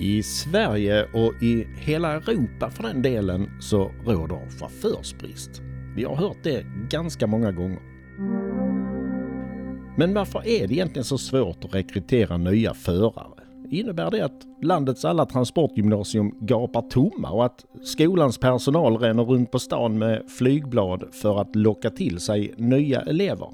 I 0.00 0.22
Sverige 0.22 1.04
och 1.04 1.42
i 1.42 1.66
hela 1.76 2.12
Europa 2.12 2.70
för 2.70 2.82
den 2.82 3.02
delen 3.02 3.50
så 3.60 3.90
råder 4.06 4.58
chaufförsbrist. 4.58 5.50
Vi 5.96 6.04
har 6.04 6.16
hört 6.16 6.36
det 6.42 6.64
ganska 6.90 7.26
många 7.26 7.52
gånger. 7.52 7.80
Men 9.96 10.14
varför 10.14 10.48
är 10.48 10.66
det 10.66 10.74
egentligen 10.74 11.04
så 11.04 11.18
svårt 11.18 11.64
att 11.64 11.74
rekrytera 11.74 12.36
nya 12.36 12.74
förare? 12.74 13.40
Innebär 13.70 14.10
det 14.10 14.24
att 14.24 14.42
landets 14.62 15.04
alla 15.04 15.26
transportgymnasium 15.26 16.34
gapar 16.40 16.82
tomma 16.82 17.30
och 17.30 17.44
att 17.44 17.64
skolans 17.84 18.38
personal 18.38 18.96
ränner 18.96 19.24
runt 19.24 19.50
på 19.50 19.58
stan 19.58 19.98
med 19.98 20.22
flygblad 20.38 21.04
för 21.12 21.40
att 21.40 21.56
locka 21.56 21.90
till 21.90 22.20
sig 22.20 22.54
nya 22.56 23.00
elever? 23.00 23.48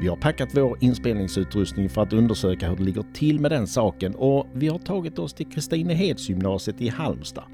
Vi 0.00 0.08
har 0.08 0.16
packat 0.16 0.48
vår 0.56 0.78
inspelningsutrustning 0.80 1.88
för 1.88 2.02
att 2.02 2.12
undersöka 2.12 2.68
hur 2.68 2.76
det 2.76 2.82
ligger 2.82 3.04
till 3.14 3.40
med 3.40 3.50
den 3.50 3.66
saken 3.66 4.14
och 4.14 4.46
vi 4.52 4.68
har 4.68 4.78
tagit 4.78 5.18
oss 5.18 5.34
till 5.34 5.46
Kristinehedsgymnasiet 5.46 6.80
i 6.80 6.88
Halmstad. 6.88 7.44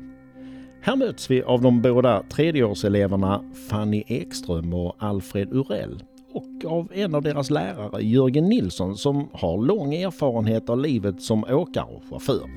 Här 0.81 0.97
möts 0.97 1.31
vi 1.31 1.43
av 1.43 1.63
de 1.63 1.83
båda 1.83 2.23
tredjeårseleverna 2.23 3.45
Fanny 3.69 4.05
Ekström 4.07 4.75
och 4.75 4.97
Alfred 4.99 5.53
Urell 5.53 6.03
och 6.33 6.73
av 6.73 6.93
en 6.95 7.15
av 7.15 7.23
deras 7.23 7.51
lärare 7.51 8.03
Jörgen 8.03 8.45
Nilsson 8.45 8.97
som 8.97 9.29
har 9.33 9.59
lång 9.59 9.95
erfarenhet 9.95 10.71
av 10.71 10.79
livet 10.79 11.23
som 11.23 11.45
åkare 11.45 11.85
och 11.85 12.03
chaufför. 12.11 12.51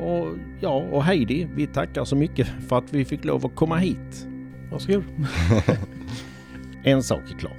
Och 0.00 0.26
ja, 0.60 0.84
och 0.92 1.04
Heidi, 1.04 1.48
vi 1.54 1.66
tackar 1.66 2.04
så 2.04 2.16
mycket 2.16 2.48
för 2.68 2.78
att 2.78 2.92
vi 2.92 3.04
fick 3.04 3.24
lov 3.24 3.46
att 3.46 3.54
komma 3.54 3.76
hit. 3.76 4.26
Varsågod. 4.72 5.04
en 6.84 7.02
sak 7.02 7.22
är 7.30 7.38
klar. 7.38 7.56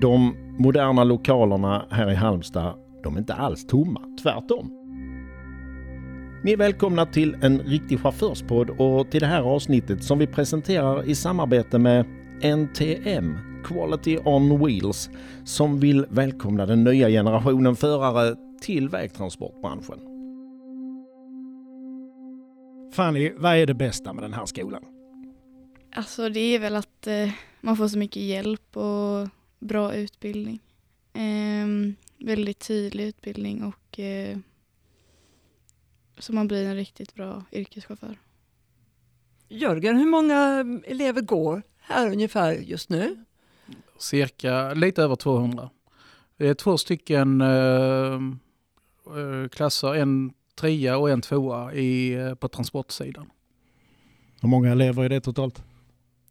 De 0.00 0.36
moderna 0.58 1.04
lokalerna 1.04 1.86
här 1.90 2.10
i 2.10 2.14
Halmstad, 2.14 2.74
de 3.02 3.14
är 3.14 3.18
inte 3.18 3.34
alls 3.34 3.66
tomma. 3.66 4.00
Tvärtom. 4.22 4.70
Ni 6.44 6.52
är 6.52 6.56
välkomna 6.56 7.06
till 7.06 7.36
en 7.42 7.58
riktig 7.58 8.00
chaufförspodd 8.00 8.70
och 8.70 9.10
till 9.10 9.20
det 9.20 9.26
här 9.26 9.42
avsnittet 9.42 10.04
som 10.04 10.18
vi 10.18 10.26
presenterar 10.26 11.08
i 11.08 11.14
samarbete 11.14 11.78
med 11.78 12.06
NTM, 12.42 13.38
Quality 13.64 14.18
on 14.24 14.66
Wheels, 14.66 15.10
som 15.44 15.80
vill 15.80 16.06
välkomna 16.08 16.66
den 16.66 16.84
nya 16.84 17.08
generationen 17.08 17.76
förare 17.76 18.36
till 18.60 18.88
vägtransportbranschen. 18.88 19.98
Fanny, 22.92 23.32
vad 23.36 23.56
är 23.56 23.66
det 23.66 23.74
bästa 23.74 24.12
med 24.12 24.24
den 24.24 24.32
här 24.32 24.46
skolan? 24.46 24.82
Alltså 25.96 26.28
det 26.28 26.40
är 26.40 26.58
väl 26.58 26.76
att 26.76 27.06
eh, 27.06 27.30
man 27.60 27.76
får 27.76 27.88
så 27.88 27.98
mycket 27.98 28.22
hjälp 28.22 28.76
och 28.76 29.28
bra 29.58 29.94
utbildning. 29.94 30.60
Eh, 31.12 31.66
väldigt 32.26 32.58
tydlig 32.58 33.04
utbildning 33.04 33.64
och 33.64 33.98
eh, 33.98 34.38
så 36.18 36.32
man 36.32 36.48
blir 36.48 36.66
en 36.66 36.76
riktigt 36.76 37.14
bra 37.14 37.44
yrkeschaufför. 37.52 38.18
Jörgen, 39.48 39.96
hur 39.96 40.06
många 40.06 40.64
elever 40.86 41.20
går 41.20 41.62
här 41.78 42.10
ungefär 42.10 42.52
just 42.52 42.90
nu? 42.90 43.24
Cirka 43.98 44.74
lite 44.74 45.02
över 45.02 45.16
200. 45.16 45.70
Det 46.36 46.48
är 46.48 46.54
två 46.54 46.78
stycken 46.78 47.40
eh, 47.40 48.20
eh, 49.18 49.48
klasser, 49.50 49.94
en 49.94 50.32
trea 50.54 50.98
och 50.98 51.10
en 51.10 51.20
tvåa 51.20 51.74
i, 51.74 52.14
eh, 52.14 52.34
på 52.34 52.48
transportsidan. 52.48 53.30
Hur 54.40 54.48
många 54.48 54.72
elever 54.72 55.04
är 55.04 55.08
det 55.08 55.20
totalt? 55.20 55.62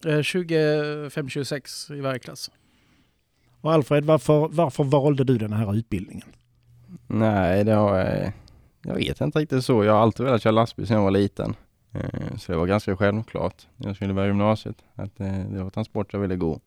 25-26 0.02 1.93
i 1.93 2.02
varje 2.02 2.19
klass. 2.19 2.52
Och 3.64 3.73
Alfred, 3.73 4.06
varför, 4.06 4.47
varför 4.47 4.83
valde 4.83 5.23
du 5.23 5.38
den 5.38 5.53
här 5.53 5.75
utbildningen? 5.75 6.28
Nej, 7.08 7.64
det 7.64 7.73
har 7.73 7.97
jag... 7.97 8.31
Jag 8.86 8.95
vet 8.95 9.22
inte 9.22 9.39
riktigt 9.39 9.66
så. 9.66 9.83
Jag 9.83 9.94
har 9.94 10.00
alltid 10.00 10.25
velat 10.25 10.42
köra 10.42 10.52
lastbil 10.52 10.87
sedan 10.87 10.98
jag 10.98 11.04
var 11.04 11.11
liten. 11.11 11.55
Eh, 11.92 12.36
så 12.37 12.52
det 12.52 12.58
var 12.58 12.67
ganska 12.67 12.98
självklart 12.98 13.67
när 13.77 13.87
jag 13.87 13.95
skulle 13.95 14.14
börja 14.14 14.27
gymnasiet 14.27 14.76
att 14.95 15.20
eh, 15.20 15.39
det 15.52 15.64
var 15.64 15.70
transport 15.70 16.14
jag 16.14 16.20
ville 16.20 16.36
gå. 16.36 16.60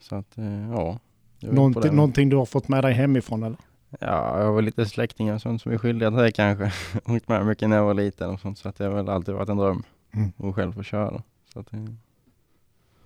Så 0.00 0.16
att, 0.16 0.38
eh, 0.38 0.70
ja. 0.70 0.98
Någonting, 1.40 1.96
någonting 1.96 2.28
du 2.28 2.36
har 2.36 2.46
fått 2.46 2.68
med 2.68 2.84
dig 2.84 2.92
hemifrån 2.92 3.42
eller? 3.42 3.58
Ja, 4.00 4.38
jag 4.38 4.46
har 4.46 4.54
väl 4.54 4.64
lite 4.64 4.86
släktingar 4.86 5.34
och 5.34 5.40
sånt 5.40 5.62
som 5.62 5.72
är 5.72 5.78
skyldiga 5.78 6.10
till 6.10 6.18
det 6.18 6.32
kanske. 6.32 6.72
Åkt 7.14 7.28
med 7.28 7.46
mycket 7.46 7.68
när 7.68 7.76
jag 7.76 7.84
var 7.84 7.94
liten 7.94 8.30
och 8.30 8.40
sånt 8.40 8.58
så 8.58 8.68
att 8.68 8.76
det 8.76 8.84
har 8.84 8.94
väl 8.94 9.08
alltid 9.08 9.34
varit 9.34 9.48
en 9.48 9.56
dröm 9.56 9.82
mm. 10.14 10.32
att 10.36 10.54
själv 10.54 10.72
få 10.72 10.82
köra. 10.82 11.22
Så 11.52 11.60
att, 11.60 11.72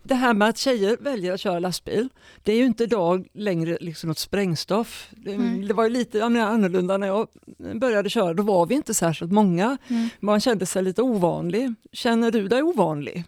det 0.08 0.14
här 0.14 0.34
med 0.34 0.48
att 0.48 0.58
tjejer 0.58 0.96
väljer 1.00 1.32
att 1.32 1.40
köra 1.40 1.58
lastbil, 1.58 2.08
det 2.42 2.52
är 2.52 2.56
ju 2.56 2.66
inte 2.66 2.84
idag 2.84 3.28
längre 3.34 3.78
liksom 3.80 4.08
något 4.08 4.18
sprängstoff. 4.18 5.08
Det, 5.10 5.32
mm. 5.32 5.68
det 5.68 5.74
var 5.74 5.84
ju 5.84 5.90
lite 5.90 6.24
annorlunda 6.24 6.96
när 6.96 7.06
jag 7.06 7.28
började 7.74 8.10
köra, 8.10 8.34
då 8.34 8.42
var 8.42 8.66
vi 8.66 8.74
inte 8.74 8.94
särskilt 8.94 9.32
många. 9.32 9.78
Mm. 9.88 10.08
Man 10.20 10.40
kände 10.40 10.66
sig 10.66 10.82
lite 10.82 11.02
ovanlig. 11.02 11.74
Känner 11.92 12.30
du 12.30 12.48
dig 12.48 12.62
ovanlig? 12.62 13.24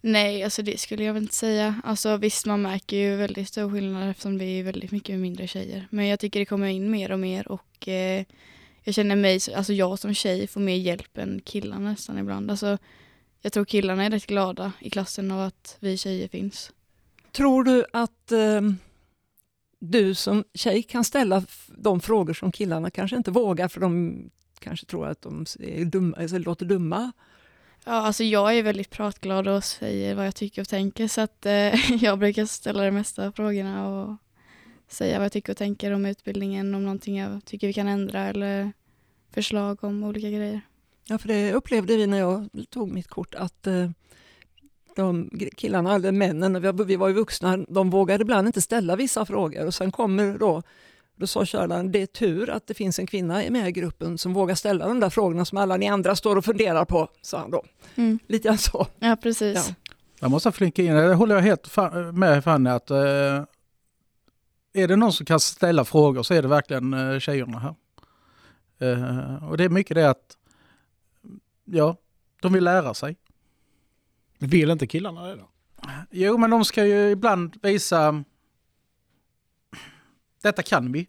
Nej, 0.00 0.44
alltså 0.44 0.62
det 0.62 0.80
skulle 0.80 1.04
jag 1.04 1.14
väl 1.14 1.22
inte 1.22 1.34
säga. 1.34 1.80
Alltså 1.84 2.16
visst, 2.16 2.46
man 2.46 2.62
märker 2.62 2.96
ju 2.96 3.16
väldigt 3.16 3.48
stor 3.48 3.70
skillnad 3.70 4.10
eftersom 4.10 4.38
vi 4.38 4.58
är 4.60 4.64
väldigt 4.64 4.90
mycket 4.90 5.18
mindre 5.18 5.46
tjejer. 5.46 5.88
Men 5.90 6.06
jag 6.06 6.20
tycker 6.20 6.40
det 6.40 6.46
kommer 6.46 6.68
in 6.68 6.90
mer 6.90 7.12
och 7.12 7.18
mer 7.18 7.48
och 7.52 7.88
eh, 7.88 8.24
jag 8.84 8.94
känner 8.94 9.16
mig, 9.16 9.40
alltså 9.56 9.72
jag 9.72 9.98
som 9.98 10.14
tjej 10.14 10.46
får 10.46 10.60
mer 10.60 10.76
hjälp 10.76 11.18
än 11.18 11.40
killarna 11.44 11.90
nästan 11.90 12.18
ibland. 12.18 12.50
Alltså 12.50 12.78
jag 13.42 13.52
tror 13.52 13.64
killarna 13.64 14.04
är 14.04 14.10
rätt 14.10 14.26
glada 14.26 14.72
i 14.80 14.90
klassen 14.90 15.30
av 15.30 15.40
att 15.40 15.76
vi 15.80 15.96
tjejer 15.96 16.28
finns. 16.28 16.72
Tror 17.32 17.64
du 17.64 17.84
att 17.92 18.32
eh, 18.32 18.60
du 19.78 20.14
som 20.14 20.44
tjej 20.54 20.82
kan 20.82 21.04
ställa 21.04 21.42
de 21.68 22.00
frågor 22.00 22.34
som 22.34 22.52
killarna 22.52 22.90
kanske 22.90 23.16
inte 23.16 23.30
vågar 23.30 23.68
för 23.68 23.80
de 23.80 24.22
kanske 24.58 24.86
tror 24.86 25.06
att 25.06 25.22
de 25.22 25.46
är 25.60 25.84
dumma, 25.84 26.16
alltså, 26.16 26.38
låter 26.38 26.66
dumma? 26.66 27.12
Ja, 27.84 27.92
alltså 27.92 28.24
jag 28.24 28.58
är 28.58 28.62
väldigt 28.62 28.90
pratglad 28.90 29.48
och 29.48 29.64
säger 29.64 30.14
vad 30.14 30.26
jag 30.26 30.34
tycker 30.34 30.62
och 30.62 30.68
tänker 30.68 31.08
så 31.08 31.20
att 31.20 31.46
eh, 31.46 31.92
jag 32.04 32.18
brukar 32.18 32.46
ställa 32.46 32.84
de 32.84 32.90
mesta 32.90 33.26
av 33.26 33.32
frågorna 33.32 33.88
och 33.88 34.16
säga 34.88 35.18
vad 35.18 35.24
jag 35.24 35.32
tycker 35.32 35.52
och 35.52 35.56
tänker 35.56 35.92
om 35.92 36.06
utbildningen, 36.06 36.74
om 36.74 36.82
någonting 36.82 37.18
jag 37.18 37.44
tycker 37.44 37.66
vi 37.66 37.72
kan 37.72 37.88
ändra 37.88 38.28
eller 38.28 38.72
förslag 39.30 39.84
om 39.84 40.02
olika 40.02 40.30
grejer. 40.30 40.60
Ja, 41.08 41.18
för 41.18 41.28
det 41.28 41.52
upplevde 41.52 41.96
vi 41.96 42.06
när 42.06 42.18
jag 42.18 42.48
tog 42.70 42.90
mitt 42.90 43.08
kort 43.08 43.34
att 43.34 43.66
eh, 43.66 43.90
de 44.96 45.30
killarna, 45.56 45.94
eller 45.94 46.12
männen, 46.12 46.62
vi, 46.62 46.84
vi 46.84 46.96
var 46.96 47.08
ju 47.08 47.14
vuxna, 47.14 47.56
de 47.56 47.90
vågade 47.90 48.22
ibland 48.22 48.46
inte 48.46 48.60
ställa 48.60 48.96
vissa 48.96 49.26
frågor 49.26 49.66
och 49.66 49.74
sen 49.74 49.92
kommer 49.92 50.38
då 50.38 50.62
då 51.18 51.26
sa 51.26 51.44
körläraren, 51.44 51.92
det 51.92 52.02
är 52.02 52.06
tur 52.06 52.50
att 52.50 52.66
det 52.66 52.74
finns 52.74 52.98
en 52.98 53.06
kvinna 53.06 53.42
med 53.50 53.68
i 53.68 53.72
gruppen 53.72 54.18
som 54.18 54.34
vågar 54.34 54.54
ställa 54.54 54.88
de 54.88 55.00
där 55.00 55.10
frågorna 55.10 55.44
som 55.44 55.58
alla 55.58 55.76
ni 55.76 55.88
andra 55.88 56.16
står 56.16 56.36
och 56.36 56.44
funderar 56.44 56.84
på, 56.84 57.08
sa 57.22 57.38
han 57.38 57.50
då. 57.50 57.64
Mm. 57.94 58.18
Lite 58.26 58.48
grann 58.48 58.58
så. 58.58 58.86
Ja, 58.98 59.16
precis. 59.22 59.68
Ja. 59.68 59.74
Jag 60.20 60.30
måste 60.30 60.52
flinka 60.52 60.82
in, 60.82 60.94
det 60.94 61.14
håller 61.14 61.34
jag 61.34 61.42
helt 61.42 61.76
med 62.12 62.44
Fanny 62.44 62.70
att 62.70 62.90
eh, 62.90 63.44
är 64.72 64.88
det 64.88 64.96
någon 64.96 65.12
som 65.12 65.26
kan 65.26 65.40
ställa 65.40 65.84
frågor 65.84 66.22
så 66.22 66.34
är 66.34 66.42
det 66.42 66.48
verkligen 66.48 66.94
eh, 66.94 67.18
tjejerna 67.18 67.58
här. 67.58 67.74
Eh, 68.80 69.48
och 69.48 69.56
det 69.56 69.64
är 69.64 69.68
mycket 69.68 69.94
det 69.94 70.10
att 70.10 70.36
ja, 71.70 71.96
de 72.42 72.52
vill 72.52 72.64
lära 72.64 72.94
sig. 72.94 73.16
Vill 74.38 74.70
inte 74.70 74.86
killarna 74.86 75.26
det 75.26 75.36
då? 75.36 75.48
Jo, 76.10 76.38
men 76.38 76.50
de 76.50 76.64
ska 76.64 76.86
ju 76.86 77.10
ibland 77.10 77.58
visa 77.62 78.24
detta 80.42 80.62
kan 80.62 80.92
vi. 80.92 81.06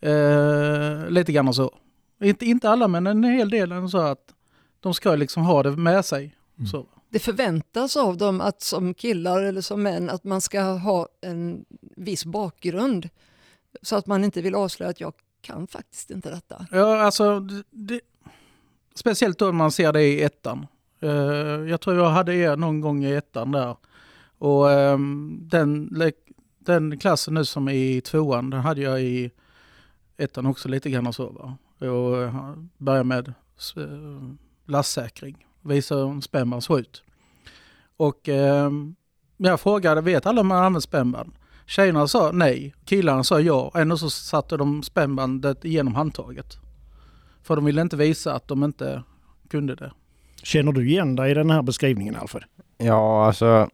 Eh, 0.00 1.10
lite 1.10 1.32
grann 1.32 1.54
så. 1.54 1.74
Inte, 2.20 2.46
inte 2.46 2.70
alla, 2.70 2.88
men 2.88 3.06
en 3.06 3.24
hel 3.24 3.50
del 3.50 3.90
så 3.90 3.98
att 3.98 4.34
de 4.80 4.94
ska 4.94 5.14
liksom 5.14 5.42
ha 5.42 5.62
det 5.62 5.70
med 5.70 6.04
sig. 6.04 6.36
Mm. 6.58 6.66
Så. 6.66 6.86
Det 7.08 7.18
förväntas 7.18 7.96
av 7.96 8.16
dem 8.16 8.40
att 8.40 8.62
som 8.62 8.94
killar 8.94 9.42
eller 9.42 9.60
som 9.60 9.82
män 9.82 10.10
att 10.10 10.24
man 10.24 10.40
ska 10.40 10.62
ha 10.62 11.08
en 11.20 11.64
viss 11.96 12.24
bakgrund. 12.24 13.08
Så 13.82 13.96
att 13.96 14.06
man 14.06 14.24
inte 14.24 14.40
vill 14.40 14.54
avslöja 14.54 14.90
att 14.90 15.00
jag 15.00 15.12
kan 15.40 15.66
faktiskt 15.66 16.10
inte 16.10 16.30
detta. 16.30 16.66
Ja, 16.70 17.02
alltså 17.02 17.40
det, 17.70 18.00
Speciellt 18.98 19.38
då 19.38 19.44
när 19.44 19.52
man 19.52 19.70
ser 19.70 19.92
det 19.92 20.02
i 20.02 20.22
ettan. 20.22 20.66
Eh, 21.00 21.10
jag 21.70 21.80
tror 21.80 21.96
jag 21.96 22.10
hade 22.10 22.34
er 22.34 22.56
någon 22.56 22.80
gång 22.80 23.04
i 23.04 23.12
ettan 23.12 23.52
där. 23.52 23.76
Och 24.38 24.70
ehm, 24.72 25.38
den, 25.42 25.98
den 26.58 26.98
klassen 26.98 27.34
nu 27.34 27.44
som 27.44 27.68
är 27.68 27.72
i 27.72 28.00
tvåan, 28.00 28.50
den 28.50 28.60
hade 28.60 28.80
jag 28.80 29.02
i 29.02 29.30
ettan 30.16 30.46
också 30.46 30.68
lite 30.68 30.90
grann 30.90 31.06
och 31.06 31.14
så. 31.14 31.28
Va? 31.28 31.56
Och 31.88 32.22
eh, 32.22 32.52
började 32.78 33.04
med 33.04 33.28
eh, 33.28 33.84
lastsäkring, 34.66 35.46
visa 35.62 35.94
hur 35.94 36.10
en 36.10 36.22
spännband 36.22 36.64
såg 36.64 36.80
ut. 36.80 37.02
Och 37.96 38.28
ehm, 38.28 38.94
jag 39.36 39.60
frågade, 39.60 40.00
vet 40.00 40.26
alla 40.26 40.40
om 40.40 40.46
man 40.46 40.58
använder 40.58 40.80
spännband? 40.80 41.32
Tjejerna 41.66 42.08
sa 42.08 42.30
nej, 42.32 42.74
killarna 42.84 43.24
sa 43.24 43.40
ja. 43.40 43.72
Ändå 43.74 43.96
så 43.96 44.10
satte 44.10 44.56
de 44.56 44.82
spännbandet 44.82 45.64
genom 45.64 45.94
handtaget. 45.94 46.58
För 47.42 47.56
de 47.56 47.64
ville 47.64 47.82
inte 47.82 47.96
visa 47.96 48.34
att 48.34 48.48
de 48.48 48.64
inte 48.64 49.02
kunde 49.48 49.74
det. 49.74 49.92
Känner 50.42 50.72
du 50.72 50.88
igen 50.88 51.16
dig 51.16 51.30
i 51.30 51.34
den 51.34 51.50
här 51.50 51.62
beskrivningen 51.62 52.16
Alfred? 52.16 52.44
Ja, 52.78 53.26
alltså 53.26 53.70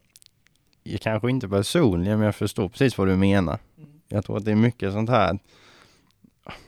jag 0.83 1.01
kanske 1.01 1.31
inte 1.31 1.49
personligen, 1.49 2.19
men 2.19 2.27
jag 2.27 2.35
förstår 2.35 2.69
precis 2.69 2.99
vad 2.99 3.09
du 3.09 3.17
menar. 3.17 3.59
Jag 4.09 4.25
tror 4.25 4.37
att 4.37 4.45
det 4.45 4.51
är 4.51 4.57
mycket 4.57 4.93
sånt 4.93 5.11
här 5.11 5.39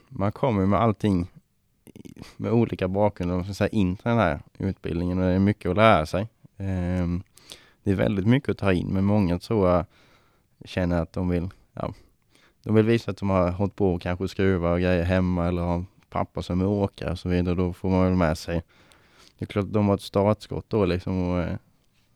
man 0.09 0.33
kommer 0.33 0.67
med 0.67 0.81
allting 0.81 1.27
med 2.37 2.53
olika 2.53 2.89
bakgrund 2.89 3.33
och 3.33 3.57
så 3.57 3.67
in 3.67 3.97
till 3.97 4.05
den 4.05 4.19
här 4.19 4.41
utbildningen 4.59 5.19
och 5.19 5.25
det 5.25 5.31
är 5.31 5.39
mycket 5.39 5.71
att 5.71 5.77
lära 5.77 6.07
sig. 6.07 6.29
Ehm, 6.57 7.23
det 7.83 7.91
är 7.91 7.95
väldigt 7.95 8.27
mycket 8.27 8.49
att 8.49 8.59
ta 8.59 8.73
in 8.73 8.89
men 8.89 9.05
många 9.05 9.39
tror 9.39 9.69
jag 9.69 9.85
känner 10.65 11.03
att 11.03 11.13
de 11.13 11.29
vill, 11.29 11.49
ja, 11.73 11.95
de 12.63 12.75
vill 12.75 12.87
visa 12.87 13.11
att 13.11 13.17
de 13.17 13.31
har 13.31 13.51
hållit 13.51 13.77
på 13.77 13.95
och 13.95 14.03
kanske 14.03 14.29
skruva 14.29 14.73
och 14.73 14.81
grejer 14.81 15.05
hemma 15.05 15.49
eller 15.49 15.63
har 15.63 15.85
pappa 16.17 16.43
som 16.43 16.61
är 16.61 16.67
åkare 16.67 17.11
och 17.11 17.19
så 17.19 17.29
vidare. 17.29 17.55
Då 17.55 17.73
får 17.73 17.91
man 17.91 18.05
väl 18.05 18.15
med 18.15 18.39
sig. 18.39 18.63
Det 19.39 19.45
är 19.45 19.47
klart 19.47 19.67
de 19.69 19.89
har 19.89 19.95
ett 19.95 20.01
startskott 20.01 20.65
då 20.69 20.85
liksom 20.85 21.29
och, 21.31 21.41
eh, 21.41 21.57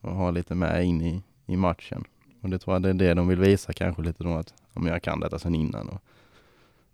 och 0.01 0.11
ha 0.15 0.31
lite 0.31 0.55
med 0.55 0.85
in 0.85 1.03
i, 1.03 1.23
i 1.47 1.57
matchen. 1.57 2.05
Och 2.43 2.51
det 2.51 2.59
tror 2.59 2.75
jag 2.75 2.83
det 2.83 2.89
är 2.89 2.95
det 2.95 3.15
de 3.15 3.29
vill 3.29 3.39
visa 3.41 3.73
kanske 3.73 4.03
lite 4.03 4.25
då 4.25 4.35
att 4.35 4.55
om 4.75 4.87
jag 4.87 5.03
kan 5.03 5.21
detta 5.21 5.39
sedan 5.39 5.55
innan. 5.55 5.89
Och, 5.89 6.01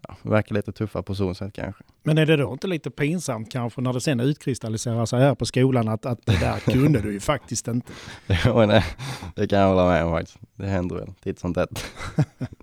ja, 0.08 0.16
verkar 0.22 0.54
lite 0.54 0.72
tuffa 0.72 1.02
på 1.02 1.14
så 1.14 1.34
sätt 1.34 1.52
kanske. 1.52 1.84
Men 2.02 2.18
är 2.18 2.26
det 2.26 2.36
då 2.36 2.52
inte 2.52 2.66
lite 2.66 2.90
pinsamt 2.90 3.52
kanske 3.52 3.80
när 3.80 3.92
det 3.92 4.00
sen 4.00 4.20
utkristalliserar 4.20 5.06
sig 5.06 5.20
här 5.20 5.34
på 5.34 5.46
skolan 5.46 5.88
att, 5.88 6.06
att 6.06 6.26
det 6.26 6.40
där 6.40 6.58
kunde 6.58 7.00
du 7.00 7.12
ju 7.12 7.20
faktiskt 7.20 7.68
inte? 7.68 7.92
Ja, 8.44 8.66
nej, 8.66 8.84
det 9.34 9.48
kan 9.48 9.58
jag 9.58 9.68
hålla 9.68 9.86
med 9.86 10.04
om 10.04 10.12
faktiskt. 10.12 10.38
Det 10.54 10.66
händer 10.66 10.96
väl 10.96 11.12
titt 11.22 11.38
som 11.38 11.54
tätt. 11.54 11.84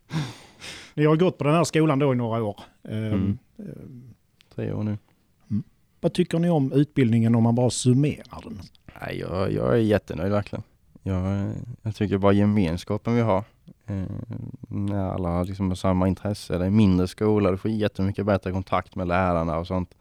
Ni 0.93 1.05
har 1.05 1.15
gått 1.15 1.37
på 1.37 1.43
den 1.43 1.53
här 1.53 1.63
skolan 1.63 1.99
då 1.99 2.13
i 2.13 2.15
några 2.15 2.43
år. 2.43 2.59
Ehm, 2.89 3.37
Mm. 3.57 4.12
Tre 4.55 4.73
år 4.73 4.83
nu. 4.83 4.97
Vad 5.99 6.13
tycker 6.13 6.39
ni 6.39 6.49
om 6.49 6.71
utbildningen 6.71 7.35
om 7.35 7.43
man 7.43 7.55
bara 7.55 7.69
summerar 7.69 8.41
den? 8.43 8.59
Nej, 9.01 9.19
jag, 9.19 9.51
jag 9.51 9.73
är 9.73 9.77
jättenöjd 9.77 10.31
verkligen. 10.31 10.63
Jag, 11.03 11.53
jag 11.81 11.95
tycker 11.95 12.17
bara 12.17 12.33
gemenskapen 12.33 13.15
vi 13.15 13.21
har. 13.21 13.43
Eh, 13.85 14.03
när 14.67 15.09
alla 15.09 15.29
har 15.29 15.45
liksom 15.45 15.75
samma 15.75 16.07
intresse. 16.07 16.57
Det 16.57 16.65
är 16.65 16.69
mindre 16.69 17.07
skola, 17.07 17.51
du 17.51 17.57
får 17.57 17.71
jättemycket 17.71 18.25
bättre 18.25 18.51
kontakt 18.51 18.95
med 18.95 19.07
lärarna 19.07 19.57
och 19.57 19.67
sånt. 19.67 19.95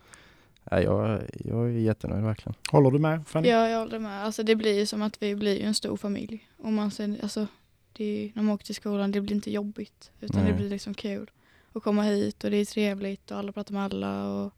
Nej, 0.70 0.84
jag, 0.84 1.22
jag 1.44 1.64
är 1.64 1.69
jättenöjd 1.69 2.25
verkligen. 2.25 2.54
Håller 2.70 2.90
du 2.90 2.99
med 2.99 3.26
Fanny? 3.26 3.49
Ja, 3.49 3.69
jag 3.69 3.78
håller 3.78 3.99
med. 3.99 4.25
Alltså 4.25 4.43
det 4.43 4.56
blir 4.56 4.78
ju 4.78 4.87
som 4.87 5.02
att 5.02 5.22
vi 5.22 5.37
blir 5.37 5.62
en 5.62 5.75
stor 5.75 5.96
familj. 5.96 6.49
Om 6.58 6.75
man 6.75 6.90
sen, 6.90 7.19
alltså, 7.22 7.46
det 7.93 8.04
är, 8.04 8.32
när 8.34 8.43
man 8.43 8.54
åker 8.54 8.66
till 8.66 8.75
skolan, 8.75 9.12
det 9.12 9.20
blir 9.20 9.34
inte 9.34 9.50
jobbigt. 9.50 10.10
Utan 10.20 10.43
Nej. 10.43 10.52
det 10.52 10.58
blir 10.58 10.70
liksom 10.70 10.94
kul. 10.94 11.31
Att 11.75 11.83
komma 11.83 12.03
hit 12.03 12.45
och 12.45 12.51
det 12.51 12.57
är 12.57 12.65
trevligt 12.65 13.31
och 13.31 13.39
alla 13.39 13.53
pratar 13.53 13.75
med 13.75 13.85
alla. 13.85 14.29
Och, 14.29 14.53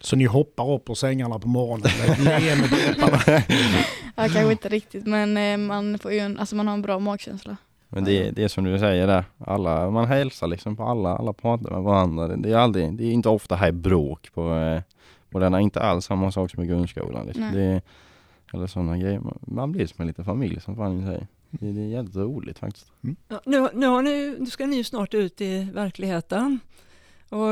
Så 0.00 0.16
ni 0.16 0.24
hoppar 0.24 0.70
upp 0.72 0.90
ur 0.90 0.94
sängarna 0.94 1.38
på 1.38 1.48
morgonen 1.48 1.90
med 2.24 2.40
ja, 4.16 4.28
kanske 4.28 4.50
inte 4.52 4.68
riktigt 4.68 5.06
men 5.06 5.36
eh, 5.36 5.56
man, 5.56 5.98
får 5.98 6.12
ju 6.12 6.18
en, 6.18 6.38
alltså 6.38 6.56
man 6.56 6.66
har 6.66 6.74
en 6.74 6.82
bra 6.82 6.98
magkänsla. 6.98 7.56
Men 7.88 8.04
det, 8.04 8.30
det 8.30 8.44
är 8.44 8.48
som 8.48 8.64
du 8.64 8.78
säger 8.78 9.06
där, 9.06 9.24
alla, 9.38 9.90
man 9.90 10.06
hälsar 10.06 10.46
liksom 10.46 10.76
på 10.76 10.82
alla, 10.84 11.16
alla 11.16 11.32
pratar 11.32 11.70
med 11.70 11.82
varandra. 11.82 12.28
Det, 12.28 12.36
det 12.36 12.50
är 12.52 12.56
aldrig, 12.56 12.92
det 12.92 13.04
är 13.04 13.10
inte 13.10 13.28
ofta 13.28 13.56
här 13.56 13.72
bråk 13.72 14.28
på, 14.34 14.54
eh, 14.54 14.82
på 15.30 15.38
den 15.38 15.54
är 15.54 15.58
inte 15.58 15.80
alls 15.80 16.04
samma 16.04 16.32
sak 16.32 16.50
som 16.50 16.62
i 16.62 16.66
grundskolan. 16.66 17.26
Liksom. 17.26 17.50
Det, 17.52 17.62
är- 17.62 17.82
eller 18.54 18.66
sådana 18.66 18.98
grejer. 18.98 19.20
Man- 19.20 19.38
Man 19.40 19.72
blir 19.72 19.86
som 19.86 19.96
en 20.00 20.06
liten 20.06 20.24
familj 20.24 20.60
som 20.60 20.76
Fanny 20.76 21.02
säger. 21.06 21.26
Det, 21.50 21.66
är 21.66 21.72
jävligt 21.72 22.16
roligt 22.16 22.58
faktiskt. 22.58 22.92
Ja, 23.28 23.40
nu, 23.46 23.68
nu, 23.74 23.86
har 23.86 24.02
ni, 24.02 24.36
nu 24.38 24.46
ska 24.46 24.66
ni 24.66 24.76
ju 24.76 24.84
snart 24.84 25.14
ut 25.14 25.40
i 25.40 25.64
verkligheten. 25.74 26.60
Och 27.28 27.48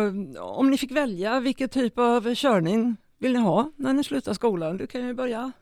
om 0.59 0.71
ni 0.71 0.79
fick 0.79 0.93
välja, 0.93 1.41
vilken 1.41 1.69
typ 1.69 1.99
av 1.99 2.35
körning 2.35 2.97
vill 3.19 3.33
ni 3.33 3.39
ha 3.39 3.71
när 3.77 3.93
ni 3.93 4.05
slutar 4.05 4.35
skolan? 4.35 4.77
Du 4.77 4.87
kan 4.87 5.07
ju 5.07 5.15
börja. 5.15 5.53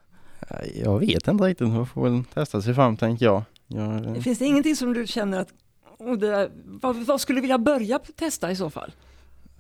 Jag 0.75 0.99
vet 0.99 1.29
inte 1.29 1.45
riktigt, 1.45 1.69
man 1.69 1.87
får 1.87 2.11
väl 2.11 2.25
testa 2.25 2.63
sig 2.63 2.75
fram 2.75 2.97
tänker 2.97 3.25
jag. 3.25 3.43
jag 3.67 4.07
eh, 4.07 4.15
Finns 4.15 4.39
det 4.39 4.45
ingenting 4.45 4.77
som 4.77 4.93
du 4.93 5.07
känner 5.07 5.41
att 5.41 5.55
oh, 5.99 6.19
det 6.19 6.31
där, 6.31 6.51
vad, 6.65 6.97
vad 6.97 7.21
skulle 7.21 7.37
du 7.37 7.41
vilja 7.41 7.59
börja 7.59 7.99
testa 7.99 8.51
i 8.51 8.57
så 8.57 8.71
fall? 8.71 8.93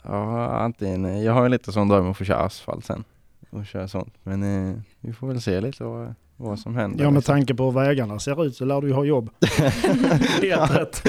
ja, 0.04 0.48
antingen, 0.56 1.04
eh, 1.04 1.22
jag 1.22 1.32
har 1.32 1.42
ju 1.42 1.48
lite 1.48 1.72
sån 1.72 1.88
dröm 1.88 2.10
att 2.10 2.16
få 2.16 2.24
köra 2.24 2.38
asfalt 2.38 2.84
sen. 2.84 3.04
Och 3.50 3.66
köra 3.66 3.88
sånt. 3.88 4.14
Men 4.22 4.42
eh, 4.42 4.80
vi 5.00 5.12
får 5.12 5.26
väl 5.26 5.40
se 5.40 5.60
lite 5.60 5.84
vad, 5.84 6.14
vad 6.36 6.58
som 6.58 6.76
händer. 6.76 7.04
Ja, 7.04 7.10
med 7.10 7.24
tanke 7.24 7.54
på 7.54 7.64
hur 7.64 7.72
vägarna 7.72 8.18
ser 8.18 8.44
ut 8.46 8.56
så 8.56 8.64
lär 8.64 8.80
du 8.80 8.86
ju 8.88 8.92
ha 8.94 9.04
jobb. 9.04 9.30
Helt 10.42 10.76
rätt. 10.76 11.02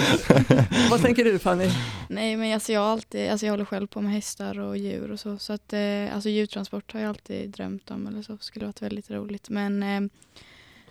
Vad 0.91 1.01
tänker 1.01 1.23
du 1.23 1.39
Fanny? 1.39 1.69
Nej 2.09 2.37
men 2.37 2.53
alltså 2.53 2.71
jag, 2.71 2.83
alltid, 2.83 3.31
alltså 3.31 3.45
jag 3.45 3.53
håller 3.53 3.65
själv 3.65 3.87
på 3.87 4.01
med 4.01 4.11
hästar 4.11 4.59
och 4.59 4.77
djur 4.77 5.11
och 5.11 5.19
så. 5.19 5.37
Så 5.37 5.53
att 5.53 5.73
eh, 5.73 6.13
alltså 6.13 6.29
djurtransport 6.29 6.93
har 6.93 6.99
jag 6.99 7.09
alltid 7.09 7.49
drömt 7.49 7.91
om 7.91 8.07
eller 8.07 8.21
så. 8.21 8.37
Skulle 8.37 8.65
varit 8.65 8.81
väldigt 8.81 9.11
roligt. 9.11 9.49
Men 9.49 9.83
eh, 9.83 10.01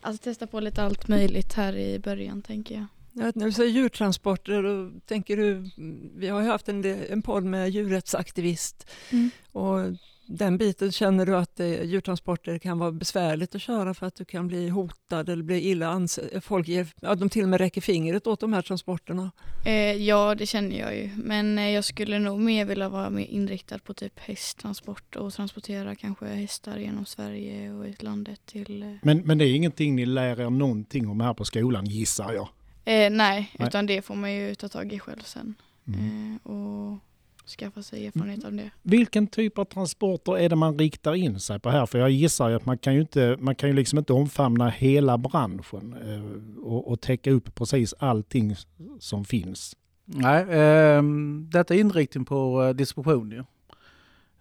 alltså 0.00 0.22
testa 0.24 0.46
på 0.46 0.60
lite 0.60 0.82
allt 0.82 1.08
möjligt 1.08 1.52
här 1.52 1.76
i 1.76 1.98
början 1.98 2.42
tänker 2.42 2.74
jag. 2.74 2.86
Vet, 3.24 3.34
när 3.34 3.46
du 3.46 3.52
säger 3.52 3.70
djurtransporter, 3.70 4.62
då 4.62 5.00
tänker 5.06 5.36
du, 5.36 5.70
vi 6.16 6.28
har 6.28 6.40
ju 6.40 6.46
haft 6.48 6.68
en, 6.68 6.84
en 7.10 7.22
podd 7.22 7.44
med 7.44 7.70
djurrättsaktivist 7.70 8.90
Mm. 9.10 9.30
och 9.52 9.78
den 10.26 10.58
biten 10.58 10.92
känner 10.92 11.26
du 11.26 11.36
att 11.36 11.60
eh, 11.60 11.82
djurtransporter 11.82 12.58
kan 12.58 12.78
vara 12.78 12.92
besvärligt 12.92 13.54
att 13.54 13.60
köra 13.60 13.94
för 13.94 14.06
att 14.06 14.14
du 14.14 14.24
kan 14.24 14.48
bli 14.48 14.68
hotad 14.68 15.28
eller 15.28 15.42
bli 15.42 15.60
illa 15.60 15.88
ansedd. 15.88 16.44
Folk 16.44 16.68
ger, 16.68 16.86
ja, 17.00 17.14
de 17.14 17.28
till 17.28 17.42
och 17.42 17.48
med 17.48 17.60
räcker 17.60 17.80
fingret 17.80 18.26
åt 18.26 18.40
de 18.40 18.52
här 18.52 18.62
transporterna. 18.62 19.30
Eh, 19.66 19.72
ja 19.92 20.34
det 20.34 20.46
känner 20.46 20.78
jag 20.78 20.96
ju. 20.96 21.10
Men 21.16 21.58
eh, 21.58 21.70
jag 21.70 21.84
skulle 21.84 22.18
nog 22.18 22.40
mer 22.40 22.64
vilja 22.64 22.88
vara 22.88 23.10
mer 23.10 23.26
inriktad 23.26 23.78
på 23.78 23.94
typ 23.94 24.20
hästtransport 24.20 25.16
och 25.16 25.32
transportera 25.32 25.94
kanske 25.94 26.26
hästar 26.26 26.78
genom 26.78 27.06
Sverige 27.06 27.72
och 27.72 27.84
ut 27.84 28.02
landet 28.02 28.40
till 28.46 28.82
eh, 28.82 28.88
Men, 29.02 29.18
men 29.18 29.38
det 29.38 29.44
är 29.44 29.54
ingenting 29.54 29.96
ni 29.96 30.06
lär 30.06 30.40
er 30.40 30.50
någonting 30.50 31.08
om 31.08 31.20
här 31.20 31.34
på 31.34 31.44
skolan 31.44 31.84
gissar 31.84 32.32
jag. 32.32 32.48
Eh, 32.84 33.10
nej, 33.10 33.10
Nej. 33.58 33.68
utan 33.68 33.86
det 33.86 34.02
får 34.02 34.14
man 34.14 34.32
ju 34.32 34.54
ta 34.54 34.68
tag 34.68 34.92
i 34.92 34.98
själv 34.98 35.22
sen. 35.24 35.54
Mm. 35.86 36.38
Eh, 36.44 36.50
och 36.50 36.98
skaffa 37.46 37.82
sig 37.82 38.06
erfarenhet 38.06 38.44
av 38.44 38.52
det. 38.52 38.70
Vilken 38.82 39.26
typ 39.26 39.58
av 39.58 39.64
transporter 39.64 40.38
är 40.38 40.48
det 40.48 40.56
man 40.56 40.78
riktar 40.78 41.14
in 41.14 41.40
sig 41.40 41.60
på 41.60 41.70
här? 41.70 41.86
För 41.86 41.98
jag 41.98 42.10
gissar 42.10 42.48
ju 42.48 42.56
att 42.56 42.66
man 42.66 42.78
kan 42.78 42.94
ju, 42.94 43.00
inte, 43.00 43.36
man 43.40 43.54
kan 43.54 43.68
ju 43.68 43.74
liksom 43.74 43.98
inte 43.98 44.12
omfamna 44.12 44.68
hela 44.68 45.18
branschen 45.18 45.94
eh, 46.06 46.62
och, 46.64 46.90
och 46.90 47.00
täcka 47.00 47.30
upp 47.30 47.54
precis 47.54 47.94
allting 47.98 48.56
som 48.98 49.24
finns. 49.24 49.76
Nej, 50.04 50.46
ehm, 50.50 51.48
detta 51.52 51.74
är 51.74 51.78
inriktning 51.78 52.24
på 52.24 52.62
eh, 52.62 52.74
distribution 52.74 53.30
ju. 53.30 53.44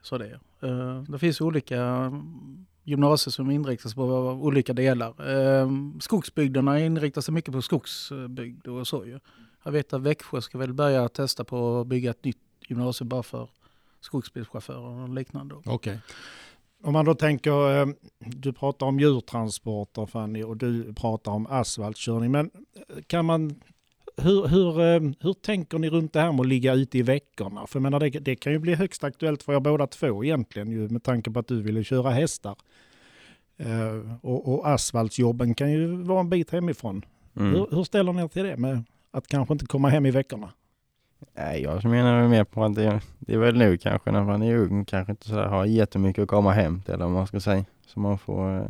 Så 0.02 0.18
det 0.18 0.26
är. 0.26 0.40
Eh, 0.70 1.04
det 1.04 1.20
finns 1.20 1.42
olika 1.42 1.84
mm, 1.84 2.66
gymnasier 2.84 3.32
som 3.32 3.52
inriktas 3.52 3.96
på 3.96 4.04
olika 4.42 4.74
delar. 4.74 5.30
Eh, 5.30 5.70
skogsbygderna 6.00 6.80
inriktar 6.80 7.22
sig 7.22 7.34
mycket 7.34 7.54
på 7.54 7.62
skogsbygd 7.62 8.68
och 8.68 8.88
så 8.88 9.06
ju. 9.06 9.20
Jag 9.64 9.72
vet 9.72 9.94
att 9.94 10.02
Växjö 10.02 10.42
ska 10.42 10.58
väl 10.58 10.74
börja 10.74 11.10
testa 11.10 11.44
på 11.44 11.80
att 11.80 11.88
bygga 11.88 12.12
ett 12.12 12.26
nytt 12.26 12.43
gymnasium 12.70 13.10
bara 13.10 13.24
för 13.24 13.50
skogsbilschaufförer 14.02 15.04
och 15.04 15.10
liknande. 15.10 15.56
Okej. 15.66 16.00
Om 16.84 16.94
man 16.94 17.06
då 17.06 17.16
tänker, 17.16 17.82
eh, 17.82 17.88
du 18.20 18.54
pratar 18.54 18.86
om 18.86 19.00
djurtransporter 19.00 20.06
Fanny 20.06 20.44
och 20.44 20.58
du 20.58 20.94
pratar 20.94 21.32
om 21.32 21.48
asfaltkörning. 21.48 22.32
Men 22.32 22.52
eh, 22.76 23.02
kan 23.08 23.26
man, 23.26 23.62
hur, 24.18 24.48
hur, 24.48 24.82
eh, 24.82 25.12
hur 25.20 25.34
tänker 25.34 25.80
ni 25.80 25.90
runt 25.90 26.14
det 26.14 26.20
här 26.20 26.32
med 26.32 26.40
att 26.40 26.48
ligga 26.48 26.74
ute 26.74 26.98
i 26.98 27.02
veckorna? 27.02 27.68
För 27.68 27.80
jag 27.80 27.84
menar, 27.84 28.00
det, 28.00 28.10
det 28.10 28.36
kan 28.36 28.54
ju 28.54 28.60
bli 28.60 28.76
högst 28.76 29.04
aktuellt 29.04 29.44
för 29.44 29.54
er 29.54 29.60
båda 29.60 29.88
två 29.88 30.24
egentligen 30.24 30.72
ju, 30.72 30.90
med 30.90 31.04
tanke 31.04 31.32
på 31.32 31.40
att 31.40 31.48
du 31.48 31.62
ville 31.62 31.84
köra 31.84 32.10
hästar. 32.10 32.56
Eh, 33.58 34.16
och, 34.22 34.54
och 34.54 34.68
asfaltsjobben 34.70 35.54
kan 35.56 35.72
ju 35.72 35.88
vara 36.04 36.20
en 36.20 36.30
bit 36.30 36.52
hemifrån. 36.52 37.06
Mm. 37.36 37.52
Hur, 37.54 37.68
hur 37.72 37.84
ställer 37.84 38.14
ni 38.14 38.22
er 38.22 38.28
till 38.28 38.44
det 38.44 38.58
med 38.58 38.84
att 39.12 39.28
kanske 39.28 39.54
inte 39.54 39.66
komma 39.66 39.90
hem 39.90 40.06
i 40.06 40.12
veckorna? 40.12 40.50
Nej, 41.36 41.62
jag 41.62 41.86
menar 41.86 42.28
mer 42.28 42.44
på 42.44 42.64
att 42.64 42.76
det, 42.76 43.00
det 43.20 43.34
är 43.34 43.38
väl 43.38 43.58
nu 43.58 43.78
kanske 43.78 44.12
när 44.12 44.24
man 44.24 44.44
är 44.44 44.56
ung 44.58 44.86
kanske 44.86 45.12
inte 45.12 45.28
så 45.28 45.36
där 45.36 45.46
har 45.48 45.66
jättemycket 45.66 46.22
att 46.24 46.28
komma 46.30 46.52
hem 46.52 46.82
till 46.82 46.94
eller 46.94 47.06
vad 47.06 47.14
man 47.14 47.28
ska 47.28 47.40
säga. 47.40 47.66
Så 47.88 48.00
man 48.00 48.18
får 48.18 48.58
eh, 48.60 48.66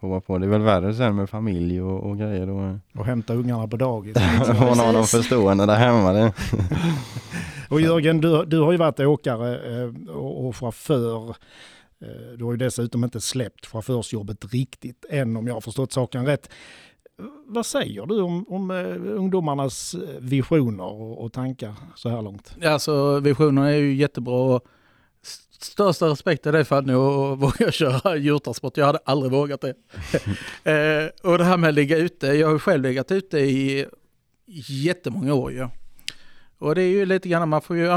prova 0.00 0.20
på. 0.20 0.38
Det 0.38 0.46
är 0.46 0.50
väl 0.50 0.62
värre 0.62 0.94
sen 0.94 1.16
med 1.16 1.30
familj 1.30 1.82
och, 1.82 2.00
och 2.10 2.18
grejer 2.18 2.46
då. 2.46 2.60
eh. 2.60 2.76
Och 3.00 3.06
hämta 3.06 3.34
ungarna 3.34 3.68
på 3.68 3.76
dagis. 3.76 4.16
Hon 4.46 4.56
har 4.78 4.92
någon 4.92 4.94
Precis. 5.02 5.16
förstående 5.20 5.66
där 5.66 5.76
hemma. 5.76 6.12
Det. 6.12 6.32
Och 7.68 7.80
Jörgen, 7.80 8.20
du, 8.20 8.44
du 8.44 8.60
har 8.60 8.72
ju 8.72 8.78
varit 8.78 9.00
åkare 9.00 9.80
eh, 9.82 10.10
och, 10.10 10.46
och 10.48 10.56
chaufför. 10.56 11.28
Eh, 12.02 12.36
Du 12.38 12.44
har 12.44 12.50
ju 12.52 12.56
dessutom 12.56 13.04
inte 13.04 13.20
släppt 13.20 13.66
chaufförsjobbet 13.66 14.52
riktigt 14.52 15.04
än 15.10 15.36
om 15.36 15.46
jag 15.46 15.54
har 15.54 15.60
förstått 15.60 15.92
saken 15.92 16.26
rätt. 16.26 16.50
Vad 17.46 17.66
säger 17.66 18.06
du 18.06 18.20
om, 18.20 18.44
om 18.48 18.70
eh, 18.70 19.16
ungdomarnas 19.16 19.94
eh, 19.94 20.20
visioner 20.20 20.84
och, 20.84 21.24
och 21.24 21.32
tankar 21.32 21.74
så 21.94 22.08
här 22.08 22.22
långt? 22.22 22.56
Alltså 22.64 23.20
visionen 23.20 23.64
är 23.64 23.70
ju 23.70 23.94
jättebra. 23.94 24.60
Största 25.60 26.06
respekt 26.06 26.42
till 26.42 26.52
dig 26.52 26.64
Fanny 26.64 26.92
och 26.92 27.38
våga 27.40 27.72
köra 27.72 28.16
djurtransport. 28.16 28.76
Jag 28.76 28.86
hade 28.86 28.98
aldrig 29.04 29.32
vågat 29.32 29.60
det. 29.60 29.74
eh, 30.70 31.30
och 31.30 31.38
det 31.38 31.44
här 31.44 31.56
med 31.56 31.68
att 31.68 31.74
ligga 31.74 31.96
ute. 31.96 32.26
Jag 32.26 32.48
har 32.48 32.58
själv 32.58 32.82
legat 32.82 33.12
ute 33.12 33.38
i 33.38 33.86
jättemånga 34.84 35.34
år 35.34 35.52
ju. 35.52 35.68
Och 36.58 36.74
det 36.74 36.82
är 36.82 36.88
ju 36.88 37.06
lite 37.06 37.28
grann, 37.28 37.48
man 37.48 37.62
får 37.62 37.76
ju 37.76 37.88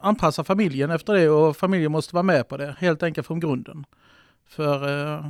anpassa 0.00 0.44
familjen 0.44 0.90
efter 0.90 1.14
det 1.14 1.28
och 1.28 1.56
familjen 1.56 1.92
måste 1.92 2.14
vara 2.14 2.22
med 2.22 2.48
på 2.48 2.56
det. 2.56 2.76
Helt 2.78 3.02
enkelt 3.02 3.26
från 3.26 3.40
grunden. 3.40 3.84
För 4.48 4.88
eh, 5.14 5.26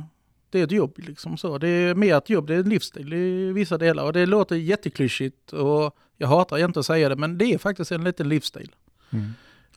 det 0.51 0.59
är 0.59 0.63
ett 0.63 0.71
jobb 0.71 0.93
liksom 0.97 1.37
så. 1.37 1.57
Det 1.57 1.67
är 1.67 1.95
mer 1.95 2.17
ett 2.17 2.29
jobb, 2.29 2.47
det 2.47 2.55
är 2.55 2.59
en 2.59 2.69
livsstil 2.69 3.13
i 3.13 3.51
vissa 3.51 3.77
delar. 3.77 4.03
Och 4.03 4.13
det 4.13 4.25
låter 4.25 4.55
jätteklyschigt 4.55 5.53
och 5.53 5.95
jag 6.17 6.27
hatar 6.27 6.65
inte 6.65 6.79
att 6.79 6.85
säga 6.85 7.09
det 7.09 7.15
men 7.15 7.37
det 7.37 7.45
är 7.45 7.57
faktiskt 7.57 7.91
en 7.91 8.03
liten 8.03 8.29
livsstil. 8.29 8.71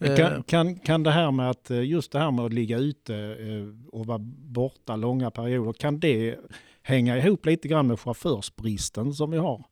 Eh, 0.01 0.17
Kan, 0.17 0.43
kan, 0.43 0.79
kan 0.79 1.03
det 1.03 1.11
här 1.11 1.31
med 1.31 1.51
att 1.51 1.71
eh, 1.71 1.85
just 1.85 2.13
det 2.13 2.19
här 2.19 2.31
med 2.31 2.45
att 2.45 2.53
ligga 2.53 2.79
ute 2.79 3.17
eh, 3.17 3.89
och 3.93 4.07
vara 4.07 4.19
borta 4.39 4.97
långa 4.97 5.31
perioder, 5.31 5.73
kan 5.73 6.01
det 6.01 6.37
hänga 6.83 7.19
ihop 7.19 7.47
lite 7.47 7.69
grann 7.69 7.87
med 7.87 8.01
chaufförsbristen 8.01 9.13
som 9.15 9.31
vi 9.31 9.39
har? 9.39 9.65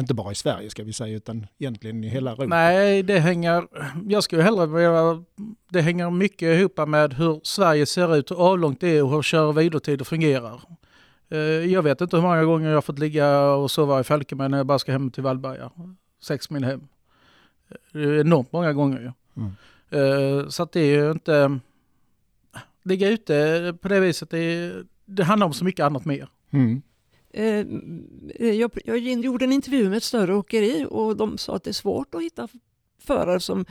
Inte 0.00 0.14
bara 0.14 0.32
i 0.32 0.34
Sverige 0.34 0.70
ska 0.70 0.84
vi 0.84 0.92
säga, 0.92 1.16
utan 1.16 1.46
egentligen 1.58 2.04
i 2.04 2.08
hela 2.08 2.30
Europa. 2.30 2.44
Nej, 2.46 3.02
det 3.02 3.18
hänger, 3.18 3.66
jag 4.08 4.24
skulle 4.24 4.42
hellre 4.42 4.66
vilja, 4.66 5.24
det 5.70 5.80
hänger 5.80 6.10
mycket 6.10 6.58
ihop 6.58 6.88
med 6.88 7.14
hur 7.14 7.40
Sverige 7.42 7.86
ser 7.86 8.16
ut, 8.16 8.30
hur 8.30 8.36
avlångt 8.40 8.80
det 8.80 8.88
är 8.88 9.02
och 9.02 9.10
hur 9.10 9.22
kör 9.22 9.44
och 9.46 9.58
vilotider 9.58 10.04
fungerar. 10.04 10.60
Eh, 11.30 11.38
Jag 11.72 11.82
vet 11.82 12.00
inte 12.00 12.16
hur 12.16 12.22
många 12.22 12.44
gånger 12.44 12.68
jag 12.68 12.76
har 12.76 12.82
fått 12.82 12.98
ligga 12.98 13.40
och 13.42 13.70
sova 13.70 14.00
i 14.00 14.04
Falkenberg 14.04 14.48
när 14.48 14.56
jag 14.58 14.66
bara 14.66 14.78
ska 14.78 14.92
hem 14.92 15.10
till 15.10 15.22
Vallberga. 15.22 15.70
Sex 16.22 16.50
mil 16.50 16.64
hem. 16.64 16.88
Det 17.92 17.98
är 18.02 18.20
enormt 18.20 18.52
många 18.52 18.72
gånger 18.72 18.98
ju. 19.00 19.12
Mm. 19.42 20.42
Eh, 20.42 20.48
Så 20.48 20.62
att 20.62 20.72
det 20.72 20.80
är 20.80 21.04
ju 21.04 21.10
inte... 21.10 21.58
Ligga 22.82 23.08
ute 23.08 23.74
på 23.82 23.88
det 23.88 24.00
viset, 24.00 24.30
det, 24.30 24.72
det 25.04 25.24
handlar 25.24 25.46
om 25.46 25.52
så 25.52 25.64
mycket 25.64 25.84
annat 25.86 26.04
mer. 26.04 26.28
Mm. 26.50 26.82
Eh, 27.32 27.66
eh, 28.34 28.52
jag, 28.52 28.70
jag 28.84 28.98
gjorde 28.98 29.44
en 29.44 29.52
intervju 29.52 29.88
med 29.88 29.96
ett 29.96 30.02
större 30.02 30.34
åkeri 30.34 30.86
och 30.90 31.16
de 31.16 31.38
sa 31.38 31.56
att 31.56 31.64
det 31.64 31.70
är 31.70 31.72
svårt 31.72 32.14
att 32.14 32.22
hitta 32.22 32.48
förare 32.98 33.40
som 33.40 33.64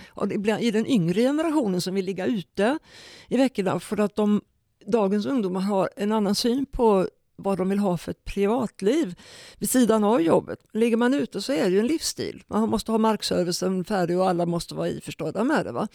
i 0.60 0.72
den 0.72 0.88
yngre 0.88 1.22
generationen 1.22 1.82
som 1.82 1.96
vill 1.96 2.06
ligga 2.06 2.26
ute 2.26 2.80
i 3.28 3.38
veckorna 3.38 3.80
för 3.80 4.00
att 4.00 4.16
de, 4.16 4.42
dagens 4.86 5.26
ungdomar 5.26 5.62
har 5.62 5.90
en 5.96 6.12
annan 6.12 6.36
syn 6.36 6.66
på 6.66 7.08
vad 7.36 7.58
de 7.58 7.70
vill 7.70 7.80
ha 7.80 7.98
för 7.98 8.12
ett 8.12 8.26
privatliv 8.26 9.16
vid 9.58 9.70
sidan 9.70 10.04
av 10.04 10.22
jobbet. 10.22 10.60
Ligger 10.74 10.98
man 10.98 11.14
ute 11.14 11.42
så 11.42 11.54
är 11.54 11.64
det 11.64 11.70
ju 11.70 11.80
en 11.80 11.88
livsstil. 11.88 12.44
Man 12.48 12.70
måste 12.70 12.92
ha 12.92 12.98
markservicen 12.98 13.86
färdig 13.86 14.18
och 14.18 14.30
alla 14.30 14.46
måste 14.46 14.76
vara 14.76 14.90
iförstådda 14.90 15.44
med 15.44 15.66
det. 15.66 15.72
Va? 15.72 15.88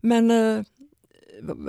Men 0.00 0.30
eh, 0.30 0.62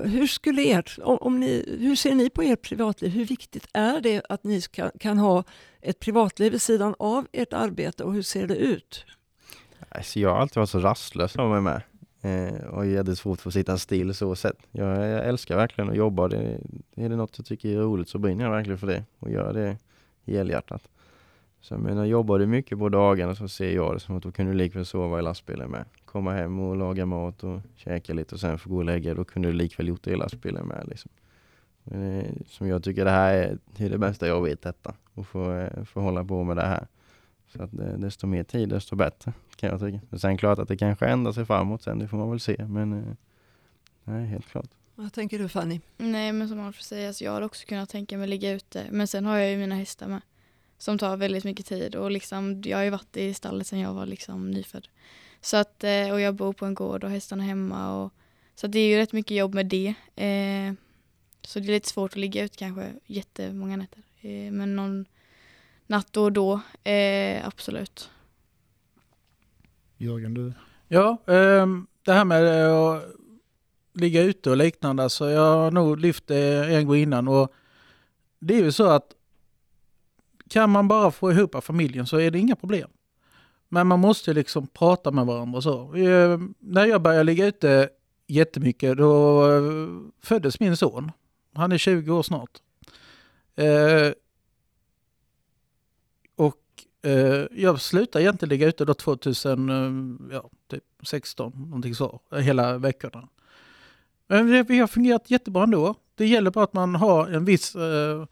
hur, 0.03 0.27
skulle 0.27 0.61
ert, 0.61 0.99
om, 1.03 1.17
om 1.17 1.39
ni, 1.39 1.77
hur 1.79 1.95
ser 1.95 2.15
ni 2.15 2.29
på 2.29 2.41
ert 2.41 2.61
privatliv? 2.61 3.11
Hur 3.11 3.25
viktigt 3.25 3.67
är 3.73 4.01
det 4.01 4.21
att 4.29 4.43
ni 4.43 4.61
ska, 4.61 4.89
kan 4.99 5.17
ha 5.17 5.43
ett 5.81 5.99
privatliv 5.99 6.51
vid 6.51 6.61
sidan 6.61 6.95
av 6.99 7.27
ert 7.31 7.53
arbete 7.53 8.03
och 8.03 8.13
hur 8.13 8.21
ser 8.21 8.47
det 8.47 8.55
ut? 8.55 9.05
Alltså 9.89 10.19
jag 10.19 10.29
har 10.29 10.37
alltid 10.37 10.57
varit 10.57 10.69
så 10.69 10.79
rastlös 10.79 11.35
av 11.35 11.49
mig 11.49 11.61
med. 11.61 11.81
Eh, 12.21 12.63
och 12.67 12.85
hade 12.85 13.15
svårt 13.15 13.41
för 13.41 13.49
att 13.49 13.53
sitta 13.53 13.77
still 13.77 14.13
så 14.13 14.35
sett. 14.35 14.57
Jag, 14.71 14.87
jag 14.87 15.27
älskar 15.27 15.55
verkligen 15.55 15.89
att 15.89 15.95
jobba. 15.95 16.27
Det, 16.27 16.59
är 16.95 17.09
det 17.09 17.15
något 17.15 17.37
jag 17.37 17.45
tycker 17.45 17.69
är 17.69 17.77
roligt 17.77 18.09
så 18.09 18.17
brinner 18.17 18.43
jag 18.43 18.51
verkligen 18.51 18.77
för 18.77 18.87
det 18.87 19.03
och 19.19 19.31
gör 19.31 19.53
det 19.53 19.77
helhjärtat. 20.25 20.81
Så 21.63 21.73
jag 21.73 21.81
menar, 21.81 22.05
jobbar 22.05 22.39
du 22.39 22.45
mycket 22.45 22.79
på 22.79 22.89
dagarna 22.89 23.35
så 23.35 23.47
ser 23.47 23.71
jag 23.71 23.95
det 23.95 23.99
som 23.99 24.17
att 24.17 24.23
då 24.23 24.31
kan 24.31 24.45
du 24.45 24.53
likväl 24.53 24.85
sova 24.85 25.19
i 25.19 25.21
lastbilen 25.21 25.71
med. 25.71 25.85
Komma 26.05 26.33
hem 26.33 26.59
och 26.59 26.75
laga 26.75 27.05
mat 27.05 27.43
och 27.43 27.61
käka 27.75 28.13
lite 28.13 28.35
och 28.35 28.41
sen 28.41 28.59
få 28.59 28.69
gå 28.69 28.77
och 28.77 28.85
lägga. 28.85 29.13
Då 29.13 29.25
kunde 29.25 29.47
du 29.47 29.53
likväl 29.53 29.87
gjort 29.87 30.03
det 30.03 30.11
i 30.11 30.15
lastbilen 30.15 30.67
med. 30.67 30.87
Liksom. 30.87 31.11
Men, 31.83 32.19
eh, 32.19 32.31
som 32.47 32.67
jag 32.67 32.83
tycker 32.83 33.05
det 33.05 33.11
här 33.11 33.33
är, 33.33 33.57
det 33.77 33.85
är 33.85 33.89
det 33.89 33.97
bästa 33.97 34.27
jag 34.27 34.41
vet 34.41 34.61
detta. 34.61 34.93
Och 35.13 35.27
få, 35.27 35.51
eh, 35.51 35.83
få 35.83 36.01
hålla 36.01 36.25
på 36.25 36.43
med 36.43 36.57
det 36.57 36.65
här. 36.65 36.87
Så 37.47 37.63
att 37.63 37.73
eh, 37.73 37.97
desto 37.97 38.27
mer 38.27 38.43
tid 38.43 38.69
desto 38.69 38.95
bättre 38.95 39.33
kan 39.55 39.69
jag 39.69 39.79
tycka. 39.79 39.99
Men 40.09 40.19
sen 40.19 40.37
klart 40.37 40.59
att 40.59 40.67
det 40.67 40.77
kanske 40.77 41.05
ändrar 41.05 41.31
sig 41.31 41.45
framåt 41.45 41.81
sen, 41.81 41.99
det 41.99 42.07
får 42.07 42.17
man 42.17 42.29
väl 42.29 42.39
se. 42.39 42.65
Men 42.67 43.17
nej, 44.03 44.25
helt 44.25 44.45
klart. 44.45 44.69
Vad 44.95 45.13
tänker 45.13 45.39
du 45.39 45.49
Fanny? 45.49 45.81
Nej 45.97 46.33
men 46.33 46.49
som 46.49 46.59
Alfred 46.59 46.83
säger, 46.83 47.07
alltså, 47.07 47.23
jag 47.23 47.31
har 47.31 47.41
också 47.41 47.67
kunnat 47.67 47.89
tänka 47.89 48.17
mig 48.17 48.27
ligga 48.27 48.51
ute. 48.51 48.83
Men 48.91 49.07
sen 49.07 49.25
har 49.25 49.37
jag 49.37 49.51
ju 49.51 49.57
mina 49.57 49.75
hästar 49.75 50.07
med. 50.07 50.21
Som 50.83 50.97
tar 50.97 51.17
väldigt 51.17 51.43
mycket 51.43 51.65
tid 51.65 51.95
och 51.95 52.11
liksom, 52.11 52.61
jag 52.65 52.77
har 52.77 52.83
ju 52.83 52.89
varit 52.89 53.17
i 53.17 53.33
stallet 53.33 53.67
sedan 53.67 53.79
jag 53.79 53.93
var 53.93 54.05
liksom 54.05 54.51
nyfödd. 54.51 54.87
Så 55.41 55.57
att, 55.57 55.83
eh, 55.83 56.11
och 56.11 56.21
jag 56.21 56.35
bor 56.35 56.53
på 56.53 56.65
en 56.65 56.73
gård 56.73 57.03
och 57.03 57.09
hästarna 57.09 57.43
är 57.43 57.47
hemma. 57.47 58.03
Och, 58.03 58.13
så 58.55 58.65
att 58.65 58.71
det 58.71 58.79
är 58.79 58.87
ju 58.87 58.97
rätt 58.97 59.13
mycket 59.13 59.37
jobb 59.37 59.53
med 59.53 59.65
det. 59.65 59.87
Eh, 60.15 60.73
så 61.41 61.59
det 61.59 61.65
är 61.65 61.71
lite 61.71 61.89
svårt 61.89 62.11
att 62.11 62.17
ligga 62.17 62.43
ut 62.43 62.57
kanske 62.57 62.93
jättemånga 63.05 63.77
nätter. 63.77 64.03
Eh, 64.21 64.51
men 64.51 64.75
någon 64.75 65.05
natt 65.87 66.07
då 66.11 66.23
och 66.23 66.31
då, 66.31 66.61
eh, 66.89 67.47
absolut. 67.47 68.09
Jörgen, 69.97 70.33
du? 70.33 70.53
Ja, 70.87 71.17
ehm, 71.27 71.87
det 72.05 72.13
här 72.13 72.25
med 72.25 72.65
eh, 72.65 72.77
att 72.77 73.03
ligga 73.93 74.21
ute 74.21 74.49
och 74.49 74.57
liknande, 74.57 75.03
alltså 75.03 75.29
jag 75.29 75.55
har 75.55 75.71
nog 75.71 75.99
lyft 75.99 76.27
det 76.27 76.75
en 76.75 76.87
gång 76.87 76.97
innan 76.97 77.27
och 77.27 77.53
det 78.39 78.53
är 78.53 78.63
ju 78.63 78.71
så 78.71 78.89
att 78.89 79.15
kan 80.53 80.69
man 80.69 80.87
bara 80.87 81.11
få 81.11 81.31
ihop 81.31 81.63
familjen 81.63 82.07
så 82.07 82.19
är 82.19 82.31
det 82.31 82.39
inga 82.39 82.55
problem. 82.55 82.89
Men 83.69 83.87
man 83.87 83.99
måste 83.99 84.33
liksom 84.33 84.67
prata 84.67 85.11
med 85.11 85.25
varandra 85.25 85.61
så. 85.61 85.95
Eh, 85.95 86.39
När 86.59 86.85
jag 86.85 87.01
började 87.01 87.23
ligga 87.23 87.45
ute 87.45 87.89
jättemycket 88.27 88.97
då 88.97 89.45
eh, 89.51 89.61
föddes 90.21 90.59
min 90.59 90.77
son. 90.77 91.11
Han 91.53 91.71
är 91.71 91.77
20 91.77 92.11
år 92.11 92.23
snart. 92.23 92.49
Eh, 93.55 94.11
och 96.35 96.61
eh, 97.11 97.45
jag 97.51 97.81
slutade 97.81 98.23
egentligen 98.23 98.49
ligga 98.49 98.67
ute 98.67 98.85
då 98.85 98.93
2016, 98.93 100.29
eh, 100.29 100.35
ja, 100.35 100.49
typ 100.67 100.83
någonting 101.55 101.95
så, 101.95 102.19
hela 102.31 102.77
veckorna. 102.77 103.27
Men 104.27 104.65
vi 104.65 104.79
har 104.79 104.87
fungerat 104.87 105.31
jättebra 105.31 105.63
ändå. 105.63 105.95
Det 106.15 106.27
gäller 106.27 106.51
bara 106.51 106.63
att 106.63 106.73
man 106.73 106.95
har 106.95 107.27
en 107.27 107.45
viss, 107.45 107.75
eh, 107.75 108.25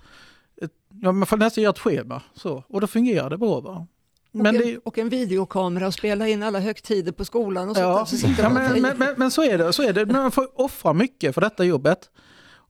ja, 1.01 1.11
man 1.11 1.25
får 1.27 1.37
nästan 1.37 1.63
göra 1.63 1.71
ett 1.71 1.79
schema 1.79 2.21
så, 2.33 2.63
och 2.67 2.81
då 2.81 2.87
fungerar 2.87 3.29
det 3.29 3.37
bra. 3.37 3.59
Va? 3.59 3.87
Men 4.31 4.55
och, 4.55 4.61
det, 4.61 4.73
en, 4.73 4.79
och 4.85 4.97
en 4.97 5.09
videokamera 5.09 5.87
och 5.87 5.93
spela 5.93 6.27
in 6.27 6.43
alla 6.43 6.59
högtider 6.59 7.11
på 7.11 7.25
skolan 7.25 7.69
och 7.69 7.77
Ja, 7.77 8.05
sånt. 8.05 8.21
där. 8.21 8.35
Så 8.35 8.41
ja 8.41 8.49
men, 8.49 8.81
men, 8.81 8.97
men, 8.97 9.13
men 9.17 9.31
så 9.31 9.43
är 9.43 9.57
det. 9.57 9.73
Så 9.73 9.83
är 9.83 9.93
det. 9.93 10.05
Man 10.05 10.31
får 10.31 10.61
offra 10.61 10.93
mycket 10.93 11.33
för 11.33 11.41
detta 11.41 11.63
jobbet. 11.63 12.09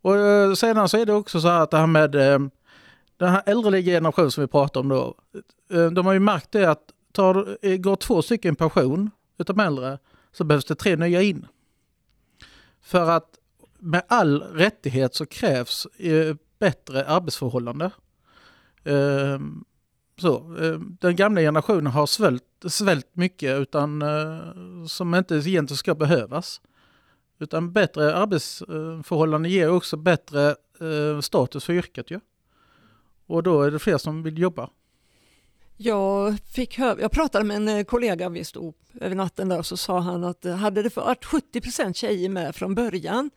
Och 0.02 0.18
eh, 0.18 0.54
sedan 0.54 0.90
så 0.90 0.98
är 0.98 1.06
det 1.06 1.14
också 1.14 1.42
så 1.42 1.48
här 1.48 1.60
att 1.62 1.72
det 1.72 1.78
här 1.78 1.88
med 1.88 2.16
eh, 2.16 2.40
den 3.18 3.30
här 3.30 3.44
äldre 3.46 3.82
generationen 3.84 4.32
som 4.32 4.42
vi 4.42 4.48
pratar 4.48 4.80
om 4.80 4.90
då. 4.90 5.16
eh, 5.74 5.86
De 5.86 6.06
har 6.06 6.14
ju 6.14 6.20
märkt 6.20 6.52
det 6.52 6.66
att 6.66 6.84
tar, 7.12 7.78
går 7.78 7.96
två 7.96 8.22
stycken 8.22 8.56
pension 8.56 9.12
utav 9.38 9.60
äldre 9.60 9.98
så 10.32 10.44
behövs 10.44 10.66
det 10.66 10.76
tre 10.76 10.96
nya 10.96 11.22
in. 11.22 11.46
För 12.82 13.10
att 13.10 13.30
med 13.80 14.04
all 14.08 14.42
rättighet 14.42 15.16
så 15.16 15.26
krävs 15.26 15.88
bättre 16.60 17.06
arbetsförhållande. 17.06 17.92
Ehm, 18.84 19.64
så, 20.18 20.56
ehm, 20.56 20.98
den 21.02 21.16
gamla 21.16 21.42
generationen 21.42 21.88
har 21.88 22.06
svält, 22.06 22.44
svält 22.68 23.16
mycket 23.16 23.60
utan, 23.60 24.02
eh, 24.02 24.86
som 24.88 25.16
inte 25.16 25.36
egentligen 25.36 25.78
ska 25.78 25.96
behövas. 25.96 26.62
Utan 27.40 27.74
bättre 27.74 28.16
arbetsförhållanden 28.16 29.52
ger 29.52 29.70
också 29.70 29.98
bättre 29.98 30.56
eh, 30.80 31.20
status 31.22 31.66
för 31.66 31.74
yrket 31.74 32.12
ju. 32.12 32.20
Och 33.26 33.44
då 33.44 33.62
är 33.62 33.72
det 33.72 33.80
fler 33.80 33.98
som 33.98 34.24
vill 34.24 34.38
jobba. 34.38 34.70
Jag, 35.78 36.40
fick 36.40 36.78
hö- 36.80 36.98
jag 37.00 37.12
pratade 37.12 37.46
med 37.46 37.58
en 37.58 37.68
eh, 37.68 37.84
kollega, 37.84 38.30
vi 38.30 38.44
stod 38.44 38.76
över 39.00 39.16
natten 39.16 39.50
där 39.50 39.60
och 39.60 39.66
så 39.66 39.78
sa 39.78 40.00
han 40.00 40.24
att 40.24 40.44
hade 40.44 40.84
det 40.84 40.96
varit 40.96 41.26
70% 41.26 41.94
tjejer 41.94 42.30
med 42.30 42.56
från 42.56 42.76
början, 42.76 43.30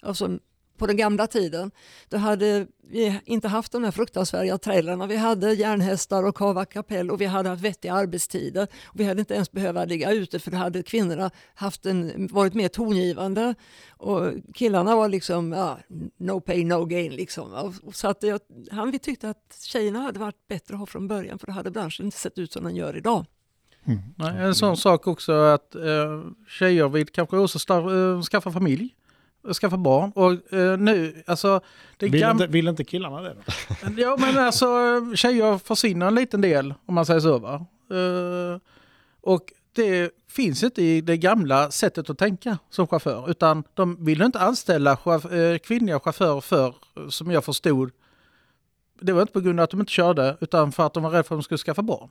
alltså 0.00 0.38
på 0.82 0.86
den 0.86 0.96
gamla 0.96 1.26
tiden, 1.26 1.70
då 2.08 2.16
hade 2.16 2.66
vi 2.90 3.20
inte 3.24 3.48
haft 3.48 3.72
de 3.72 3.84
här 3.84 3.90
fruktansvärda 3.90 4.58
trailrarna. 4.58 5.06
Vi 5.06 5.16
hade 5.16 5.52
järnhästar 5.52 6.22
och 6.22 6.36
kava 6.36 6.64
kapell 6.64 7.10
och 7.10 7.20
vi 7.20 7.24
hade 7.24 7.48
haft 7.48 7.62
vettiga 7.62 7.94
arbetstider. 7.94 8.68
Och 8.84 9.00
vi 9.00 9.04
hade 9.04 9.20
inte 9.20 9.34
ens 9.34 9.52
behövt 9.52 9.88
ligga 9.88 10.12
ute 10.12 10.38
för 10.38 10.50
då 10.50 10.56
hade 10.56 10.82
kvinnorna 10.82 11.30
haft 11.54 11.86
en, 11.86 12.26
varit 12.26 12.54
mer 12.54 12.68
tongivande 12.68 13.54
och 13.90 14.32
killarna 14.54 14.96
var 14.96 15.08
liksom 15.08 15.52
ja, 15.52 15.78
no 16.16 16.40
pay 16.40 16.64
no 16.64 16.84
gain. 16.84 17.12
Liksom. 17.12 17.72
Och 17.82 17.94
Så 17.94 18.08
att 18.08 18.22
jag, 18.22 18.40
han 18.70 18.90
vi 18.90 18.98
tyckte 18.98 19.30
att 19.30 19.56
tjejerna 19.60 19.98
hade 19.98 20.18
varit 20.18 20.48
bättre 20.48 20.74
att 20.74 20.80
ha 20.80 20.86
från 20.86 21.08
början 21.08 21.38
för 21.38 21.46
då 21.46 21.52
hade 21.52 21.70
branschen 21.70 22.06
inte 22.06 22.18
sett 22.18 22.38
ut 22.38 22.52
som 22.52 22.64
den 22.64 22.76
gör 22.76 22.96
idag. 22.96 23.26
Mm. 23.84 23.98
Nej, 24.16 24.36
en 24.36 24.54
sån 24.54 24.76
sak 24.76 25.06
också 25.06 25.32
att 25.32 25.74
eh, 25.74 26.22
tjejer 26.48 26.88
vill 26.88 27.06
kanske 27.06 27.36
också 27.36 27.58
sta- 27.58 28.16
eh, 28.16 28.22
skaffa 28.22 28.52
familj, 28.52 28.94
skaffa 29.60 29.76
barn. 29.76 30.12
Och 30.14 30.52
eh, 30.52 30.78
nu, 30.78 31.22
alltså... 31.26 31.60
Det 31.96 32.08
Vill, 32.08 32.22
gam- 32.22 32.30
inte, 32.32 32.46
vill 32.46 32.68
inte 32.68 32.84
killarna 32.84 33.20
det? 33.22 33.36
Ja 33.96 34.16
men 34.20 34.38
alltså 34.38 34.66
tjejer 35.14 35.58
försvinner 35.58 36.06
en 36.06 36.14
liten 36.14 36.40
del 36.40 36.74
om 36.86 36.94
man 36.94 37.06
säger 37.06 37.20
så 37.20 37.38
va. 37.38 37.66
Eh, 37.90 38.60
och 39.20 39.52
det 39.72 40.10
finns 40.28 40.62
inte 40.62 40.82
i 40.82 41.00
det 41.00 41.16
gamla 41.16 41.70
sättet 41.70 42.10
att 42.10 42.18
tänka 42.18 42.58
som 42.70 42.86
chaufför. 42.86 43.30
Utan 43.30 43.64
de 43.74 44.04
vill 44.04 44.22
inte 44.22 44.40
anställa 44.40 44.94
chauff- 44.96 45.34
eh, 45.52 45.58
kvinnliga 45.58 46.00
chaufförer 46.00 46.40
för, 46.40 46.74
som 47.08 47.30
jag 47.30 47.44
förstod, 47.44 47.90
det 49.00 49.12
var 49.12 49.20
inte 49.20 49.32
på 49.32 49.40
grund 49.40 49.60
av 49.60 49.64
att 49.64 49.70
de 49.70 49.80
inte 49.80 49.92
körde 49.92 50.36
utan 50.40 50.72
för 50.72 50.86
att 50.86 50.94
de 50.94 51.02
var 51.02 51.10
rädda 51.10 51.22
för 51.22 51.34
att 51.34 51.38
de 51.38 51.42
skulle 51.42 51.58
skaffa 51.58 51.82
barn. 51.82 52.08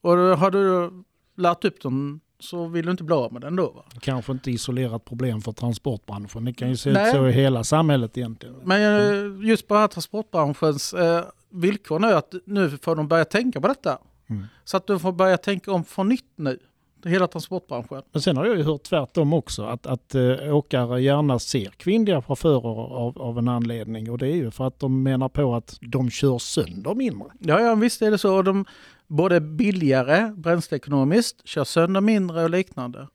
Och 0.00 0.16
då 0.16 0.34
har 0.34 0.50
du 0.50 0.90
lärt 1.36 1.64
upp 1.64 1.80
dem 1.82 2.20
så 2.42 2.66
vill 2.66 2.84
du 2.84 2.90
inte 2.90 3.04
bli 3.04 3.14
av 3.14 3.32
med 3.32 3.42
den 3.42 3.56
då 3.56 3.70
va. 3.70 3.84
Kanske 4.00 4.32
inte 4.32 4.50
isolerat 4.50 5.04
problem 5.04 5.40
för 5.40 5.52
transportbranschen. 5.52 6.44
Det 6.44 6.52
kan 6.52 6.68
ju 6.68 6.76
se 6.76 6.92
Nej. 6.92 7.08
ut 7.08 7.14
så 7.14 7.28
i 7.28 7.32
hela 7.32 7.64
samhället 7.64 8.18
egentligen. 8.18 8.56
Men 8.64 8.80
eh, 8.80 9.48
just 9.48 9.68
på 9.68 9.74
den 9.74 9.80
här 9.80 9.88
transportbranschens 9.88 10.94
eh, 10.94 11.24
villkor 11.50 11.98
nu 11.98 12.12
att 12.12 12.34
nu 12.44 12.70
får 12.70 12.96
de 12.96 13.08
börja 13.08 13.24
tänka 13.24 13.60
på 13.60 13.68
detta. 13.68 13.98
Mm. 14.26 14.46
Så 14.64 14.76
att 14.76 14.86
de 14.86 15.00
får 15.00 15.12
börja 15.12 15.36
tänka 15.36 15.72
om 15.72 15.84
från 15.84 16.08
nytt 16.08 16.24
nu 16.36 16.58
hela 17.04 17.26
transportbranschen. 17.26 18.02
Men 18.12 18.22
sen 18.22 18.36
har 18.36 18.46
jag 18.46 18.56
ju 18.56 18.62
hört 18.62 18.82
tvärtom 18.82 19.32
också, 19.32 19.64
att, 19.64 19.86
att 19.86 20.14
äh, 20.14 20.56
åkare 20.56 21.02
gärna 21.02 21.38
ser 21.38 21.70
kvinnliga 21.70 22.22
chaufförer 22.22 22.94
av, 22.96 23.22
av 23.22 23.38
en 23.38 23.48
anledning. 23.48 24.10
Och 24.10 24.18
det 24.18 24.26
är 24.26 24.36
ju 24.36 24.50
för 24.50 24.66
att 24.66 24.80
de 24.80 25.02
menar 25.02 25.28
på 25.28 25.54
att 25.54 25.78
de 25.80 26.10
kör 26.10 26.38
sönder 26.38 26.94
mindre. 26.94 27.28
Ja, 27.38 27.60
ja 27.60 27.74
visst 27.74 28.02
är 28.02 28.10
det 28.10 28.18
så. 28.18 28.42
De, 28.42 28.64
både 29.12 29.40
billigare 29.40 30.32
bränsleekonomiskt, 30.36 31.48
kör 31.48 31.64
sönder 31.64 32.00
mindre 32.00 32.44
och 32.44 32.50
liknande. 32.50 33.08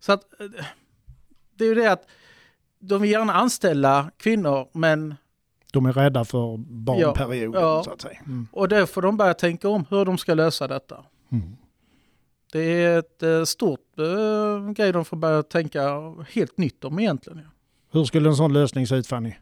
Så 0.00 0.12
att 0.12 0.40
eh, 0.40 0.64
det 1.58 1.64
är 1.64 1.68
ju 1.68 1.74
det 1.74 1.92
att 1.92 2.06
de 2.78 3.02
vill 3.02 3.10
gärna 3.10 3.32
anställa 3.32 4.10
kvinnor 4.16 4.68
men... 4.72 5.14
De 5.72 5.86
är 5.86 5.92
rädda 5.92 6.24
för 6.24 6.56
barnperioden 6.56 7.62
ja, 7.62 7.76
ja. 7.76 7.84
så 7.84 7.90
att 7.90 8.00
säga. 8.00 8.20
Mm. 8.26 8.48
Och 8.52 8.68
då 8.68 8.86
får 8.86 9.02
de 9.02 9.16
börja 9.16 9.34
tänka 9.34 9.68
om 9.68 9.84
hur 9.90 10.04
de 10.04 10.18
ska 10.18 10.34
lösa 10.34 10.68
detta. 10.68 11.04
Mm. 11.32 11.56
Det 12.52 12.60
är 12.60 12.98
ett 12.98 13.22
eh, 13.22 13.44
stort 13.44 13.98
äh, 13.98 14.70
grej 14.72 14.92
de 14.92 15.04
får 15.04 15.16
börja 15.16 15.42
tänka 15.42 16.00
helt 16.30 16.58
nytt 16.58 16.84
om 16.84 16.98
egentligen. 16.98 17.40
Hur 17.92 18.04
skulle 18.04 18.28
en 18.28 18.36
sån 18.36 18.52
lösning 18.52 18.86
se 18.86 18.94
ut 18.94 19.06
Fanny? 19.06 19.34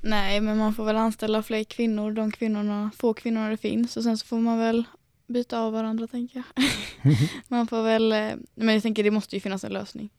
Nej, 0.00 0.40
men 0.40 0.58
man 0.58 0.74
får 0.74 0.84
väl 0.84 0.96
anställa 0.96 1.42
fler 1.42 1.64
kvinnor, 1.64 2.12
de 2.12 2.30
kvinnorna, 2.30 2.90
få 2.96 3.14
kvinnorna 3.14 3.50
det 3.50 3.56
finns 3.56 3.96
och 3.96 4.02
sen 4.02 4.18
så 4.18 4.26
får 4.26 4.38
man 4.38 4.58
väl 4.58 4.84
byta 5.28 5.60
av 5.60 5.72
varandra 5.72 6.06
tänker 6.06 6.42
jag. 6.54 6.64
man 7.48 7.66
får 7.66 7.82
väl, 7.82 8.12
eh, 8.12 8.34
men 8.54 8.74
jag 8.74 8.82
tänker 8.82 9.04
det 9.04 9.10
måste 9.10 9.36
ju 9.36 9.40
finnas 9.40 9.64
en 9.64 9.72
lösning. 9.72 10.10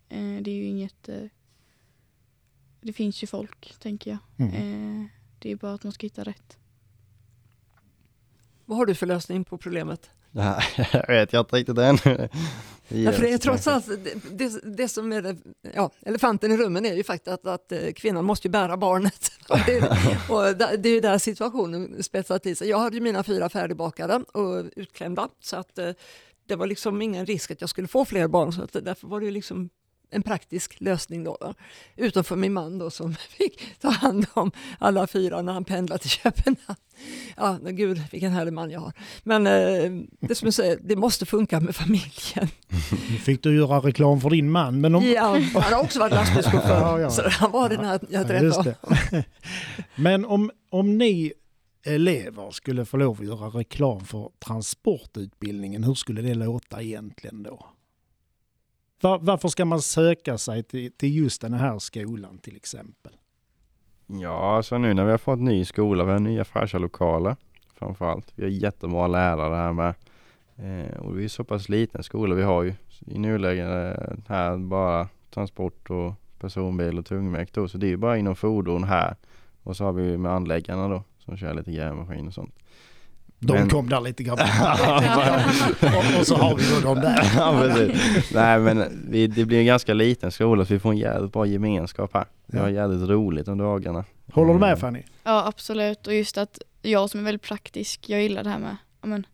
Det 0.42 0.52
är 0.52 0.56
ju 0.56 0.64
inget, 0.64 1.10
det 2.82 2.94
finns 2.94 3.24
ju 3.24 3.28
folk 3.28 3.76
tänker 3.80 4.12
jag. 4.12 4.48
Mm. 4.48 5.10
Det 5.40 5.52
är 5.52 5.56
bara 5.56 5.74
att 5.74 5.84
man 5.84 5.94
ska 5.94 6.06
hitta 6.06 6.24
rätt. 6.24 6.58
Vad 8.66 8.78
har 8.78 8.86
du 8.86 8.96
för 8.96 9.06
lösning 9.06 9.44
på 9.44 9.58
problemet? 9.58 10.10
Nej, 10.32 10.64
jag 10.94 11.08
vet 11.08 11.34
jag 11.34 11.42
inte 11.42 11.56
riktigt 11.56 11.78
ännu. 11.78 12.30
Ja, 12.88 13.12
för 13.12 13.22
det 13.22 13.34
är 13.34 13.38
trots 13.38 13.68
allt 13.68 13.88
det, 13.88 14.14
det, 14.32 14.78
det, 14.78 14.88
som 14.88 15.12
är 15.12 15.22
det, 15.22 15.38
ja, 15.74 15.92
elefanten 16.02 16.52
i 16.52 16.58
rummen 16.58 16.86
är 16.86 16.94
ju 16.94 17.04
faktiskt 17.04 17.28
att, 17.28 17.46
att 17.46 17.72
eh, 17.72 17.92
kvinnan 17.96 18.26
måste 18.26 18.50
bära 18.50 18.78
barnet. 18.78 19.32
det, 19.66 19.80
och 20.30 20.58
det 20.80 20.90
är 20.90 20.94
ju 20.94 21.00
där 21.00 21.18
situationen 21.18 22.04
spetsar 22.04 22.40
till 22.40 22.58
sig. 22.58 22.70
Jag 22.70 22.80
hade 22.80 22.96
ju 22.96 23.02
mina 23.02 23.24
fyra 23.24 23.50
färdigbakade 23.50 24.16
och 24.16 24.66
utklämda 24.76 25.30
så 25.40 25.56
att 25.56 25.78
eh, 25.78 25.92
det 26.48 26.56
var 26.56 26.68
liksom 26.68 27.02
ingen 27.02 27.26
risk 27.26 27.52
att 27.52 27.62
jag 27.62 27.70
skulle 27.70 27.88
få 27.88 28.06
fler 28.06 28.28
barn 28.28 28.54
så 28.54 28.64
att 28.64 28.74
därför 28.74 29.08
var 29.08 29.20
det 29.20 29.26
ju 29.26 29.32
liksom 29.32 29.70
en 30.12 30.22
praktisk 30.22 30.82
lösning 30.82 31.24
då. 31.24 31.38
då. 31.42 31.54
Utom 31.96 32.24
för 32.24 32.36
min 32.36 32.54
man 32.54 32.78
då 32.78 32.90
som 32.90 33.16
fick 33.38 33.80
ta 33.82 33.90
hand 33.90 34.26
om 34.34 34.52
alla 34.80 35.08
fyra 35.08 35.42
när 35.42 35.54
han 35.54 35.66
pendlade 35.66 36.02
till 36.02 36.10
Köpenhamn. 36.10 36.80
Ja, 37.38 37.58
gud 37.64 38.02
vilken 38.12 38.32
härlig 38.32 38.54
man 38.54 38.72
jag 38.72 38.80
har. 38.80 38.94
Men 39.24 39.48
eh, 39.48 40.04
det 40.20 40.36
som 40.36 40.46
jag 40.46 40.54
säger, 40.54 40.80
det 40.84 40.96
måste 40.96 41.26
funka 41.26 41.60
med 41.60 41.76
familjen. 41.76 42.48
Nu 43.10 43.18
fick 43.18 43.44
du 43.44 43.56
göra 43.56 43.80
reklam 43.80 44.22
för 44.22 44.30
din 44.30 44.52
man. 44.52 44.82
Men 44.82 44.96
om... 44.96 45.04
Ja, 45.04 45.40
han 45.54 45.74
har 45.74 45.84
också 45.84 46.00
varit 46.00 46.14
lastbilschaufför. 46.14 46.80
ja, 46.80 47.00
ja. 47.00 47.10
Så 47.10 47.30
han 47.30 47.52
var 47.52 47.70
den 47.70 47.86
här 47.86 48.00
jag 48.10 48.28
träffade. 48.28 48.76
Ja, 49.12 49.24
Men 49.96 50.26
om, 50.26 50.52
om 50.70 50.98
ni 50.98 51.34
elever 51.86 52.52
skulle 52.52 52.86
få 52.86 52.98
lov 52.98 53.18
att 53.20 53.26
göra 53.26 53.48
reklam 53.48 54.06
för 54.06 54.30
transportutbildningen, 54.46 55.84
hur 55.84 55.94
skulle 55.94 56.22
det 56.22 56.34
låta 56.34 56.82
egentligen 56.82 57.44
då? 57.44 57.66
Var, 59.02 59.20
varför 59.20 59.48
ska 59.48 59.66
man 59.66 59.82
söka 59.82 60.38
sig 60.38 60.64
till, 60.64 60.92
till 60.92 61.16
just 61.16 61.42
den 61.42 61.54
här 61.54 61.80
skolan 61.80 62.38
till 62.38 62.56
exempel? 62.56 63.12
Ja, 64.08 64.56
alltså 64.56 64.78
nu 64.78 64.94
när 64.94 65.06
vi 65.06 65.12
har 65.12 65.18
fått 65.18 65.40
ny 65.40 65.66
skola, 65.66 66.04
vi 66.04 66.12
har 66.12 66.20
nya 66.20 66.46
fräscha 66.46 66.78
lokaler 66.78 67.36
framförallt. 67.76 68.32
Vi 68.36 68.44
har 68.44 68.50
jättebra 68.50 69.08
lärare 69.08 69.56
här 69.56 69.74
med. 69.74 69.94
Eh, 70.56 70.98
och 70.98 71.20
vi 71.20 71.24
är 71.24 71.28
så 71.28 71.44
pass 71.44 71.70
liten 71.70 72.04
skola. 72.04 72.36
Vi 72.36 72.44
har 72.44 72.64
ju 72.64 72.74
i 73.06 73.20
nuläget 73.20 73.68
eh, 73.68 74.18
här 74.28 74.58
bara 74.58 75.08
transport 75.34 75.90
och 75.90 76.14
personbil 76.40 77.00
och 77.00 77.06
tungmäkt 77.06 77.54
då. 77.54 77.68
Så 77.68 77.78
det 77.78 77.88
är 77.88 77.90
ju 77.90 77.98
bara 77.98 78.18
inom 78.18 78.36
fordon 78.36 78.84
här. 78.84 79.16
Och 79.64 79.78
så 79.78 79.84
har 79.84 79.94
vi 79.94 80.18
med 80.18 80.32
anläggarna 80.32 80.88
då 80.88 81.04
som 81.20 81.38
kör 81.38 81.54
lite 81.54 81.72
grävmaskin 81.72 82.28
och 82.28 82.34
sånt. 82.34 82.59
De 83.40 83.54
men... 83.54 83.70
kom 83.70 83.90
där 83.90 84.02
lite 84.02 84.24
grann. 84.24 84.40
och, 85.82 86.20
och, 86.20 86.28
så 86.28 86.36
har 86.36 86.56
vi 86.56 86.64
då 86.76 86.94
de 86.94 87.02
där. 87.02 87.32
ja, 87.38 87.62
precis. 87.62 88.32
Nej 88.34 88.60
men 88.60 89.06
vi, 89.10 89.28
det 89.28 89.46
blir 89.46 89.60
en 89.60 89.66
ganska 89.66 89.94
liten 89.94 90.32
skola 90.32 90.66
så 90.66 90.74
vi 90.74 90.80
får 90.80 90.92
en 90.92 90.98
jävligt 90.98 91.34
bra 91.34 91.46
gemenskap 91.46 92.14
här. 92.14 92.26
Vi 92.46 92.60
har 92.60 92.70
jävligt 92.70 93.10
roligt 93.10 93.48
under 93.48 93.66
dagarna. 93.66 94.06
Håller 94.34 94.54
du 94.54 94.60
med 94.60 94.68
mm. 94.68 94.80
Fanny? 94.80 95.04
Ja 95.24 95.48
absolut 95.48 96.08
och 96.08 96.14
just 96.14 96.38
att 96.38 96.60
jag 96.82 97.10
som 97.10 97.20
är 97.20 97.24
väldigt 97.24 97.42
praktisk, 97.42 98.10
jag 98.10 98.22
gillar 98.22 98.44
det 98.44 98.50
här 98.50 98.60
med 98.60 98.78
amen, 99.02 99.26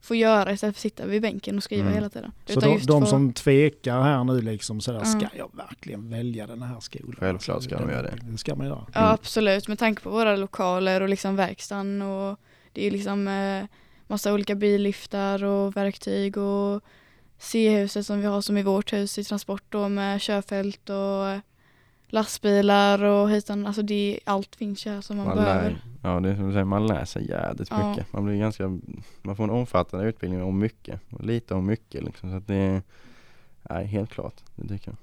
få 0.00 0.14
göra 0.14 0.52
istället 0.52 0.76
för 0.76 0.78
att 0.78 0.82
sitta 0.92 1.06
vid 1.06 1.22
bänken 1.22 1.56
och 1.56 1.62
skriva 1.62 1.82
mm. 1.82 1.94
hela 1.94 2.08
tiden. 2.08 2.32
Så 2.46 2.60
de, 2.60 2.78
de 2.78 3.02
för... 3.02 3.06
som 3.06 3.32
tvekar 3.32 4.02
här 4.02 4.24
nu 4.24 4.40
liksom 4.40 4.80
sådär, 4.80 5.02
mm. 5.02 5.20
ska 5.20 5.28
jag 5.36 5.50
verkligen 5.56 6.10
välja 6.10 6.46
den 6.46 6.62
här 6.62 6.80
skolan? 6.80 7.16
Självklart 7.18 7.62
ska 7.62 7.78
de 7.78 7.90
göra 7.90 8.02
det. 8.02 8.18
Det 8.22 8.38
ska 8.38 8.54
man 8.54 8.66
göra. 8.66 8.86
Ja 8.94 9.12
absolut, 9.12 9.68
med 9.68 9.78
tanke 9.78 10.02
på 10.02 10.10
våra 10.10 10.36
lokaler 10.36 11.00
och 11.00 11.08
liksom 11.08 11.36
verkstaden 11.36 12.02
och 12.02 12.38
det 12.78 12.86
är 12.86 12.90
liksom 12.90 13.28
eh, 13.28 13.64
massa 14.06 14.34
olika 14.34 14.54
billiftar 14.54 15.44
och 15.44 15.76
verktyg 15.76 16.36
och 16.36 16.82
C-huset 17.38 18.06
som 18.06 18.20
vi 18.20 18.26
har 18.26 18.40
som 18.40 18.56
i 18.56 18.62
vårt 18.62 18.92
hus 18.92 19.18
i 19.18 19.24
transport 19.24 19.62
då 19.68 19.88
med 19.88 20.20
körfält 20.20 20.90
och 20.90 21.40
lastbilar 22.06 23.02
och 23.02 23.30
hitan, 23.30 23.66
alltså 23.66 23.82
det, 23.82 24.20
allt 24.24 24.56
finns 24.56 24.86
ju 24.86 24.90
här 24.90 25.00
som 25.00 25.16
man, 25.16 25.26
man 25.26 25.36
behöver. 25.36 25.70
Lär, 25.70 25.80
ja 26.02 26.20
det 26.20 26.28
är 26.28 26.34
som 26.34 26.46
du 26.46 26.52
säger, 26.52 26.64
man 26.64 26.86
lär 26.86 27.04
sig 27.04 27.30
jävligt 27.30 27.70
ja. 27.70 27.90
mycket. 27.90 28.12
Man 28.12 28.24
blir 28.24 28.36
ganska, 28.36 28.78
man 29.22 29.36
får 29.36 29.44
en 29.44 29.50
omfattande 29.50 30.06
utbildning 30.06 30.42
om 30.42 30.58
mycket, 30.58 31.00
och 31.10 31.24
lite 31.24 31.54
om 31.54 31.66
mycket 31.66 32.04
liksom. 32.04 32.30
Så 32.30 32.36
att 32.36 32.46
det 32.46 32.82
är, 33.62 33.84
helt 33.84 34.10
klart, 34.10 34.34
det 34.56 34.68
tycker 34.68 34.92
jag. 34.92 34.98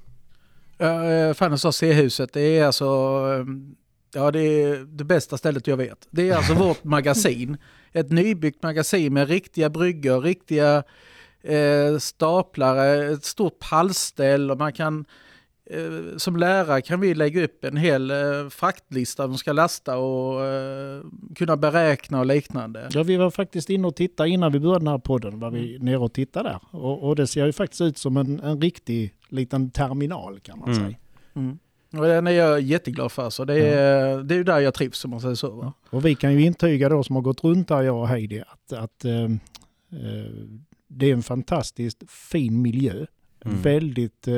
Uh, 0.80 1.34
Fanny 1.34 1.58
sa 1.58 1.72
C-huset, 1.72 2.34
det 2.34 2.42
är 2.42 2.66
alltså 2.66 2.86
ehm, 3.40 3.76
Ja, 4.16 4.32
det 4.32 4.40
är 4.40 4.86
det 4.86 5.04
bästa 5.04 5.38
stället 5.38 5.68
jag 5.68 5.78
vet. 5.78 6.08
Det 6.12 6.30
är 6.30 6.36
alltså 6.36 6.54
vårt 6.68 6.84
magasin. 6.84 7.58
Ett 7.92 8.12
nybyggt 8.12 8.64
magasin 8.64 9.14
med 9.14 9.28
riktiga 9.28 9.70
bryggor, 9.70 10.22
riktiga 10.22 10.84
eh, 11.42 11.98
staplare, 12.00 13.14
ett 13.14 13.26
stort 13.26 13.60
pallställ 13.60 14.52
och 14.52 14.58
man 14.58 14.74
kan 14.74 15.06
eh, 15.66 16.18
som 16.18 16.38
lärare 16.38 16.82
kan 16.82 17.00
vi 17.00 17.16
lägga 17.16 17.44
upp 17.44 17.64
en 17.64 17.78
hel 17.78 18.12
eh, 18.12 18.50
fraktlista 18.50 19.28
de 19.28 19.38
ska 19.38 19.54
lasta 19.54 19.98
och 19.98 20.46
eh, 20.46 21.02
kunna 21.36 21.58
beräkna 21.58 22.20
och 22.20 22.26
liknande. 22.26 22.90
Ja, 22.92 23.04
vi 23.04 23.18
var 23.18 23.32
faktiskt 23.32 23.70
inne 23.70 23.88
och 23.88 23.96
tittade 23.96 24.30
innan 24.30 24.52
vi 24.52 24.60
började 24.60 24.80
den 24.80 24.88
här 24.88 24.98
podden, 24.98 25.40
var 25.40 25.52
vi 25.52 25.76
mm. 25.76 25.86
nere 25.86 25.98
och 25.98 26.14
tittade 26.14 26.50
där. 26.50 26.60
Och, 26.80 27.04
och 27.04 27.16
det 27.16 27.28
ser 27.28 27.46
ju 27.46 27.54
faktiskt 27.54 27.82
ut 27.82 27.98
som 27.98 28.18
en, 28.18 28.40
en 28.40 28.62
riktig 28.62 29.14
liten 29.30 29.72
terminal 29.72 30.40
kan 30.40 30.60
man 30.60 30.70
mm. 30.70 30.84
säga. 30.86 30.98
Mm. 31.36 31.60
Och 31.92 32.06
den 32.06 32.28
är 32.28 32.32
jag 32.32 32.62
jätteglad 32.62 33.12
för. 33.12 33.30
Så 33.30 33.46
det, 33.46 33.68
är, 33.68 34.08
ja. 34.08 34.24
det 34.24 34.36
är 34.36 34.44
där 34.44 34.60
jag 34.60 34.74
trivs 34.74 35.06
om 35.06 35.12
man 35.12 35.22
säger 35.22 35.36
så. 35.36 35.50
Va? 35.52 35.74
Och 35.90 36.06
vi 36.06 36.16
kan 36.16 36.34
ju 36.34 36.42
intyga 36.42 36.90
då 36.90 37.04
som 37.04 37.16
har 37.16 37.24
gått 37.24 37.44
runt 37.44 37.68
där, 37.68 37.82
jag 37.82 37.98
och 37.98 38.08
Heidi, 38.08 38.42
att, 38.48 38.74
att 38.74 39.06
äh, 39.06 39.30
det 40.88 41.10
är 41.10 41.14
en 41.14 41.24
fantastiskt 41.24 42.12
fin 42.12 42.62
miljö. 42.62 43.06
Mm. 43.46 43.62
Väldigt, 43.62 44.28
äh, 44.28 44.36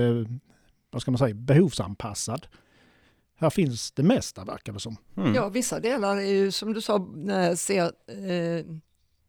vad 0.91 1.01
ska 1.01 1.11
man 1.11 1.17
säga, 1.17 1.33
behovsanpassad. 1.33 2.47
Här 3.39 3.49
finns 3.49 3.91
det 3.91 4.03
mesta 4.03 4.45
verkar 4.45 4.73
det 4.73 4.79
som. 4.79 4.97
Mm. 5.17 5.35
Ja, 5.35 5.49
vissa 5.49 5.79
delar 5.79 6.17
är 6.17 6.31
ju 6.31 6.51
som 6.51 6.73
du 6.73 6.81
sa, 6.81 7.07
när 7.15 7.47
jag 7.47 7.57
ser 7.57 7.83
eh, 8.07 8.65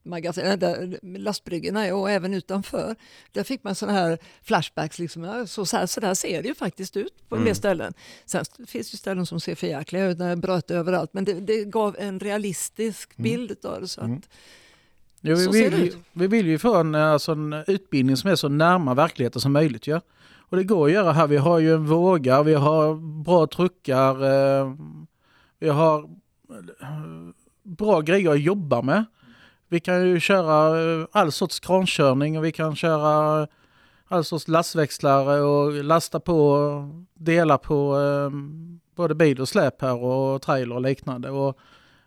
magasin, 0.09 0.59
där 0.59 0.99
lastbryggorna 1.03 1.95
och 1.95 2.11
även 2.11 2.35
utanför. 2.35 2.97
Där 3.33 3.45
fick 3.45 3.65
man 3.65 3.75
sådana 3.75 3.99
här 3.99 4.19
flashbacks, 4.43 4.99
liksom, 4.99 5.47
så, 5.49 5.67
så, 5.67 5.77
här, 5.77 5.87
så 5.87 6.01
där 6.01 6.15
ser 6.15 6.43
det 6.43 6.49
ju 6.49 6.55
faktiskt 6.55 6.97
ut 6.97 7.29
på 7.29 7.35
en 7.35 7.41
del 7.41 7.49
mm. 7.49 7.55
ställen. 7.55 7.95
Sen 8.27 8.45
finns 8.67 8.91
det 8.91 8.97
ställen 8.97 9.27
som 9.27 9.41
ser 9.41 9.55
för 9.55 9.67
jäkliga 9.67 10.07
ut, 10.07 10.19
när 10.19 10.29
det 10.29 10.37
bröt 10.37 10.71
överallt, 10.71 11.15
men 11.15 11.25
det, 11.25 11.33
det 11.33 11.65
gav 11.65 11.97
en 11.99 12.21
realistisk 12.21 13.19
mm. 13.19 13.23
bild 13.23 13.67
av 13.67 13.81
det. 13.81 13.89
Så 13.89 14.01
att, 14.01 14.07
mm. 14.07 14.23
Ja, 15.21 15.37
vi, 15.53 15.69
vill, 15.69 15.97
vi 16.13 16.27
vill 16.27 16.47
ju 16.47 16.59
få 16.59 16.75
en, 16.75 16.95
alltså 16.95 17.33
en 17.33 17.53
utbildning 17.67 18.17
som 18.17 18.31
är 18.31 18.37
så 18.37 18.49
närma 18.49 18.95
verkligheten 18.95 19.41
som 19.41 19.53
möjligt. 19.53 19.87
Ja? 19.87 20.01
Och 20.39 20.57
det 20.57 20.65
går 20.65 20.87
att 20.87 20.93
göra 20.93 21.13
här. 21.13 21.27
Vi 21.27 21.37
har 21.37 21.59
ju 21.59 21.75
en 21.75 21.87
våga, 21.87 22.43
vi 22.43 22.55
har 22.55 22.95
bra 23.25 23.47
truckar, 23.47 24.25
eh, 24.25 24.75
vi 25.59 25.69
har 25.69 25.99
eh, 26.81 26.89
bra 27.63 28.01
grejer 28.01 28.31
att 28.31 28.41
jobba 28.41 28.83
med. 28.83 29.05
Vi 29.69 29.81
kan 29.81 30.07
ju 30.07 30.21
köra 30.21 30.83
eh, 30.83 31.07
all 31.13 31.33
sorts 31.33 31.61
krankörning 31.61 32.39
och 32.39 32.45
vi 32.45 32.53
kan 32.53 32.77
köra 32.77 33.47
all 34.09 34.25
sorts 34.25 34.49
lastväxlare 34.49 35.41
och 35.41 35.85
lasta 35.85 36.21
på 36.21 36.69
delar 37.15 37.59
på 37.59 37.99
eh, 37.99 38.31
både 38.97 39.15
bil 39.15 39.41
och 39.41 39.49
släp 39.49 39.83
här 39.83 39.97
och 39.97 40.43
trailer 40.43 40.75
och 40.75 40.83
liknande 40.83 41.31
och 41.31 41.59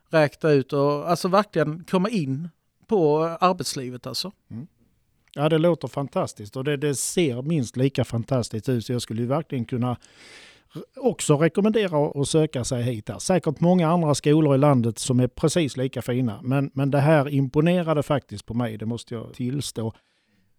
räkna 0.10 0.52
ut 0.52 0.74
och 0.74 1.10
alltså 1.10 1.28
verkligen 1.28 1.84
komma 1.84 2.10
in 2.10 2.50
på 2.88 3.24
arbetslivet 3.40 4.08
alltså. 4.08 4.32
Mm. 4.52 4.68
Ja 5.34 5.50
det 5.50 5.58
låter 5.58 5.88
fantastiskt 5.88 6.56
och 6.56 6.64
det, 6.64 6.78
det, 6.78 6.96
ser 6.96 7.42
minst 7.42 7.78
lika 7.78 8.04
fantastiskt 8.04 8.70
ut 8.70 8.86
så 8.86 8.92
jag 8.92 9.02
skulle 9.02 9.22
ju 9.22 9.28
verkligen 9.28 9.66
kunna 9.66 9.98
också 10.96 11.38
rekommendera 11.38 12.22
att 12.22 12.28
söka 12.28 12.64
sig 12.64 12.84
hit. 12.84 13.10
Här. 13.10 13.20
Säkert 13.20 13.60
många 13.60 13.90
andra 13.90 14.16
skolor 14.16 14.56
i 14.56 14.58
landet 14.58 15.00
som 15.00 15.20
är 15.20 15.28
precis 15.28 15.78
lika 15.78 16.02
fina. 16.02 16.40
Men, 16.44 16.72
men 16.74 16.92
det 16.92 17.00
här 17.00 17.30
imponerade 17.30 18.04
faktiskt 18.04 18.46
på 18.46 18.54
mig, 18.54 18.78
det 18.78 18.86
måste 18.86 19.14
jag 19.14 19.34
tillstå. 19.34 19.94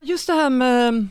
Just 0.03 0.27
det 0.27 0.33
här 0.33 0.51
med 0.51 1.07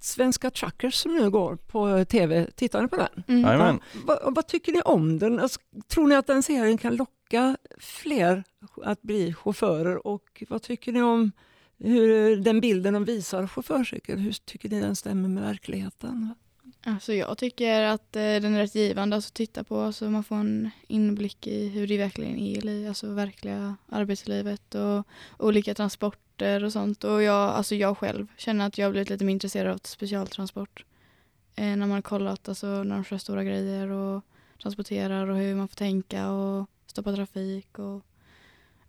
Svenska 0.00 0.50
Truckers 0.50 0.94
som 0.94 1.14
nu 1.14 1.30
går 1.30 1.56
på 1.56 2.04
tv. 2.04 2.46
Tittar 2.54 2.82
ni 2.82 2.88
på 2.88 2.96
den? 2.96 3.24
Mm. 3.28 3.42
Jajamän. 3.42 3.80
Vad, 4.04 4.34
vad 4.34 4.46
tycker 4.46 4.72
ni 4.72 4.80
om 4.80 5.18
den? 5.18 5.40
Alltså, 5.40 5.60
tror 5.88 6.06
ni 6.06 6.14
att 6.14 6.26
den 6.26 6.42
serien 6.42 6.78
kan 6.78 6.96
locka 6.96 7.56
fler 7.78 8.44
att 8.84 9.02
bli 9.02 9.34
chaufförer? 9.34 10.06
Och 10.06 10.42
vad 10.48 10.62
tycker 10.62 10.92
ni 10.92 11.02
om 11.02 11.32
hur 11.78 12.36
den 12.36 12.60
bilden 12.60 12.94
de 12.94 13.04
visar 13.04 13.46
chaufförsyrket? 13.46 14.18
Hur 14.18 14.32
tycker 14.32 14.68
ni 14.68 14.80
den 14.80 14.96
stämmer 14.96 15.28
med 15.28 15.42
verkligheten? 15.42 16.34
Alltså 16.86 17.12
jag 17.12 17.38
tycker 17.38 17.82
att 17.82 18.16
eh, 18.16 18.20
den 18.22 18.54
är 18.54 18.58
rätt 18.58 18.74
givande 18.74 19.16
alltså, 19.16 19.28
att 19.28 19.34
titta 19.34 19.64
på 19.64 19.92
så 19.92 20.10
man 20.10 20.24
får 20.24 20.36
en 20.36 20.70
inblick 20.88 21.46
i 21.46 21.68
hur 21.68 21.86
det 21.86 21.98
verkligen 21.98 22.38
är 22.38 22.66
i 22.66 22.88
alltså 22.88 23.12
verkliga 23.12 23.76
arbetslivet 23.88 24.74
och 24.74 25.06
olika 25.38 25.74
transporter 25.74 26.64
och 26.64 26.72
sånt. 26.72 27.04
Och 27.04 27.22
jag, 27.22 27.50
alltså 27.50 27.74
jag 27.74 27.98
själv 27.98 28.26
känner 28.36 28.66
att 28.66 28.78
jag 28.78 28.92
blivit 28.92 29.10
lite 29.10 29.24
mer 29.24 29.32
intresserad 29.32 29.72
av 29.72 29.80
specialtransport. 29.82 30.84
Eh, 31.56 31.64
när 31.64 31.76
man 31.76 31.90
har 31.90 32.02
kollat 32.02 32.48
alltså, 32.48 32.66
när 32.66 32.94
de 32.94 33.04
kör 33.04 33.18
stora 33.18 33.44
grejer 33.44 33.88
och 33.88 34.22
transporterar 34.62 35.28
och 35.28 35.36
hur 35.36 35.54
man 35.54 35.68
får 35.68 35.76
tänka 35.76 36.30
och 36.30 36.66
stoppa 36.86 37.14
trafik. 37.14 37.78
Och, 37.78 38.02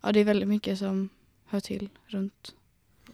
ja, 0.00 0.12
det 0.12 0.20
är 0.20 0.24
väldigt 0.24 0.48
mycket 0.48 0.78
som 0.78 1.08
hör 1.46 1.60
till 1.60 1.88
runt. 2.06 2.54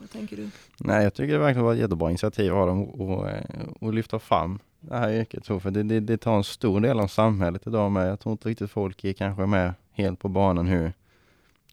Vad 0.03 0.11
tänker 0.11 0.37
du? 0.37 0.51
Nej, 0.79 1.05
jag 1.05 1.15
tycker 1.15 1.33
det 1.33 1.39
verkligen 1.39 1.65
var 1.65 1.73
ett 1.73 1.79
jättebra 1.79 2.09
initiativ 2.11 2.55
av 2.55 2.67
dem 2.67 2.83
att- 3.25 3.83
att 3.89 3.95
lyfta 3.95 4.19
fram 4.19 4.59
det 4.81 4.97
här 4.97 5.11
yrket. 5.13 5.47
För 5.47 5.71
det, 5.71 5.83
det, 5.83 6.01
det 6.01 6.17
tar 6.17 6.37
en 6.37 6.45
stor 6.45 6.81
del 6.81 7.01
av 7.01 7.07
samhället 7.07 7.67
idag 7.67 7.93
med. 7.93 8.09
Jag 8.11 8.21
tror 8.21 8.33
inte 8.33 8.49
riktigt 8.49 8.71
folk 8.71 9.05
är 9.05 9.13
kanske 9.13 9.47
med 9.47 9.75
helt 9.93 10.19
på 10.19 10.29
banan 10.29 10.67
hur, 10.67 10.93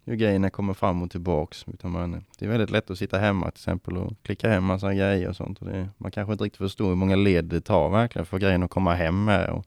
hur 0.06 0.16
grejerna 0.16 0.50
kommer 0.50 0.74
fram 0.74 1.02
och 1.04 1.12
tillbaks. 1.12 1.66
Utan 1.74 1.92
man, 1.92 2.26
det 2.40 2.46
är 2.46 2.50
väldigt 2.50 2.70
lätt 2.70 2.90
att 2.92 2.98
sitta 2.98 3.18
hemma 3.18 3.46
till 3.52 3.60
exempel 3.60 3.98
och 3.98 4.14
klicka 4.24 4.50
hem 4.50 4.64
massa 4.64 4.94
grejer 4.94 5.30
och 5.30 5.36
sånt. 5.36 5.60
Och 5.60 5.66
det, 5.68 5.90
man 5.98 6.12
kanske 6.12 6.32
inte 6.32 6.44
riktigt 6.44 6.58
förstår 6.58 6.88
hur 6.88 6.96
många 6.96 7.16
led 7.16 7.46
det 7.46 7.62
tar 7.62 7.90
verkligen 7.90 8.26
för 8.26 8.40
grejen 8.40 8.64
att 8.64 8.70
komma 8.72 8.94
hem 8.94 9.24
med. 9.24 9.50
Och 9.50 9.66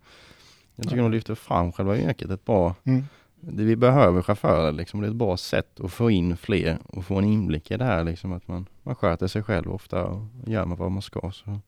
jag 0.77 0.85
tycker 0.89 1.03
de 1.03 1.11
lyfter 1.11 1.35
fram 1.35 1.73
själva 1.73 1.97
yrket 1.99 2.31
ett 2.31 2.45
bra 2.45 2.75
Mm. 2.85 3.05
Det 3.45 3.65
vi 3.65 3.77
behöver 3.77 4.23
chaufförer 4.23 4.73
liksom. 4.73 5.01
Det 5.01 5.07
är 5.07 5.11
ett 5.11 5.17
bra 5.17 5.37
sätt 5.37 5.81
att 5.81 5.93
få 5.93 6.11
in 6.11 6.37
fler 6.37 6.79
och 6.87 7.05
få 7.05 7.19
en 7.19 7.25
inblick 7.25 7.71
i 7.71 7.77
det 7.77 7.85
här 7.85 8.05
liksom. 8.05 8.33
Att 8.33 8.49
man, 8.49 8.67
man 8.83 8.95
sköter 8.95 9.27
sig 9.27 9.43
själv 9.43 9.73
ofta 9.73 10.05
och 10.05 10.23
gör 10.47 10.65
man 10.65 10.79
vad 10.79 10.93
man 10.93 11.03
ska. 11.03 11.21
Så, 11.21 11.61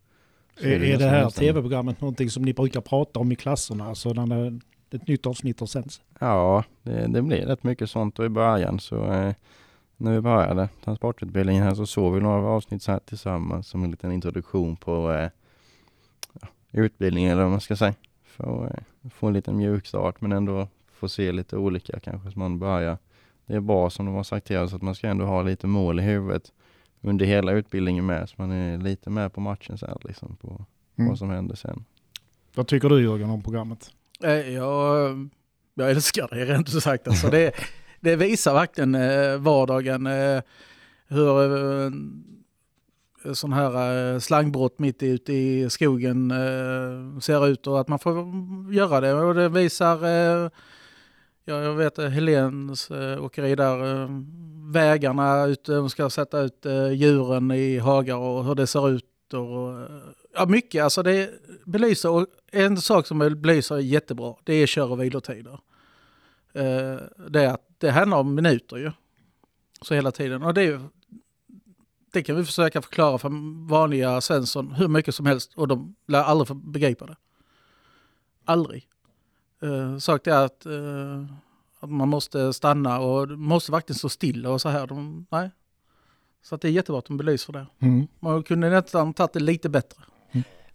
så 0.60 0.66
Är, 0.66 0.70
är 0.70 0.78
det 0.78 0.88
ganska 0.88 1.08
här 1.08 1.30
tv-programmet 1.30 2.00
någonting 2.00 2.30
som 2.30 2.42
ni 2.42 2.54
brukar 2.54 2.80
prata 2.80 3.20
om 3.20 3.32
i 3.32 3.37
klasserna? 3.37 3.88
Alltså 3.88 4.12
när 4.12 4.50
det, 4.50 4.60
ett 4.96 5.08
nytt 5.08 5.26
avsnitt 5.26 5.60
har 5.60 5.66
sänds? 5.66 6.00
Ja, 6.18 6.64
det, 6.82 7.06
det 7.06 7.22
blir 7.22 7.46
rätt 7.46 7.62
mycket 7.62 7.90
sånt 7.90 8.18
och 8.18 8.24
i 8.24 8.28
början 8.28 8.80
så 8.80 9.12
eh, 9.12 9.34
när 9.96 10.12
vi 10.12 10.20
började 10.20 10.68
transportutbildningen 10.84 11.62
här 11.62 11.74
så 11.74 11.87
såg 11.87 12.14
vi 12.14 12.20
några 12.20 12.48
avsnitt 12.48 12.82
så 12.82 12.92
här 12.92 12.98
tillsammans 12.98 13.68
som 13.68 13.84
en 13.84 13.90
liten 13.90 14.12
introduktion 14.12 14.76
på 14.76 15.12
eh, 15.12 15.30
utbildningen 16.72 17.32
eller 17.32 17.42
vad 17.42 17.50
man 17.50 17.60
ska 17.60 17.76
säga. 17.76 17.94
För 18.24 18.64
att 18.64 18.72
eh, 18.72 19.10
få 19.10 19.26
en 19.26 19.32
liten 19.32 19.56
mjukstart 19.56 20.20
men 20.20 20.32
ändå 20.32 20.68
få 21.04 21.08
se 21.08 21.32
lite 21.32 21.56
olika 21.56 22.00
kanske 22.00 22.30
som 22.30 22.40
man 22.40 22.58
börjar. 22.58 22.98
Det 23.46 23.54
är 23.54 23.60
bra 23.60 23.90
som 23.90 24.06
de 24.06 24.14
har 24.14 24.22
sagt 24.22 24.46
till 24.46 24.56
oss 24.58 24.74
att 24.74 24.82
man 24.82 24.94
ska 24.94 25.06
ändå 25.08 25.24
ha 25.24 25.42
lite 25.42 25.66
mål 25.66 26.00
i 26.00 26.02
huvudet 26.02 26.52
under 27.02 27.26
hela 27.26 27.52
utbildningen 27.52 28.06
med 28.06 28.28
så 28.28 28.34
man 28.38 28.50
är 28.52 28.78
lite 28.78 29.10
med 29.10 29.32
på 29.32 29.40
matchen 29.40 29.78
sen 29.78 29.98
liksom 30.04 30.36
på 30.36 30.64
Mm. 30.98 31.08
vad 31.08 31.18
som 31.18 31.30
händer 31.30 31.56
sen. 31.56 31.84
Vad 32.54 32.66
tycker 32.66 32.88
du 32.88 33.02
Jörgen 33.02 33.30
om 33.30 33.42
programmet? 33.42 33.90
Eh, 34.22 34.30
Jag, 34.32 35.28
jag 35.74 35.90
älskar 35.90 36.28
det 36.30 36.44
rent 36.44 36.68
ut 36.74 36.82
sagt. 36.82 37.08
Alltså 37.08 37.30
det, 37.30 37.52
det 38.00 38.16
visar 38.16 38.54
verkligen 38.54 38.94
eh, 38.94 39.36
vardagen. 39.38 40.06
Eh, 40.06 40.42
hur 41.08 41.92
sån 43.34 43.52
här 43.52 44.18
slangbrott 44.18 44.78
mitt 44.78 45.02
ute 45.02 45.32
i 45.32 45.70
skogen 45.70 46.32
ser 47.20 47.46
ut 47.48 47.66
och 47.66 47.80
att 47.80 47.88
man 47.88 47.98
får 47.98 48.14
göra 48.74 49.00
det. 49.00 49.14
Och 49.14 49.34
det 49.34 49.48
visar, 49.48 49.96
ja, 51.44 51.62
jag 51.62 51.74
vet 51.74 51.98
eh, 51.98 52.09
Helens 52.09 52.90
äh, 52.90 53.24
åkeri 53.24 53.54
där, 53.54 54.02
äh, 54.02 54.09
vägarna 54.72 55.44
ute, 55.46 55.72
de 55.72 55.90
ska 55.90 56.11
sätta 56.11 56.40
ut 56.40 56.66
äh, 56.66 56.92
djuren 56.92 57.50
i 57.50 57.78
hagar 57.78 58.16
och 58.16 58.44
hur 58.44 58.54
det 58.54 58.66
ser 58.66 58.90
ut. 58.90 59.04
Och, 59.33 59.88
ja, 60.35 60.46
mycket, 60.46 60.85
alltså 60.85 61.02
det 61.02 61.30
belyser, 61.64 62.11
och 62.11 62.26
en 62.52 62.76
sak 62.76 63.07
som 63.07 63.18
belyser 63.18 63.78
jättebra, 63.78 64.35
det 64.44 64.54
är 64.54 64.66
kör 64.66 64.90
och 64.90 65.02
vilotider. 65.02 65.61
Det 67.28 67.40
är 67.40 67.48
att 67.48 67.66
det 67.78 67.90
handlar 67.90 68.18
om 68.18 68.35
minuter 68.35 68.76
ju. 68.76 68.92
Så 69.83 69.94
hela 69.94 70.11
tiden. 70.11 70.42
Och 70.42 70.54
det, 70.54 70.80
det 72.12 72.22
kan 72.22 72.37
vi 72.37 72.44
försöka 72.44 72.83
förklara 72.83 73.18
för 73.18 73.30
vanliga 73.68 74.20
Svensson 74.20 74.72
hur 74.72 74.88
mycket 74.88 75.14
som 75.14 75.26
helst 75.26 75.52
och 75.54 75.68
de 75.68 75.96
lär 76.09 76.22
aldrig 76.22 76.48
få 76.48 76.54
begripa 76.54 77.07
det. 77.07 77.16
Aldrig. 78.44 78.88
Uh, 79.64 79.98
sak 79.98 80.27
är 80.27 80.44
att, 80.44 80.66
eh, 80.66 81.24
att 81.81 81.90
man 81.90 82.09
måste 82.09 82.53
stanna 82.53 83.00
och 83.00 83.29
måste 83.29 83.72
verkligen 83.72 83.98
stå 83.98 84.09
stilla 84.09 84.50
och 84.50 84.61
så 84.61 84.68
här. 84.68 84.87
De, 84.87 85.27
nej. 85.31 85.50
Så 86.42 86.55
att 86.55 86.61
det 86.61 86.68
är 86.68 86.72
jättebra 86.72 86.98
att 86.98 87.05
de 87.05 87.16
belyser 87.16 87.53
det. 87.53 87.66
Mm. 87.79 88.07
Man 88.20 88.42
kunde 88.42 88.70
nästan 88.70 89.14
tagit 89.14 89.33
det 89.33 89.40
lite 89.40 89.68
bättre. 89.68 90.03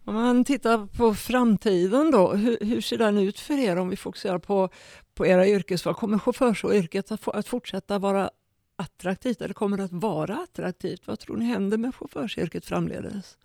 Om 0.06 0.15
man 0.15 0.45
tittar 0.45 0.86
på 0.97 1.13
framtiden 1.13 2.12
då, 2.12 2.34
hur, 2.34 2.58
hur 2.62 2.82
ser 2.82 2.97
den 2.97 3.17
ut 3.17 3.39
för 3.39 3.54
er 3.54 3.75
om 3.75 3.89
vi 3.89 3.95
fokuserar 3.95 4.39
på, 4.39 4.69
på 5.13 5.25
era 5.25 5.47
yrkesval? 5.47 5.93
Kommer 5.93 6.19
chaufförsyrket 6.19 7.12
att, 7.12 7.28
att 7.28 7.47
fortsätta 7.47 7.99
vara 7.99 8.30
attraktivt 8.75 9.41
eller 9.41 9.54
kommer 9.54 9.78
det 9.78 9.84
att 9.84 9.91
vara 9.91 10.36
attraktivt? 10.36 11.08
Vad 11.08 11.19
tror 11.19 11.38
ni 11.38 11.45
händer 11.45 11.78
med 11.78 11.95
chaufförsyrket 11.95 12.65
framledes? 12.65 13.38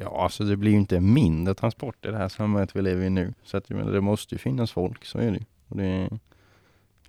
Ja, 0.00 0.22
alltså 0.22 0.44
det 0.44 0.56
blir 0.56 0.70
ju 0.70 0.78
inte 0.78 1.00
mindre 1.00 1.54
transport 1.54 2.06
i 2.06 2.08
det 2.08 2.16
här 2.16 2.28
samhället 2.28 2.76
vi 2.76 2.82
lever 2.82 3.04
i 3.04 3.10
nu. 3.10 3.34
Så 3.42 3.56
att, 3.56 3.68
menar, 3.68 3.92
det 3.92 4.00
måste 4.00 4.34
ju 4.34 4.38
finnas 4.38 4.72
folk, 4.72 5.04
så 5.04 5.18
är 5.18 5.30
det 5.30 5.36
ju. 5.38 5.44
Och 5.68 5.76
det 5.76 6.08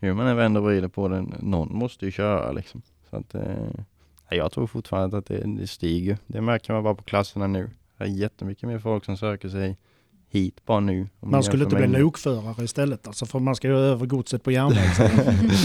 hur 0.02 0.14
man 0.14 0.28
än 0.28 0.38
vänder 0.38 0.62
och 0.62 0.68
vrider 0.68 0.88
på 0.88 1.08
det, 1.08 1.26
någon 1.40 1.78
måste 1.78 2.06
ju 2.06 2.12
köra 2.12 2.52
liksom. 2.52 2.82
Så 3.10 3.16
att, 3.16 3.36
eh, 3.36 3.72
jag 4.30 4.52
tror 4.52 4.68
fortfarande 4.68 5.18
att 5.18 5.26
det, 5.26 5.44
det 5.58 5.68
stiger. 5.68 6.18
Det 6.28 6.42
märker 6.42 6.74
man 6.74 6.84
bara 6.84 6.96
på 6.96 7.04
klasserna 7.04 7.48
nu. 7.48 7.70
Det 7.98 8.04
är 8.04 8.08
jättemycket 8.08 8.70
mer 8.70 8.80
folk 8.80 9.06
som 9.06 9.18
söker 9.18 9.50
sig 9.50 9.78
hit 10.30 10.66
bara 10.66 10.80
nu. 10.80 11.08
Man 11.20 11.44
skulle 11.44 11.64
inte 11.64 11.76
bli 11.76 11.88
lokförare 11.88 12.64
istället 12.64 13.08
alltså, 13.08 13.26
för 13.26 13.40
man 13.40 13.56
ska 13.56 13.68
ju 13.68 13.78
över 13.78 14.06
godset 14.06 14.44
på 14.44 14.52
järnväg. 14.52 14.90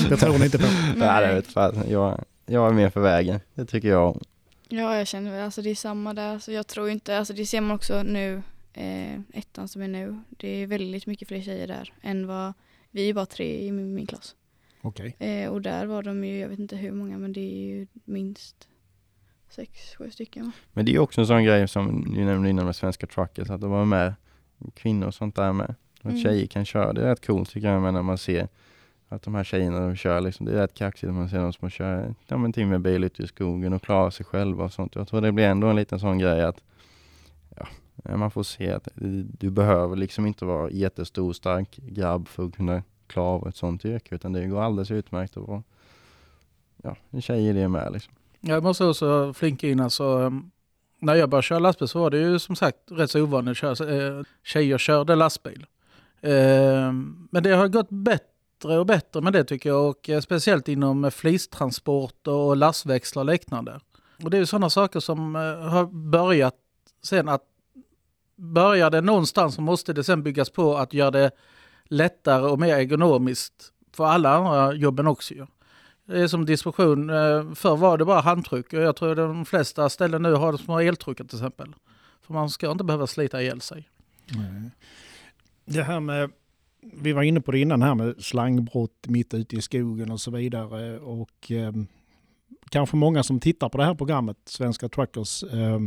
det 0.09 0.17
tror 0.17 0.39
ni 0.39 0.45
inte 0.45 0.59
på. 0.59 0.67
Nej, 0.97 1.29
det 1.29 1.35
vet 1.35 1.47
fan. 1.47 1.75
Jag, 1.89 2.25
jag 2.47 2.69
är 2.69 2.73
mer 2.73 2.91
för 2.91 3.01
vägen. 3.01 3.41
Det 3.55 3.65
tycker 3.65 3.89
jag. 3.89 4.23
Ja, 4.69 4.97
jag 4.97 5.07
känner 5.07 5.31
väl, 5.31 5.43
alltså 5.43 5.63
det 5.63 5.71
är 5.71 5.75
samma 5.75 6.15
där. 6.15 6.39
Så 6.39 6.53
jag 6.53 6.67
tror 6.67 6.89
inte, 6.91 7.19
alltså 7.19 7.33
det 7.35 7.47
ser 7.47 7.61
man 7.61 7.71
också 7.71 8.03
nu, 8.03 8.43
eh, 8.73 9.15
ettan 9.33 9.69
som 9.69 9.83
är 9.83 9.89
nu. 9.89 10.21
Det 10.31 10.49
är 10.49 10.67
väldigt 10.67 11.07
mycket 11.07 11.29
fler 11.29 11.41
tjejer 11.43 11.67
där 11.67 11.93
än 12.03 12.27
vad, 12.27 12.53
vi 12.91 13.09
är 13.09 13.15
bara 13.15 13.27
tre 13.27 13.67
i 13.67 13.73
min, 13.73 13.95
min 13.95 14.07
klass. 14.07 14.35
Okej. 14.83 15.17
Eh, 15.19 15.49
och 15.51 15.63
där 15.63 15.87
var 15.87 16.03
de 16.03 16.25
ju, 16.25 16.39
jag 16.39 16.49
vet 16.49 16.59
inte 16.59 16.77
hur 16.77 16.93
många, 16.93 17.19
men 17.19 17.33
det 17.33 17.41
är 17.41 17.67
ju 17.67 17.87
minst 18.05 18.69
sex, 19.51 19.95
sju 19.99 20.11
stycken. 20.11 20.53
Men 20.73 20.85
det 20.85 20.91
är 20.91 20.93
ju 20.93 20.99
också 20.99 21.21
en 21.21 21.27
sån 21.27 21.45
grej 21.45 21.69
som 21.69 21.87
ni 21.87 22.25
nämnde 22.25 22.51
innan 22.51 22.65
med 22.67 22.77
svenska 22.77 23.07
truckers, 23.07 23.51
att 23.51 23.61
det 23.61 23.67
var 23.67 23.85
med 23.85 24.15
kvinnor 24.75 25.07
och 25.07 25.15
sånt 25.15 25.37
där 25.37 25.53
med. 25.53 25.75
Och 26.03 26.11
Mm. 26.11 26.23
tjejer 26.23 26.47
kan 26.47 26.65
köra, 26.65 26.93
det 26.93 27.03
är 27.03 27.07
rätt 27.07 27.27
coolt 27.27 27.51
tycker 27.51 27.69
jag 27.69 27.93
när 27.93 28.03
man 28.03 28.19
ser 28.19 28.49
att 29.15 29.23
de 29.23 29.35
här 29.35 29.45
tjejerna 29.45 29.81
de 29.81 29.97
kör 29.97 30.21
liksom, 30.21 30.47
det 30.47 30.53
är 30.53 30.57
rätt 30.57 30.75
kaxigt 30.75 31.13
när 31.13 31.21
man 31.21 31.29
ser 31.29 31.39
dem 31.39 31.53
som 31.53 31.71
kör 31.71 32.15
ja, 32.27 32.37
en 32.37 32.53
timme 32.53 32.79
bil 32.79 33.05
ute 33.05 33.23
i 33.23 33.27
skogen 33.27 33.73
och 33.73 33.83
klarar 33.83 34.11
sig 34.11 34.27
själva 34.27 34.65
och 34.65 34.73
sånt. 34.73 34.95
Jag 34.95 35.09
tror 35.09 35.21
det 35.21 35.33
blir 35.33 35.45
ändå 35.45 35.67
en 35.67 35.77
liten 35.77 36.01
sån 36.01 36.19
grej 36.19 36.43
att 36.43 36.63
ja, 37.57 38.17
man 38.17 38.31
får 38.31 38.43
se 38.43 38.73
att 38.73 38.89
du, 38.95 39.51
behöver 39.51 39.97
liksom 39.97 40.27
inte 40.27 40.45
vara 40.45 40.71
jättestor 40.71 41.33
stark 41.33 41.77
grabb 41.77 42.29
för 42.29 42.45
att 42.45 42.57
kunna 42.57 42.83
klara 43.07 43.27
av 43.27 43.49
ett 43.49 43.57
sånt 43.57 43.85
yrke 43.85 44.15
utan 44.15 44.33
det 44.33 44.47
går 44.47 44.63
alldeles 44.63 44.91
utmärkt 44.91 45.37
att 45.37 45.49
vara 45.49 45.63
ja, 46.83 46.97
en 47.11 47.23
tjej 47.23 47.49
i 47.49 47.53
det 47.53 47.69
med 47.69 47.93
liksom. 47.93 48.15
Jag 48.41 48.63
måste 48.63 48.85
också 48.85 49.33
flinka 49.33 49.69
in 49.69 49.81
alltså. 49.81 50.05
Um, 50.05 50.51
när 50.99 51.15
jag 51.15 51.29
började 51.29 51.43
köra 51.43 51.59
lastbil 51.59 51.89
så 51.89 51.99
var 51.99 52.11
det 52.11 52.19
ju 52.19 52.39
som 52.39 52.57
sagt 52.57 52.79
rätt 52.91 53.11
så 53.11 53.23
ovanligt 53.23 53.65
att 53.65 53.79
köra, 53.79 53.97
eh, 53.97 54.23
tjejer 54.43 54.79
körde 54.79 55.15
lastbil. 55.15 55.67
Eh, 56.21 56.93
men 57.31 57.43
det 57.43 57.51
har 57.51 57.69
gått 57.69 57.91
bättre 57.91 58.34
och 58.65 58.87
bättre 58.87 59.21
med 59.21 59.33
det 59.33 59.45
tycker 59.45 59.69
jag 59.69 59.91
och 59.91 60.11
eh, 60.11 60.21
speciellt 60.21 60.69
inom 60.69 61.05
eh, 61.05 61.11
flistransport 61.11 62.27
och 62.27 62.57
lastväxlar 62.57 63.23
och 63.23 63.27
liknande. 63.27 63.81
Och 64.23 64.31
det 64.31 64.37
är 64.37 64.39
ju 64.39 64.47
sådana 64.47 64.71
saker 64.71 65.01
som 65.01 65.37
eh, 65.37 65.43
har 65.43 65.87
börjat 66.11 66.55
sen 67.03 67.29
att 67.29 67.43
börjar 68.37 68.91
det 68.91 69.01
någonstans 69.01 69.55
så 69.55 69.61
måste 69.61 69.93
det 69.93 70.05
sen 70.05 70.23
byggas 70.23 70.51
på 70.51 70.77
att 70.77 70.93
göra 70.93 71.11
det 71.11 71.31
lättare 71.85 72.47
och 72.47 72.59
mer 72.59 72.77
ekonomiskt 72.77 73.73
för 73.93 74.05
alla 74.05 74.35
andra 74.35 74.73
jobben 74.73 75.07
också. 75.07 75.35
ju. 75.35 75.47
Det 76.07 76.21
är 76.21 76.27
som 76.27 76.47
distribution. 76.47 77.09
Förr 77.55 77.77
var 77.77 77.99
det 77.99 78.05
bara 78.05 78.21
handtryck 78.21 78.73
och 78.73 78.81
jag 78.81 78.97
tror 78.97 79.11
att 79.11 79.17
de 79.17 79.45
flesta 79.45 79.89
ställen 79.89 80.23
nu 80.23 80.33
har 80.33 80.57
små 80.57 80.81
eltryckare 80.81 81.29
till 81.29 81.39
exempel. 81.39 81.75
För 82.27 82.35
man 82.35 82.51
ska 82.51 82.71
inte 82.71 82.85
behöva 82.85 83.07
slita 83.07 83.43
ihjäl 83.43 83.61
sig. 83.61 83.89
Nej. 84.27 84.71
Det 85.65 85.83
här 85.83 86.01
med, 86.01 86.31
vi 86.93 87.13
var 87.13 87.23
inne 87.23 87.41
på 87.41 87.53
det 87.53 87.59
innan 87.59 87.83
här 87.83 87.95
med 87.95 88.15
slangbrott 88.19 89.07
mitt 89.07 89.35
ute 89.35 89.57
i 89.57 89.63
skogen 89.63 90.11
och 90.11 90.21
så 90.21 90.31
vidare. 90.31 90.99
Och 90.99 91.51
eh, 91.51 91.73
kanske 92.69 92.97
många 92.97 93.23
som 93.23 93.41
tittar 93.41 93.69
på 93.69 93.79
det 93.79 93.85
här 93.85 93.95
programmet, 93.95 94.37
Svenska 94.45 94.89
Truckers, 94.89 95.43
eh, 95.43 95.81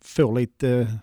får 0.00 0.34
lite 0.34 0.68
eh, 0.70 0.94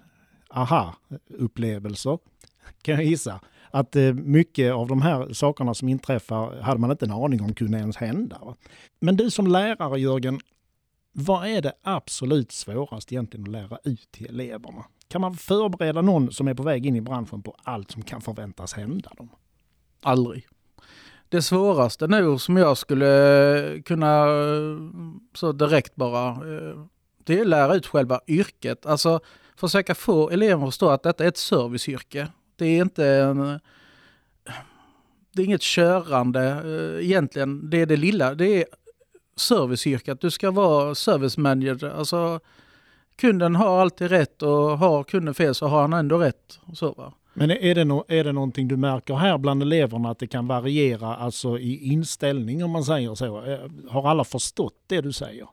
aha-upplevelser, 0.49 2.19
kan 2.81 2.95
jag 2.95 3.03
gissa. 3.03 3.39
Att 3.71 3.95
eh, 3.95 4.13
mycket 4.13 4.73
av 4.73 4.88
de 4.88 5.01
här 5.01 5.34
sakerna 5.34 5.73
som 5.73 5.89
inträffar 5.89 6.62
hade 6.62 6.79
man 6.79 6.91
inte 6.91 7.05
en 7.05 7.12
aning 7.12 7.41
om 7.41 7.53
kunde 7.53 7.77
ens 7.77 7.97
hända. 7.97 8.39
Va? 8.41 8.55
Men 8.99 9.15
du 9.15 9.31
som 9.31 9.47
lärare 9.47 9.99
Jörgen, 9.99 10.39
vad 11.13 11.47
är 11.47 11.62
det 11.62 11.73
absolut 11.81 12.51
svårast 12.51 13.12
egentligen 13.12 13.45
att 13.45 13.51
lära 13.51 13.77
ut 13.84 14.12
till 14.12 14.25
eleverna? 14.25 14.86
Kan 15.12 15.21
man 15.21 15.36
förbereda 15.36 16.02
någon 16.02 16.32
som 16.32 16.47
är 16.47 16.54
på 16.54 16.63
väg 16.63 16.86
in 16.86 16.95
i 16.95 17.02
branschen 17.02 17.41
på 17.41 17.56
allt 17.63 17.91
som 17.91 18.02
kan 18.02 18.21
förväntas 18.21 18.74
hända 18.74 19.12
dem? 19.17 19.30
Aldrig. 20.02 20.47
Det 21.30 21.41
svåraste 21.41 22.08
nu 22.08 22.38
som 22.38 22.58
jag 22.58 22.78
skulle 22.78 23.76
eh, 23.76 23.82
kunna 23.82 24.26
eh, 24.26 24.78
så 25.34 25.52
direkt 25.52 25.95
bara, 25.95 26.30
eh, 26.30 26.86
det 27.24 27.38
är 27.38 27.41
att 27.41 27.47
lära 27.47 27.76
ut 27.76 27.88
själva 27.88 28.19
yrket. 28.28 28.86
Alltså 28.86 29.19
försöka 29.56 29.95
få 29.95 30.30
eleverna 30.30 30.63
att 30.63 30.74
förstå 30.74 30.89
att 30.89 31.04
detta 31.04 31.24
är 31.24 31.28
ett 31.28 31.38
serviceyrke. 31.38 32.28
Det 32.56 32.65
är 32.65 32.82
inte 32.82 33.08
en, 33.08 33.60
det 35.32 35.41
är 35.41 35.45
inget 35.45 35.62
körande 35.62 36.63
egentligen. 37.02 37.69
Det 37.69 37.78
är 37.78 37.86
det 37.86 37.97
lilla. 37.97 38.36
Det 38.36 38.47
är 38.47 38.65
serviceyrket. 39.36 40.21
Du 40.21 40.32
ska 40.32 40.52
vara 40.52 40.95
service 40.95 41.38
manager. 41.38 41.89
Alltså, 41.89 42.39
kunden 43.21 43.55
har 43.55 43.81
alltid 43.81 44.10
rätt 44.10 44.41
och 44.41 44.77
har 44.77 45.03
kunden 45.03 45.34
fel 45.34 45.55
så 45.55 45.67
har 45.67 45.81
han 45.81 45.93
ändå 45.93 46.17
rätt. 46.17 46.60
Så, 46.73 46.93
va? 46.93 47.13
Men 47.34 47.51
är 47.51 47.75
det, 47.75 47.86
no 47.86 48.05
är 48.07 48.23
det 48.23 48.31
någonting 48.31 48.67
du 48.67 48.77
märker 48.77 49.13
här 49.13 49.38
bland 49.38 49.62
eleverna 49.62 50.10
att 50.10 50.19
det 50.19 50.27
kan 50.27 50.47
variera 50.47 51.15
alltså 51.15 51.60
i 51.60 51.91
inställning 51.91 52.63
om 52.63 52.71
man 52.71 52.84
säger 52.84 53.15
så? 53.15 53.45
Eh, 53.45 53.60
har 53.89 54.10
alla 54.10 54.23
förstått 54.23 54.73
det 54.88 55.01
du 55.01 55.12
säger? 55.12 55.47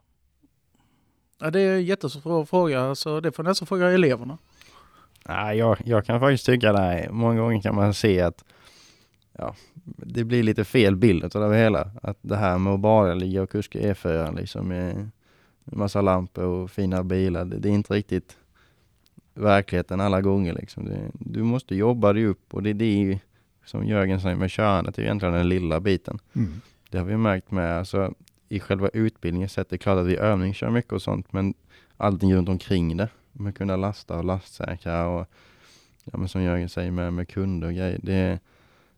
Ja, 1.39 1.51
det 1.51 1.61
är 1.61 1.75
en 1.75 1.85
jättesvår 1.85 2.45
fråga, 2.45 2.95
så 2.95 3.19
det 3.19 3.31
får 3.31 3.43
nästan 3.43 3.67
fråga 3.67 3.91
eleverna. 3.91 4.37
Nej, 5.27 5.57
jag, 5.57 5.77
jag 5.85 6.05
kan 6.05 6.19
faktiskt 6.19 6.45
tycka 6.45 6.73
det. 6.73 7.07
Många 7.11 7.41
gånger 7.41 7.61
kan 7.61 7.75
man 7.75 7.93
se 7.93 8.21
att 8.21 8.43
ja, 9.37 9.55
det 9.85 10.23
blir 10.23 10.43
lite 10.43 10.65
fel 10.65 10.95
bild 10.95 11.35
av 11.35 11.51
det 11.51 11.57
hela. 11.57 11.91
Att 12.01 12.17
det 12.21 12.35
här 12.35 12.57
med 12.57 12.73
att 12.73 12.79
bara 12.79 13.13
ligga 13.13 13.41
och 13.41 13.49
kuska 13.49 13.79
E4 13.79 14.35
liksom 14.37 14.67
med 14.67 15.11
massa 15.71 16.01
lampor 16.01 16.43
och 16.43 16.71
fina 16.71 17.03
bilar, 17.03 17.45
det, 17.45 17.57
det 17.57 17.69
är 17.69 17.73
inte 17.73 17.93
riktigt 17.93 18.37
verkligheten 19.33 20.01
alla 20.01 20.21
gånger. 20.21 20.53
Liksom. 20.53 20.85
Det, 20.85 21.11
du 21.13 21.43
måste 21.43 21.75
jobba 21.75 22.13
dig 22.13 22.25
upp 22.25 22.53
och 22.53 22.63
det, 22.63 22.73
det 22.73 22.85
är 22.85 22.97
ju 22.97 23.17
som 23.65 23.85
Jörgen 23.85 24.21
säger 24.21 24.35
med 24.35 24.51
körandet, 24.51 24.95
det 24.95 25.01
är 25.01 25.03
egentligen 25.03 25.33
den 25.33 25.49
lilla 25.49 25.79
biten. 25.79 26.19
Mm. 26.33 26.61
Det 26.89 26.97
har 26.97 27.05
vi 27.05 27.17
märkt 27.17 27.51
med, 27.51 27.77
alltså, 27.77 28.13
i 28.49 28.59
själva 28.59 28.89
utbildningen 28.89 29.49
sett, 29.49 29.69
det 29.69 29.75
är 29.75 29.77
klart 29.77 29.97
att 29.97 30.05
vi 30.05 30.17
övningskör 30.17 30.69
mycket 30.69 30.93
och 30.93 31.01
sånt, 31.01 31.33
men 31.33 31.53
allting 31.97 32.35
runt 32.35 32.49
omkring 32.49 32.97
det, 32.97 33.09
med 33.31 33.55
kunna 33.55 33.75
lasta 33.75 34.17
och 34.17 34.25
lastsäkra 34.25 35.07
och 35.07 35.27
ja, 36.03 36.17
men 36.17 36.27
som 36.27 36.41
Jörgen 36.41 36.69
säger 36.69 36.91
med, 36.91 37.13
med 37.13 37.27
kunder 37.27 37.67
och 37.67 37.73
grejer, 37.73 37.99
det, 38.03 38.39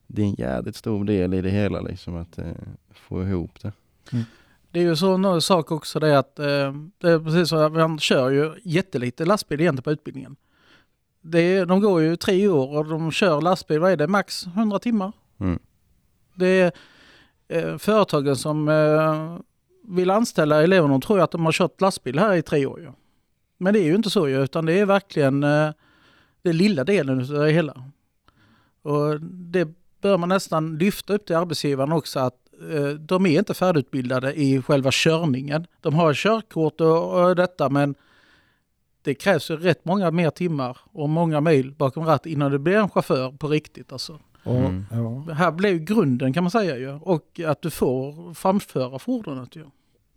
det 0.07 0.21
är 0.21 0.25
en 0.25 0.35
jävligt 0.35 0.75
stor 0.75 1.05
del 1.05 1.33
i 1.33 1.41
det 1.41 1.49
hela 1.49 1.81
liksom 1.81 2.15
att 2.15 2.37
eh, 2.37 2.45
få 2.89 3.23
ihop 3.23 3.61
det. 3.61 3.71
Mm. 4.11 4.25
Det 4.71 4.79
är 4.79 4.83
ju 4.83 4.95
så 4.95 5.13
en 5.13 5.41
sak 5.41 5.71
också 5.71 5.99
det 5.99 6.19
att 6.19 6.39
eh, 6.39 6.73
det 6.97 7.09
är 7.09 7.19
precis 7.19 7.49
så 7.49 7.55
att 7.55 7.73
man 7.73 7.99
kör 7.99 8.29
ju 8.29 8.53
jättelite 8.63 9.25
lastbil 9.25 9.61
egentligen 9.61 9.83
på 9.83 9.91
utbildningen. 9.91 10.35
Det 11.21 11.39
är, 11.39 11.65
de 11.65 11.81
går 11.81 12.01
ju 12.01 12.15
tre 12.15 12.47
år 12.47 12.77
och 12.77 12.85
de 12.85 13.11
kör 13.11 13.41
lastbil, 13.41 13.79
vad 13.79 13.91
är 13.91 13.97
det, 13.97 14.07
max 14.07 14.45
100 14.45 14.79
timmar? 14.79 15.11
Mm. 15.39 15.59
Det 16.33 16.47
är 16.47 16.71
eh, 17.47 17.77
företagen 17.77 18.35
som 18.35 18.69
eh, 18.69 19.37
vill 19.95 20.09
anställa 20.09 20.63
eleverna 20.63 20.99
tror 20.99 21.19
jag 21.19 21.23
att 21.23 21.31
de 21.31 21.45
har 21.45 21.51
kört 21.51 21.81
lastbil 21.81 22.19
här 22.19 22.33
i 22.33 22.41
tre 22.41 22.65
år. 22.65 22.79
Ju. 22.79 22.91
Men 23.57 23.73
det 23.73 23.79
är 23.79 23.83
ju 23.83 23.95
inte 23.95 24.09
så 24.09 24.29
ju, 24.29 24.43
utan 24.43 24.65
det 24.65 24.79
är 24.79 24.85
verkligen 24.85 25.43
eh, 25.43 25.69
den 26.41 26.57
lilla 26.57 26.83
delen 26.83 27.19
av 27.19 27.27
det 27.27 27.51
hela. 27.51 27.83
Och 28.81 29.21
det 29.21 29.67
bör 30.01 30.17
man 30.17 30.29
nästan 30.29 30.77
lyfta 30.77 31.13
upp 31.13 31.25
till 31.25 31.35
arbetsgivaren 31.35 31.91
också 31.91 32.19
att 32.19 32.40
de 32.99 33.25
är 33.25 33.39
inte 33.39 33.53
färdigutbildade 33.53 34.33
i 34.33 34.61
själva 34.61 34.89
körningen. 34.93 35.67
De 35.81 35.93
har 35.93 36.13
körkort 36.13 36.81
och, 36.81 37.23
och 37.23 37.35
detta 37.35 37.69
men 37.69 37.95
det 39.03 39.13
krävs 39.13 39.51
ju 39.51 39.57
rätt 39.57 39.85
många 39.85 40.11
mer 40.11 40.29
timmar 40.29 40.77
och 40.91 41.09
många 41.09 41.41
mil 41.41 41.71
bakom 41.71 42.05
ratt 42.05 42.25
innan 42.25 42.51
du 42.51 42.59
blir 42.59 42.77
en 42.77 42.89
chaufför 42.89 43.31
på 43.31 43.47
riktigt. 43.47 43.91
Alltså. 43.91 44.19
Mm. 44.43 44.85
ja. 44.91 45.33
Här 45.33 45.51
blir 45.51 45.79
grunden 45.79 46.33
kan 46.33 46.43
man 46.43 46.51
säga 46.51 46.77
ju 46.77 46.91
och 46.91 47.39
att 47.45 47.61
du 47.61 47.69
får 47.69 48.33
framföra 48.33 48.99
fordonet. 48.99 49.55
Ju. 49.55 49.65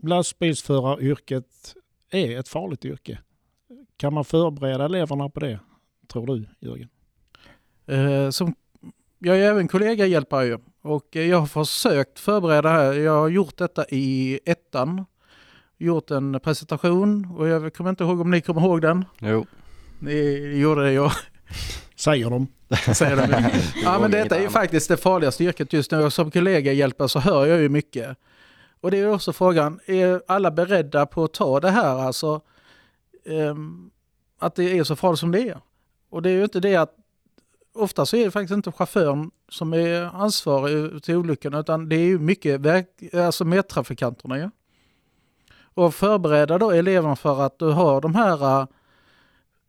Lastbilsföraryrket 0.02 1.74
är 2.10 2.38
ett 2.38 2.48
farligt 2.48 2.84
yrke. 2.84 3.18
Kan 3.96 4.14
man 4.14 4.24
förbereda 4.24 4.84
eleverna 4.84 5.28
på 5.28 5.40
det, 5.40 5.60
tror 6.12 6.26
du 6.26 6.46
Jörgen? 6.60 6.88
Eh, 7.86 8.30
som, 8.30 8.54
jag 9.18 9.40
är 9.40 9.42
även 9.42 9.68
kollegahjälpare 9.68 10.46
ju 10.46 10.58
och 10.84 11.16
jag 11.16 11.38
har 11.40 11.46
försökt 11.46 12.18
förbereda 12.18 12.68
här. 12.68 12.92
Jag 12.92 13.20
har 13.20 13.28
gjort 13.28 13.56
detta 13.56 13.84
i 13.88 14.40
ettan. 14.44 15.04
Gjort 15.78 16.10
en 16.10 16.40
presentation 16.40 17.34
och 17.36 17.48
jag 17.48 17.74
kommer 17.74 17.90
inte 17.90 18.04
ihåg 18.04 18.20
om 18.20 18.30
ni 18.30 18.40
kommer 18.40 18.60
ihåg 18.60 18.82
den. 18.82 19.04
Jo. 19.18 19.46
Ni 19.98 20.38
gjorde 20.60 20.84
det 20.84 20.92
jag 20.92 21.12
Säger 21.96 22.30
de. 22.30 22.46
säger 22.94 23.16
det. 23.26 23.52
Ja 23.84 23.98
men 24.00 24.10
detta 24.10 24.36
är 24.36 24.40
ju 24.40 24.48
faktiskt 24.48 24.88
det 24.88 24.96
farligaste 24.96 25.44
yrket 25.44 25.72
just 25.72 25.90
nu 25.90 26.02
och 26.02 26.12
som 26.12 26.30
kollegahjälpare 26.30 27.08
så 27.08 27.18
hör 27.18 27.46
jag 27.46 27.60
ju 27.60 27.68
mycket. 27.68 28.16
Och 28.80 28.90
det 28.90 28.98
är 28.98 29.12
också 29.12 29.32
frågan, 29.32 29.80
är 29.86 30.22
alla 30.26 30.50
beredda 30.50 31.06
på 31.06 31.24
att 31.24 31.32
ta 31.32 31.60
det 31.60 31.70
här 31.70 31.98
alltså? 31.98 32.40
ehm, 33.26 33.90
att 34.38 34.54
det 34.54 34.78
är 34.78 34.84
så 34.84 34.96
farligt 34.96 35.20
som 35.20 35.30
det 35.30 35.48
är. 35.48 35.58
Och 36.10 36.22
det 36.22 36.30
är 36.30 36.34
ju 36.34 36.44
inte 36.44 36.60
det 36.60 36.76
att 36.76 36.94
ofta 37.74 38.06
så 38.06 38.16
är 38.16 38.24
det 38.24 38.30
faktiskt 38.30 38.56
inte 38.56 38.72
chauffören 38.72 39.30
som 39.48 39.74
är 39.74 40.02
ansvarig 40.02 41.02
till 41.02 41.16
olyckan 41.16 41.54
utan 41.54 41.88
det 41.88 41.96
är 41.96 42.06
ju 42.06 42.18
mycket 42.18 42.60
väg, 42.60 42.86
alltså 43.12 43.44
medtrafikanterna 43.44 44.38
ju. 44.38 44.50
Och 45.74 45.94
förbereda 45.94 46.58
då 46.58 46.70
eleverna 46.70 47.16
för 47.16 47.42
att 47.42 47.58
du 47.58 47.70
har 47.70 48.00
de 48.00 48.14
här 48.14 48.60
äh, 48.60 48.66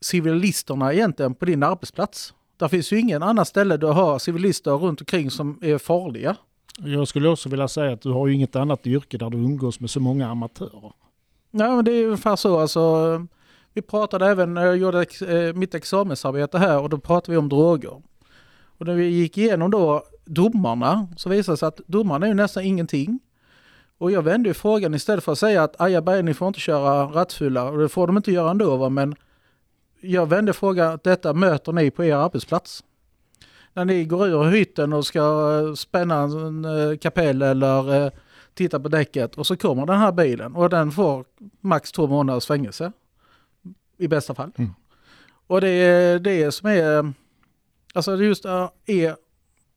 civilisterna 0.01 0.93
egentligen 0.93 1.35
på 1.35 1.45
din 1.45 1.63
arbetsplats. 1.63 2.33
Där 2.57 2.67
finns 2.67 2.91
ju 2.91 2.99
ingen 2.99 3.23
annan 3.23 3.45
ställe 3.45 3.77
du 3.77 3.87
har 3.87 4.19
civilister 4.19 4.71
runt 4.71 5.01
omkring 5.01 5.31
som 5.31 5.59
är 5.61 5.77
farliga. 5.77 6.35
Jag 6.77 7.07
skulle 7.07 7.29
också 7.29 7.49
vilja 7.49 7.67
säga 7.67 7.93
att 7.93 8.01
du 8.01 8.11
har 8.11 8.27
ju 8.27 8.33
inget 8.33 8.55
annat 8.55 8.87
yrke 8.87 9.17
där 9.17 9.29
du 9.29 9.37
umgås 9.37 9.79
med 9.79 9.89
så 9.89 9.99
många 9.99 10.29
amatörer. 10.29 10.93
Nej 11.51 11.69
men 11.69 11.85
det 11.85 11.91
är 11.91 12.05
ungefär 12.05 12.35
så 12.35 12.59
alltså. 12.59 13.27
Vi 13.75 13.81
pratade 13.81 14.25
även 14.25 14.53
när 14.53 14.65
jag 14.65 14.77
gjorde 14.77 15.01
ex- 15.01 15.21
eh, 15.21 15.53
mitt 15.53 15.75
examensarbete 15.75 16.57
här 16.57 16.79
och 16.79 16.89
då 16.89 16.97
pratade 16.97 17.31
vi 17.31 17.37
om 17.37 17.49
droger. 17.49 18.01
Och 18.77 18.85
när 18.85 18.93
vi 18.95 19.05
gick 19.05 19.37
igenom 19.37 19.71
då 19.71 20.03
domarna 20.25 21.07
så 21.17 21.29
visade 21.29 21.53
det 21.53 21.57
sig 21.57 21.67
att 21.67 21.81
domarna 21.87 22.25
är 22.25 22.29
ju 22.29 22.35
nästan 22.35 22.63
ingenting. 22.63 23.19
Och 23.97 24.11
jag 24.11 24.21
vände 24.21 24.49
ju 24.49 24.53
frågan 24.53 24.93
istället 24.93 25.23
för 25.23 25.31
att 25.31 25.39
säga 25.39 25.63
att 25.63 25.81
ajabaja 25.81 26.21
ni 26.21 26.33
får 26.33 26.47
inte 26.47 26.59
köra 26.59 27.03
rattfulla 27.05 27.63
och 27.63 27.77
det 27.77 27.89
får 27.89 28.07
de 28.07 28.17
inte 28.17 28.31
göra 28.31 28.51
ändå 28.51 28.77
va 28.77 28.89
men 28.89 29.15
jag 30.01 30.25
vände 30.29 30.53
frågan 30.53 30.93
att 30.93 31.03
detta 31.03 31.33
möter 31.33 31.71
ni 31.71 31.91
på 31.91 32.03
er 32.03 32.15
arbetsplats. 32.15 32.83
När 33.73 33.85
ni 33.85 34.05
går 34.05 34.27
ur 34.27 34.43
hytten 34.43 34.93
och 34.93 35.05
ska 35.05 35.19
eh, 35.19 35.73
spänna 35.73 36.15
en 36.21 36.65
eh, 36.65 36.97
kapell 36.97 37.41
eller 37.41 38.05
eh, 38.05 38.11
titta 38.53 38.79
på 38.79 38.87
däcket 38.87 39.35
och 39.35 39.47
så 39.47 39.57
kommer 39.57 39.85
den 39.85 39.99
här 39.99 40.11
bilen 40.11 40.55
och 40.55 40.69
den 40.69 40.91
får 40.91 41.25
max 41.61 41.91
två 41.91 42.07
månaders 42.07 42.45
fängelse. 42.45 42.91
I 43.97 44.07
bästa 44.07 44.35
fall. 44.35 44.51
Mm. 44.57 44.71
Och 45.47 45.61
det 45.61 45.69
är 45.69 46.19
det 46.19 46.51
som 46.51 46.69
är, 46.69 47.13
alltså 47.93 48.15
just 48.15 48.45
är, 48.45 48.69
är 48.85 49.15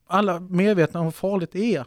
alla 0.07 0.41
medvetna 0.41 1.01
om 1.01 1.07
hur 1.07 1.13
farligt 1.13 1.53
det 1.53 1.77
är. 1.77 1.85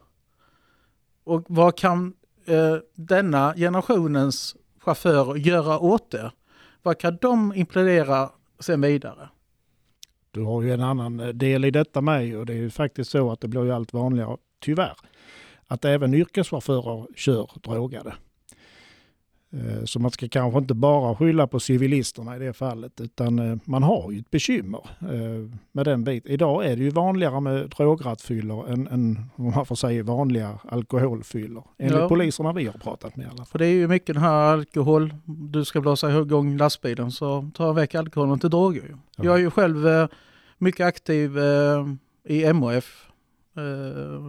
Och 1.24 1.44
vad 1.48 1.78
kan 1.78 2.14
eh, 2.46 2.76
denna 2.96 3.54
generationens 3.56 4.56
chaufförer 4.80 5.36
göra 5.36 5.80
åt 5.80 6.12
det? 6.12 6.32
Vad 6.82 7.00
kan 7.00 7.18
de 7.22 7.54
implementera 7.56 8.30
sen 8.60 8.82
vidare? 8.82 9.30
Du 10.32 10.44
har 10.44 10.62
ju 10.62 10.74
en 10.74 10.82
annan 10.82 11.20
eh, 11.20 11.28
del 11.28 11.66
i 11.66 11.72
detta 11.72 12.02
med 12.02 12.38
och 12.38 12.46
det 12.46 12.54
är 12.54 12.58
ju 12.58 12.70
faktiskt 12.70 13.12
så 13.12 13.32
att 13.32 13.42
det 13.42 13.48
blir 13.48 13.64
ju 13.64 13.72
allt 13.72 13.94
vanligare, 13.94 14.38
tyvärr, 14.60 14.96
att 15.68 15.86
även 15.86 16.14
yrkeschaufförer 16.14 17.08
kör 17.16 17.50
drogade. 17.64 18.14
Eh, 19.54 19.84
Så 19.86 20.00
man 20.00 20.12
ska 20.12 20.28
kanske 20.28 20.60
inte 20.60 20.74
bara 20.74 21.16
skylla 21.16 21.48
på 21.48 21.60
civilisterna 21.60 22.36
i 22.36 22.40
det 22.40 22.54
fallet 22.54 23.02
utan 23.02 23.40
eh, 23.40 23.58
man 23.66 23.84
har 23.84 24.12
ju 24.12 24.20
ett 24.20 24.32
bekymmer 24.32 24.82
eh, 25.02 25.58
med 25.72 25.86
den 25.86 26.04
biten. 26.04 26.32
Idag 26.32 26.66
är 26.66 26.76
det 26.76 26.84
ju 26.84 26.90
vanligare 26.90 27.40
med 27.42 27.70
drograttfyllor 27.70 28.70
än, 28.70 28.88
än 28.88 29.20
om 29.36 29.52
man 29.56 29.66
får 29.66 29.76
säga 29.76 30.04
vanliga 30.04 30.60
alkoholfyllor. 30.70 31.64
Enligt 31.78 32.00
Ja. 32.00 32.08
poliserna 32.10 32.54
vi 32.54 32.66
har 32.66 32.74
pratat 32.74 33.16
med 33.16 33.24
i 33.26 33.28
alla 33.28 33.38
fall. 33.38 33.46
För 33.46 33.60
det 33.60 33.66
är 33.66 33.74
ju 33.74 33.88
mycket 33.88 34.08
den 34.16 34.24
här 34.24 34.32
alkohol, 34.54 35.14
du 35.26 35.66
ska 35.66 35.82
blåsa 35.82 36.20
igång 36.22 36.58
lastbilen 36.58 37.12
så 37.12 37.50
ta 37.54 37.74
väck 37.74 37.96
alkoholen 37.96 38.40
till 38.40 38.50
droger. 38.50 38.82
ju. 38.82 38.90
Ja. 39.16 39.24
Jag 39.26 39.36
är 39.36 39.40
ju 39.40 39.52
själv 39.52 39.78
mycket 40.58 40.86
aktiv 40.86 41.38
i 42.28 42.46
MHF, 42.54 43.08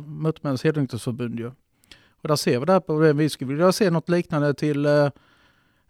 Motormännens 0.06 0.64
helnykterhetsförbund. 0.64 1.50
Och 2.22 2.28
där 2.28 2.36
ser 2.36 2.58
vi 2.58 2.66
det 2.66 2.72
här 2.72 2.80
på 2.80 3.00
det. 3.00 3.12
Vi 3.12 3.28
skulle 3.28 3.48
vilja 3.48 3.72
se 3.72 3.90
något 3.90 4.08
liknande 4.08 4.54
till 4.54 4.86
eh, 4.86 5.10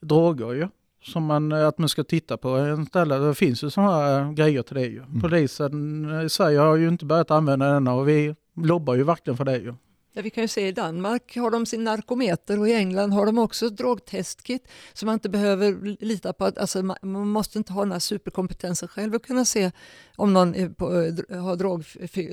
droger 0.01 0.53
ju. 0.53 0.69
som 1.05 1.25
man, 1.25 1.53
att 1.53 1.79
man 1.79 1.89
ska 1.89 2.05
titta 2.05 2.37
på 2.37 2.49
en 2.49 2.87
ställe. 2.87 3.19
Det 3.19 3.35
finns 3.35 3.65
ju 3.65 3.71
sådana 3.71 3.93
här 3.93 4.33
grejer 4.33 4.63
till 4.63 4.75
det 4.75 4.87
ju. 4.87 5.03
Mm. 5.03 5.21
Polisen 5.21 6.05
i 6.21 6.29
Sverige 6.29 6.59
har 6.59 6.77
ju 6.77 6.89
inte 6.89 7.05
börjat 7.05 7.31
använda 7.31 7.73
denna 7.73 7.95
och 7.95 8.09
vi 8.09 8.35
lobbar 8.57 8.95
ju 8.95 9.03
verkligen 9.03 9.37
för 9.37 9.45
det 9.45 9.57
ju. 9.57 9.75
Ja, 10.15 10.23
vi 10.23 10.31
kan 10.31 10.45
ju 10.45 10.49
se 10.49 10.69
i 10.69 10.73
Danmark 10.73 11.37
har 11.37 11.51
de 11.51 11.67
sin 11.67 11.85
narkometer 11.85 12.59
och 12.59 12.69
i 12.69 12.73
England 12.73 13.13
har 13.13 13.27
de 13.27 13.39
också 13.39 13.67
ett 13.67 13.77
drogtestkit 13.77 14.69
så 14.93 15.07
man 15.07 15.13
inte 15.13 15.29
behöver 15.29 15.97
lita 16.05 16.33
på 16.33 16.45
att 16.45 16.59
alltså, 16.59 16.83
man, 16.83 17.29
måste 17.29 17.59
inte 17.59 17.73
ha 17.73 17.83
den 17.83 17.93
här 17.93 17.99
superkompetensen 17.99 18.89
själv 18.89 19.15
att 19.15 19.27
kunna 19.27 19.45
se 19.45 19.71
om 20.17 20.33
någon 20.33 20.55
är 20.55 20.69
på, 20.69 21.03
eh, 21.31 21.43
har 21.43 21.57
drog, 21.57 21.85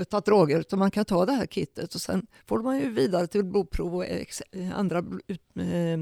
tagit 0.10 0.26
droger 0.26 0.60
utan 0.60 0.80
man 0.80 0.92
kan 0.92 1.06
ta 1.06 1.26
det 1.26 1.34
här 1.34 1.46
kittet 1.46 1.96
och 1.96 2.02
sen 2.02 2.28
får 2.46 2.60
man 2.60 2.80
ju 2.80 2.89
vidare 2.89 3.28
till 3.28 3.46
blodprov 3.46 3.96
och 3.96 4.06
ex, 4.06 4.42
andra 4.76 4.98
eh, 4.98 5.65
eh, 5.65 6.00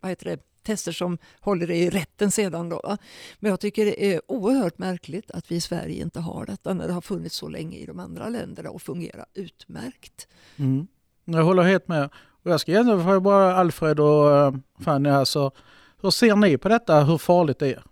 vad 0.00 0.10
heter 0.10 0.24
det, 0.24 0.38
tester 0.62 0.92
som 0.92 1.18
håller 1.40 1.70
i 1.70 1.90
rätten 1.90 2.30
sedan. 2.30 2.68
Då. 2.68 2.96
Men 3.38 3.50
jag 3.50 3.60
tycker 3.60 3.84
det 3.84 4.14
är 4.14 4.20
oerhört 4.26 4.78
märkligt 4.78 5.30
att 5.30 5.50
vi 5.50 5.56
i 5.56 5.60
Sverige 5.60 6.02
inte 6.02 6.20
har 6.20 6.46
detta 6.46 6.74
när 6.74 6.86
det 6.86 6.92
har 6.92 7.00
funnits 7.00 7.36
så 7.36 7.48
länge 7.48 7.76
i 7.76 7.86
de 7.86 7.98
andra 7.98 8.28
länderna 8.28 8.70
och 8.70 8.82
fungerar 8.82 9.26
utmärkt. 9.34 10.28
Mm. 10.56 10.86
Jag 11.24 11.44
håller 11.44 11.62
helt 11.62 11.88
med. 11.88 12.10
Och 12.42 12.50
jag 12.50 12.60
ska 12.60 12.72
egentligen 12.72 13.04
fråga 13.04 13.20
bara 13.20 13.56
Alfred 13.56 14.00
och 14.00 14.36
eh, 14.36 14.54
Fanny 14.80 15.08
här, 15.08 15.24
så 15.24 15.52
hur 16.02 16.10
ser 16.10 16.36
ni 16.36 16.58
på 16.58 16.68
detta, 16.68 17.04
hur 17.04 17.18
farligt 17.18 17.58
det 17.58 17.68
är 17.68 17.82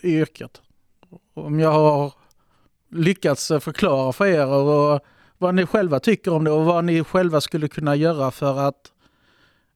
i 0.00 0.18
yrket? 0.18 0.62
Om 1.34 1.60
jag 1.60 1.72
har 1.72 2.12
lyckats 2.90 3.50
eh, 3.50 3.60
förklara 3.60 4.12
för 4.12 4.26
er 4.26 4.46
och 4.46 5.00
vad 5.38 5.54
ni 5.54 5.66
själva 5.66 6.00
tycker 6.00 6.32
om 6.32 6.44
det 6.44 6.50
och 6.50 6.64
vad 6.64 6.84
ni 6.84 7.04
själva 7.04 7.40
skulle 7.40 7.68
kunna 7.68 7.96
göra 7.96 8.30
för 8.30 8.58
att 8.58 8.92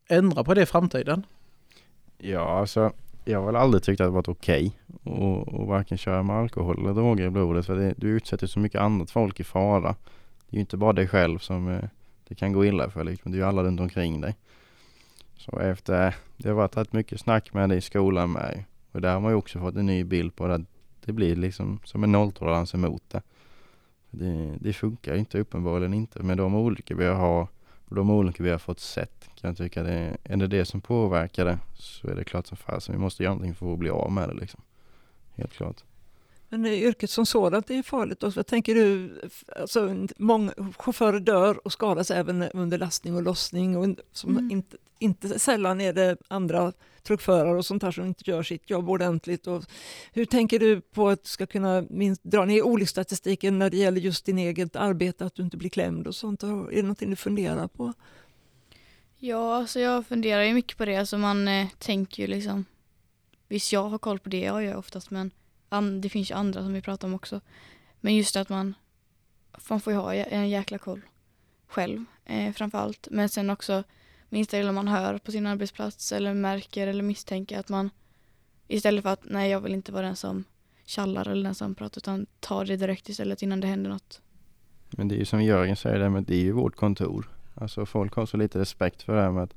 ändra 0.09 0.45
på 0.45 0.55
det 0.55 0.63
i 0.63 0.67
framtiden? 0.67 1.27
Ja, 2.19 2.59
alltså 2.59 2.93
jag 3.25 3.39
har 3.39 3.47
väl 3.47 3.57
aldrig 3.57 3.83
tyckt 3.83 4.01
att 4.01 4.07
det 4.07 4.11
varit 4.11 4.29
okej 4.29 4.79
okay 5.05 5.61
att 5.61 5.69
varken 5.69 5.99
köra 5.99 6.23
med 6.23 6.37
alkohol 6.37 6.79
eller 6.79 6.95
droger 6.95 7.27
i 7.27 7.31
blodet 7.31 7.67
för 7.67 7.77
det, 7.77 7.95
du 7.97 8.09
utsätter 8.09 8.47
så 8.47 8.59
mycket 8.59 8.81
annat 8.81 9.11
folk 9.11 9.41
i 9.41 9.45
fara. 9.45 9.95
Det 10.49 10.55
är 10.55 10.57
ju 10.57 10.61
inte 10.61 10.77
bara 10.77 10.93
dig 10.93 11.09
själv 11.09 11.39
som 11.39 11.69
eh, 11.69 11.85
det 12.29 12.35
kan 12.35 12.53
gå 12.53 12.65
illa 12.65 12.91
för 12.91 13.05
liksom. 13.05 13.33
Det 13.33 13.37
är 13.37 13.41
ju 13.41 13.47
alla 13.47 13.63
runt 13.63 13.81
omkring 13.81 14.21
dig. 14.21 14.37
Så 15.37 15.59
efter, 15.59 16.15
det 16.37 16.49
har 16.49 16.57
varit 16.57 16.77
rätt 16.77 16.93
mycket 16.93 17.21
snack 17.21 17.55
med 17.55 17.69
det 17.69 17.77
i 17.77 17.81
skolan 17.81 18.33
med 18.33 18.65
och 18.93 19.01
där 19.01 19.13
har 19.13 19.21
man 19.21 19.33
ju 19.33 19.37
också 19.37 19.59
fått 19.59 19.77
en 19.77 19.87
ny 19.87 20.05
bild 20.05 20.37
på 20.37 20.47
det. 20.47 20.65
Det 21.05 21.13
blir 21.13 21.37
liksom 21.37 21.81
som 21.85 22.05
en 22.05 22.13
nolltolerans 22.13 22.75
emot 22.75 23.03
det. 23.09 23.23
Det, 24.11 24.57
det 24.61 24.73
funkar 24.73 25.15
inte 25.15 25.39
uppenbarligen 25.39 25.95
inte 25.95 26.23
med 26.23 26.37
de 26.37 26.55
olika 26.55 26.95
vi 26.95 27.07
har 27.07 27.49
de 27.95 28.11
olika 28.11 28.43
vi 28.43 28.51
har 28.51 28.59
fått 28.59 28.81
sett 28.81 29.29
kan 29.41 29.49
jag 29.49 29.57
tycka 29.57 29.83
det 29.83 30.17
är 30.25 30.37
det 30.37 30.47
det 30.47 30.65
som 30.65 30.81
påverkar 30.81 31.45
det 31.45 31.59
så 31.75 32.09
är 32.09 32.15
det 32.15 32.25
klart 32.25 32.47
som 32.47 32.57
fasen 32.57 32.95
vi 32.95 33.01
måste 33.01 33.23
göra 33.23 33.35
någonting 33.35 33.55
för 33.55 33.73
att 33.73 33.79
bli 33.79 33.91
av 33.91 34.13
med 34.13 34.29
det 34.29 34.35
liksom. 34.35 34.61
Helt 35.35 35.53
klart. 35.53 35.85
Men 36.49 36.67
yrket 36.67 37.11
som 37.11 37.27
sådant 37.27 37.71
är 37.71 37.83
farligt. 37.83 38.23
Och 38.23 38.37
vad 38.37 38.47
tänker 38.47 38.75
du, 38.75 39.21
alltså, 39.57 40.07
många 40.17 40.53
chaufförer 40.79 41.21
dör 41.21 41.67
och 41.67 41.73
skadas 41.73 42.11
även 42.11 42.43
under 42.43 42.79
lastning 42.79 43.17
och 43.17 43.23
lossning. 43.23 43.77
Och 43.77 43.97
som 44.13 44.31
mm. 44.31 44.51
inte, 44.51 44.77
inte 44.99 45.39
sällan 45.39 45.81
är 45.81 45.93
det 45.93 46.17
andra 46.29 46.73
truckförare 47.03 47.59
och 47.59 47.67
sånt 47.67 47.83
här 47.83 47.91
som 47.91 48.05
inte 48.05 48.31
gör 48.31 48.43
sitt 48.43 48.71
jobb 48.71 48.91
ordentligt. 48.91 49.47
Och 49.47 49.65
hur 50.13 50.25
tänker 50.25 50.59
du 50.59 50.81
på 50.81 51.09
att 51.09 51.25
du 51.25 51.29
ska 51.29 51.47
kunna 51.47 51.85
minst, 51.91 52.25
dra 52.25 52.45
ner 52.45 52.63
olycksstatistiken 52.63 53.59
när 53.59 53.71
det 53.71 53.77
gäller 53.77 54.01
just 54.01 54.27
din 54.27 54.39
eget 54.39 54.77
arbete, 54.77 55.27
att 55.27 55.35
du 55.35 55.43
inte 55.43 55.57
blir 55.57 55.71
klämd 55.71 56.07
och 56.07 56.15
sånt? 56.15 56.43
Är 56.43 56.77
det 56.77 56.83
någonting 56.83 57.11
du 57.11 57.17
funderar 57.17 57.69
på? 57.69 57.93
Ja, 59.19 59.57
alltså 59.57 59.81
jag 59.81 60.07
funderar 60.07 60.43
ju 60.43 60.55
mycket 60.55 60.79
på 60.79 60.85
det. 60.85 60.97
Alltså 60.97 61.19
man 61.19 61.49
eh, 61.49 61.69
tänker 61.79 62.23
ju 62.23 62.27
liksom, 62.27 62.65
visst 63.49 63.73
jag 63.73 63.89
har 63.89 63.99
koll 63.99 64.19
på 64.19 64.29
det 64.29 64.41
jag 64.41 64.65
gör 64.65 64.77
oftast 64.77 65.11
men 65.11 65.31
an, 65.69 66.01
det 66.01 66.09
finns 66.09 66.31
ju 66.31 66.35
andra 66.35 66.63
som 66.63 66.73
vi 66.73 66.83
pratar 66.83 67.09
om 67.09 67.15
också. 67.15 67.41
Men 68.01 68.17
just 68.17 68.37
att 68.37 68.49
man, 68.49 68.75
man 69.69 69.81
får 69.81 69.93
ju 69.93 69.99
ha 69.99 70.15
en 70.15 70.49
jäkla 70.49 70.79
koll 70.79 71.01
själv 71.67 72.05
eh, 72.25 72.53
framför 72.53 72.95
Men 73.11 73.29
sen 73.29 73.51
också 73.51 73.85
minsta 74.29 74.57
lilla 74.57 74.73
man 74.73 74.89
hör 74.89 75.19
på 75.19 75.33
sin 75.33 75.47
arbetsplats 75.47 76.13
eller 76.13 76.35
märker 76.35 76.87
eller 76.87 77.03
misstänker 77.03 77.59
att 77.59 77.69
man 77.69 77.91
istället 78.69 79.03
för 79.03 79.11
att 79.11 79.25
nej 79.25 79.51
jag 79.51 79.61
vill 79.61 79.75
inte 79.75 79.93
vara 79.93 80.07
den 80.07 80.17
som 80.17 80.45
kallar 80.87 81.29
eller 81.29 81.45
den 81.45 81.55
som 81.55 81.75
pratar 81.75 81.99
utan 81.99 82.27
tar 82.41 82.65
det 82.65 82.77
direkt 82.77 83.09
istället 83.09 83.43
innan 83.43 83.61
det 83.61 83.67
händer 83.67 83.91
något. 83.91 84.21
Men 84.91 85.09
det 85.09 85.15
är 85.15 85.19
ju 85.19 85.25
som 85.25 85.43
Jörgen 85.43 85.77
säger, 85.77 85.99
det, 85.99 86.11
men 86.11 86.25
det 86.25 86.35
är 86.35 86.43
ju 86.43 86.53
vårt 86.53 86.77
kontor. 86.77 87.29
Alltså 87.55 87.87
folk 87.87 88.15
har 88.15 88.27
så 88.27 88.37
lite 88.37 88.59
respekt 88.59 89.03
för 89.03 89.17
det 89.17 89.23
här 89.23 89.31
med 89.31 89.43
att 89.43 89.55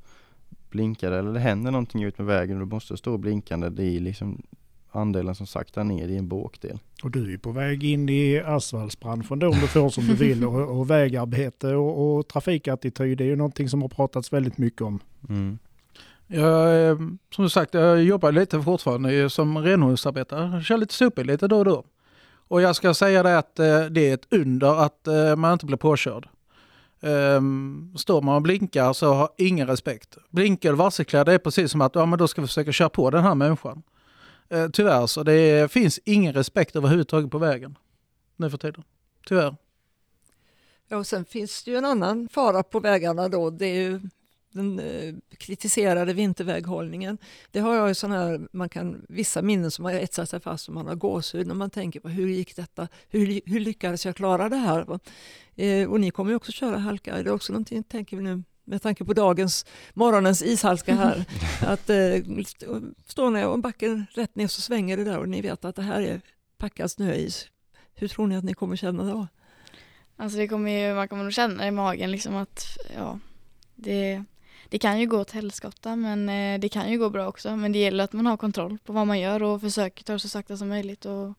blinkar 0.70 1.12
eller 1.12 1.32
det 1.32 1.40
händer 1.40 1.70
någonting 1.70 2.02
ut 2.02 2.18
med 2.18 2.26
vägen 2.26 2.60
och 2.60 2.66
du 2.66 2.74
måste 2.74 2.96
stå 2.96 3.18
blinkande. 3.18 3.68
Det 3.68 3.84
är 3.84 4.00
liksom 4.00 4.42
andelen 4.92 5.34
som 5.34 5.46
saktar 5.46 5.84
ner 5.84 6.08
i 6.08 6.16
en 6.16 6.28
bråkdel. 6.28 6.78
Och 7.02 7.10
du 7.10 7.34
är 7.34 7.38
på 7.38 7.50
väg 7.50 7.84
in 7.84 8.08
i 8.08 8.40
asfaltsbranschen 8.40 9.38
då 9.38 9.48
om 9.48 9.60
du 9.60 9.66
får 9.66 9.88
som 9.88 10.06
du 10.06 10.14
vill 10.14 10.44
och, 10.44 10.78
och 10.78 10.90
vägarbete 10.90 11.74
och, 11.74 12.18
och 12.18 12.28
trafikattityd 12.28 13.18
det 13.18 13.24
är 13.24 13.28
ju 13.28 13.36
någonting 13.36 13.68
som 13.68 13.82
har 13.82 13.88
pratats 13.88 14.32
väldigt 14.32 14.58
mycket 14.58 14.80
om. 14.80 15.00
Mm. 15.28 15.58
Jag, 16.26 16.88
eh, 16.88 16.98
som 17.34 17.50
sagt, 17.50 17.74
jag 17.74 18.02
jobbar 18.02 18.32
lite 18.32 18.62
fortfarande 18.62 19.30
som 19.30 19.58
renhållningsarbetare. 19.58 20.50
Jag 20.52 20.64
kör 20.64 20.76
lite 20.76 20.94
sopbil 20.94 21.26
lite 21.26 21.48
då 21.48 21.58
och 21.58 21.64
då. 21.64 21.84
Och 22.48 22.62
jag 22.62 22.76
ska 22.76 22.94
säga 22.94 23.22
det 23.22 23.38
att 23.38 23.58
eh, 23.58 23.84
det 23.84 24.10
är 24.10 24.14
ett 24.14 24.26
under 24.30 24.84
att 24.84 25.06
eh, 25.06 25.36
man 25.36 25.52
inte 25.52 25.66
blir 25.66 25.76
påkörd. 25.76 26.28
Um, 27.02 27.94
står 27.98 28.22
man 28.22 28.34
och 28.34 28.42
blinkar 28.42 28.92
så 28.92 29.12
har 29.12 29.28
ingen 29.38 29.66
respekt. 29.66 30.16
Blinkar 30.30 30.72
varselklädd 30.72 31.28
är 31.28 31.38
precis 31.38 31.70
som 31.70 31.80
att 31.80 31.94
ja, 31.94 32.06
men 32.06 32.18
då 32.18 32.28
ska 32.28 32.40
vi 32.40 32.46
försöka 32.46 32.72
köra 32.72 32.88
på 32.88 33.10
den 33.10 33.22
här 33.22 33.34
människan. 33.34 33.82
Eh, 34.50 34.68
tyvärr 34.72 35.06
så 35.06 35.22
det 35.22 35.72
finns 35.72 36.00
ingen 36.04 36.32
respekt 36.32 36.76
överhuvudtaget 36.76 37.30
på 37.30 37.38
vägen 37.38 37.78
nu 38.36 38.50
för 38.50 38.58
tiden. 38.58 38.84
Tyvärr. 39.26 39.56
Ja, 40.88 40.96
och 40.96 41.06
sen 41.06 41.24
finns 41.24 41.64
det 41.64 41.70
ju 41.70 41.76
en 41.76 41.84
annan 41.84 42.28
fara 42.28 42.62
på 42.62 42.80
vägarna 42.80 43.28
då. 43.28 43.50
Det 43.50 43.66
är 43.66 43.82
ju 43.82 44.00
den 44.52 44.78
eh, 44.78 45.14
kritiserade 45.38 46.12
vinterväghållningen. 46.12 47.18
Det 47.50 47.60
har 47.60 47.74
jag 47.74 47.88
ju 47.88 47.94
sån 47.94 48.12
här, 48.12 48.48
man 48.52 48.68
kan, 48.68 49.06
vissa 49.08 49.42
minnen 49.42 49.70
som 49.70 49.84
har 49.84 49.92
etsat 49.92 50.28
sig 50.28 50.40
fast 50.40 50.68
och 50.68 50.74
man 50.74 50.86
har 50.86 50.94
gåshud 50.94 51.46
när 51.46 51.54
man 51.54 51.70
tänker 51.70 52.00
på 52.00 52.08
hur 52.08 52.28
gick 52.28 52.56
detta? 52.56 52.88
Hur, 53.08 53.40
hur 53.46 53.60
lyckades 53.60 54.06
jag 54.06 54.16
klara 54.16 54.48
det 54.48 54.56
här? 54.56 54.98
Eh, 55.56 55.90
och 55.90 56.00
ni 56.00 56.10
kommer 56.10 56.30
ju 56.30 56.36
också 56.36 56.52
köra 56.52 56.78
halka. 56.78 57.14
Är 57.14 57.24
det 57.24 57.32
också 57.32 57.52
någonting, 57.52 57.82
tänker 57.82 58.16
vi 58.16 58.22
nu, 58.22 58.42
med 58.70 58.82
tanke 58.82 59.04
på 59.04 59.12
dagens, 59.12 59.66
morgonens 59.94 60.42
ishalka 60.42 60.94
här, 60.94 61.24
att 61.66 61.90
eh, 61.90 62.44
står 63.06 63.30
ni 63.30 63.44
och 63.44 63.58
backen 63.58 64.06
rätt 64.14 64.36
ner 64.36 64.46
så 64.46 64.60
svänger 64.60 64.96
det 64.96 65.04
där 65.04 65.18
och 65.18 65.28
ni 65.28 65.40
vet 65.40 65.64
att 65.64 65.76
det 65.76 65.82
här 65.82 66.00
är 66.00 66.20
packad 66.58 66.90
snöis. 66.90 67.48
Hur 67.94 68.08
tror 68.08 68.26
ni 68.26 68.36
att 68.36 68.44
ni 68.44 68.54
kommer 68.54 68.76
känna 68.76 69.04
då? 69.04 69.26
Alltså 70.16 70.38
det 70.38 70.48
kommer 70.48 70.70
ju, 70.70 70.94
man 70.94 71.08
kommer 71.08 71.22
nog 71.22 71.32
känna 71.32 71.66
i 71.66 71.70
magen 71.70 72.10
liksom 72.10 72.36
att 72.36 72.64
ja, 72.96 73.18
det, 73.74 74.24
det 74.68 74.78
kan 74.78 75.00
ju 75.00 75.06
gå 75.06 75.20
åt 75.20 75.30
helskotta 75.30 75.96
men 75.96 76.28
eh, 76.28 76.60
det 76.60 76.68
kan 76.68 76.90
ju 76.90 76.98
gå 76.98 77.10
bra 77.10 77.28
också. 77.28 77.56
Men 77.56 77.72
det 77.72 77.78
gäller 77.78 78.04
att 78.04 78.12
man 78.12 78.26
har 78.26 78.36
kontroll 78.36 78.78
på 78.84 78.92
vad 78.92 79.06
man 79.06 79.20
gör 79.20 79.42
och 79.42 79.60
försöker 79.60 80.04
ta 80.04 80.12
det 80.12 80.18
så 80.18 80.28
sakta 80.28 80.56
som 80.56 80.68
möjligt. 80.68 81.04
Och... 81.04 81.32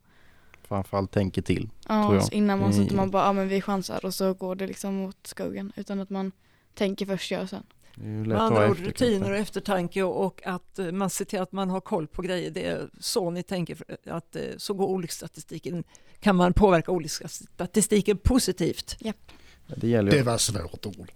Framförallt 0.64 1.12
tänker 1.12 1.42
till. 1.42 1.70
Ja, 1.88 2.30
innan 2.32 2.60
man 2.60 2.74
så 2.74 2.82
att 2.82 2.92
man 2.92 3.12
bara, 3.12 3.26
ja 3.26 3.34
men 3.34 3.48
vi 3.48 3.62
chansar 3.62 4.06
och 4.06 4.14
så 4.14 4.34
går 4.34 4.56
det 4.56 4.68
liksom 4.68 4.96
mot 4.96 5.28
skogen. 5.28 5.72
Utan 5.76 6.00
att 6.00 6.10
man 6.10 6.32
tänker 6.74 7.06
först, 7.06 7.32
gör 7.32 7.46
sen. 7.46 7.64
Med 7.96 8.42
andra 8.42 8.70
ord 8.70 8.80
rutiner 8.80 9.32
och 9.32 9.38
eftertanke 9.38 10.04
och, 10.04 10.26
och 10.26 10.42
att 10.46 10.80
eh, 10.80 10.92
man 10.92 11.10
ser 11.10 11.26
till 11.26 11.40
att 11.42 11.52
man 11.52 11.70
har 11.70 11.82
koll 11.82 12.08
på 12.08 12.22
grejer. 12.22 12.52
Det 12.52 12.66
är 12.66 12.90
så 13.00 13.30
ni 13.30 13.44
tänker, 13.44 13.78
att 14.06 14.36
eh, 14.36 14.42
så 14.58 14.74
går 14.74 14.88
olycksstatistiken, 14.88 15.84
kan 16.20 16.36
man 16.36 16.54
påverka 16.54 16.92
olycksstatistiken 16.92 18.18
positivt. 18.18 18.98
Japp. 19.00 19.32
Det, 19.76 19.88
gäller 19.88 20.12
ju... 20.12 20.18
det 20.18 20.24
var 20.24 20.38
svårt 20.38 20.86
ord. 20.86 21.12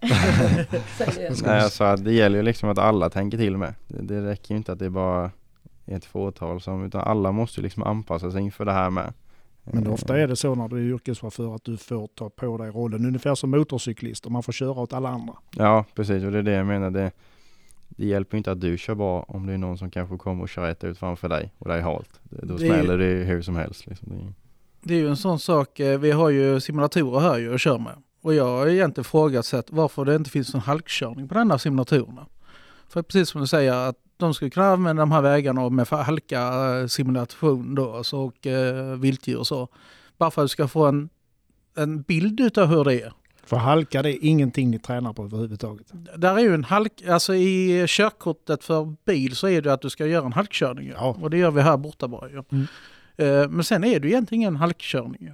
Nej, 1.42 1.60
alltså, 1.60 1.96
det 1.96 2.12
gäller 2.12 2.38
ju 2.38 2.42
liksom 2.42 2.68
att 2.68 2.78
alla 2.78 3.10
tänker 3.10 3.38
till 3.38 3.56
med. 3.56 3.74
Det, 3.88 4.02
det 4.02 4.30
räcker 4.30 4.54
ju 4.54 4.56
inte 4.58 4.72
att 4.72 4.78
det 4.78 4.84
är 4.84 4.90
bara 4.90 5.30
ett 5.86 6.04
fåtal 6.04 6.60
som, 6.60 6.84
utan 6.84 7.00
alla 7.00 7.32
måste 7.32 7.60
ju 7.60 7.64
liksom 7.64 7.82
anpassa 7.82 8.30
sig 8.30 8.42
inför 8.42 8.64
det 8.64 8.72
här 8.72 8.90
med. 8.90 9.12
Men 9.72 9.86
ofta 9.86 10.18
är 10.18 10.28
det 10.28 10.36
så 10.36 10.54
när 10.54 10.68
du 10.68 10.76
är 10.76 10.94
yrkeschaufför 10.94 11.54
att 11.54 11.64
du 11.64 11.76
får 11.76 12.06
ta 12.06 12.30
på 12.30 12.58
dig 12.58 12.70
rollen 12.70 13.06
ungefär 13.06 13.34
som 13.34 13.50
motorcyklist 13.50 14.26
och 14.26 14.32
man 14.32 14.42
får 14.42 14.52
köra 14.52 14.80
åt 14.80 14.92
alla 14.92 15.08
andra. 15.08 15.34
Ja 15.50 15.84
precis 15.94 16.24
och 16.24 16.32
det 16.32 16.38
är 16.38 16.42
det 16.42 16.52
jag 16.52 16.66
menar. 16.66 16.90
Det, 16.90 17.12
det 17.88 18.06
hjälper 18.06 18.36
inte 18.36 18.52
att 18.52 18.60
du 18.60 18.78
kör 18.78 18.94
bra 18.94 19.22
om 19.28 19.46
det 19.46 19.52
är 19.52 19.58
någon 19.58 19.78
som 19.78 19.90
kanske 19.90 20.16
kommer 20.16 20.42
och 20.42 20.48
kör 20.48 20.62
rätt 20.62 20.84
ut 20.84 20.98
framför 20.98 21.28
dig 21.28 21.52
och 21.58 21.68
det 21.68 21.74
är 21.74 21.80
halt. 21.80 22.20
Då 22.22 22.56
det 22.56 22.66
smäller 22.66 22.98
det 22.98 23.24
hur 23.24 23.42
som 23.42 23.56
helst. 23.56 23.86
Liksom. 23.86 24.08
Det, 24.08 24.16
är... 24.16 24.32
det 24.82 24.94
ju 24.94 25.08
en 25.08 25.16
sån 25.16 25.38
sak, 25.38 25.80
eh, 25.80 25.98
vi 25.98 26.10
har 26.10 26.30
ju 26.30 26.60
simulatorer 26.60 27.20
här 27.20 27.38
ju 27.38 27.54
att 27.54 27.60
köra 27.60 27.78
med. 27.78 27.94
Och 28.22 28.34
jag 28.34 28.44
har 28.44 28.66
egentligen 28.66 29.04
frågat 29.04 29.64
varför 29.68 30.04
det 30.04 30.16
inte 30.16 30.30
finns 30.30 30.54
någon 30.54 30.62
halkkörning 30.62 31.28
på 31.28 31.34
denna 31.34 31.58
simulatorerna. 31.58 32.26
För 32.88 33.02
precis 33.02 33.28
som 33.28 33.40
du 33.40 33.46
säger 33.46 33.72
att 33.72 33.96
de 34.16 34.34
skulle 34.34 34.50
kunna 34.50 34.66
använda 34.66 35.02
de 35.02 35.12
här 35.12 35.22
vägarna 35.22 35.68
med 35.68 35.88
halka 35.88 36.40
eh, 36.80 36.86
simulation 36.86 37.74
då, 37.74 37.92
alltså, 37.92 38.16
och 38.16 38.46
eh, 38.46 38.96
viltdjur 38.96 39.38
och 39.38 39.46
så. 39.46 39.68
Bara 40.18 40.30
för 40.30 40.42
att 40.42 40.44
du 40.44 40.48
ska 40.48 40.68
få 40.68 40.86
en, 40.86 41.08
en 41.76 42.02
bild 42.02 42.40
utav 42.40 42.66
hur 42.66 42.84
det 42.84 43.02
är. 43.02 43.12
För 43.44 43.56
halka 43.56 44.02
det 44.02 44.10
är 44.10 44.18
ingenting 44.24 44.70
ni 44.70 44.78
tränar 44.78 45.12
på 45.12 45.24
överhuvudtaget. 45.24 45.86
Där 46.16 46.34
är 46.34 46.40
ju 46.40 46.54
en 46.54 46.64
halk, 46.64 46.92
alltså 47.08 47.34
i 47.34 47.84
körkortet 47.88 48.64
för 48.64 48.94
bil 49.04 49.36
så 49.36 49.48
är 49.48 49.62
det 49.62 49.72
att 49.72 49.82
du 49.82 49.90
ska 49.90 50.06
göra 50.06 50.26
en 50.26 50.32
halkkörning. 50.32 50.92
Ja. 50.96 51.16
Och 51.20 51.30
det 51.30 51.38
gör 51.38 51.50
vi 51.50 51.60
här 51.60 51.76
borta 51.76 52.08
bara 52.08 52.28
ju. 52.28 52.42
Mm. 52.52 52.66
Eh, 53.16 53.48
Men 53.48 53.64
sen 53.64 53.84
är 53.84 54.00
det 54.00 54.08
ju 54.08 54.12
egentligen 54.12 54.42
ingen 54.42 54.56
halkkörning. 54.56 55.30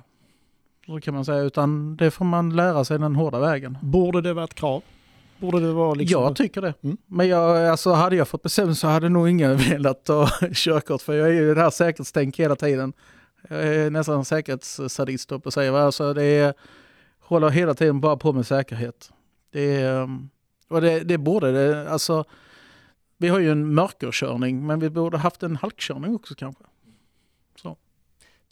Så 0.86 1.00
kan 1.00 1.14
man 1.14 1.24
säga, 1.24 1.42
utan 1.42 1.96
det 1.96 2.10
får 2.10 2.24
man 2.24 2.56
lära 2.56 2.84
sig 2.84 2.98
den 2.98 3.16
hårda 3.16 3.38
vägen. 3.38 3.78
Borde 3.82 4.20
det 4.20 4.32
vara 4.32 4.44
ett 4.44 4.54
krav? 4.54 4.82
Borde 5.42 5.66
det 5.66 5.72
vara 5.72 5.94
liksom... 5.94 6.22
Jag 6.22 6.36
tycker 6.36 6.60
det. 6.60 6.74
Mm. 6.82 6.96
Men 7.06 7.28
jag, 7.28 7.66
alltså, 7.66 7.92
hade 7.92 8.16
jag 8.16 8.28
fått 8.28 8.42
bestämma 8.42 8.74
så 8.74 8.86
hade 8.86 9.08
nog 9.08 9.28
ingen 9.28 9.56
velat 9.70 10.04
ta 10.04 10.28
körkort 10.52 11.02
för 11.02 11.14
jag 11.14 11.28
är 11.28 11.32
ju 11.32 11.54
det 11.54 11.60
här 11.60 11.70
säkerhetstänk 11.70 12.40
hela 12.40 12.56
tiden. 12.56 12.92
Jag 13.48 13.66
är 13.66 13.90
nästan 13.90 14.24
säkerhetssadist 14.24 15.28
på 15.28 15.42
att 15.44 15.54
säga. 15.54 15.78
Alltså, 15.78 16.14
det 16.14 16.24
är, 16.24 16.54
håller 17.20 17.48
hela 17.48 17.74
tiden 17.74 18.00
bara 18.00 18.16
på 18.16 18.32
med 18.32 18.46
säkerhet. 18.46 19.10
Det 19.52 19.76
är, 19.76 20.02
um, 20.02 20.30
och 20.68 20.80
det, 20.80 21.00
det 21.00 21.18
borde 21.18 21.52
det, 21.52 21.90
alltså 21.90 22.24
vi 23.16 23.28
har 23.28 23.38
ju 23.38 23.50
en 23.50 23.74
mörkerkörning 23.74 24.66
men 24.66 24.80
vi 24.80 24.90
borde 24.90 25.18
haft 25.18 25.42
en 25.42 25.56
halkkörning 25.56 26.14
också 26.14 26.34
kanske. 26.34 26.64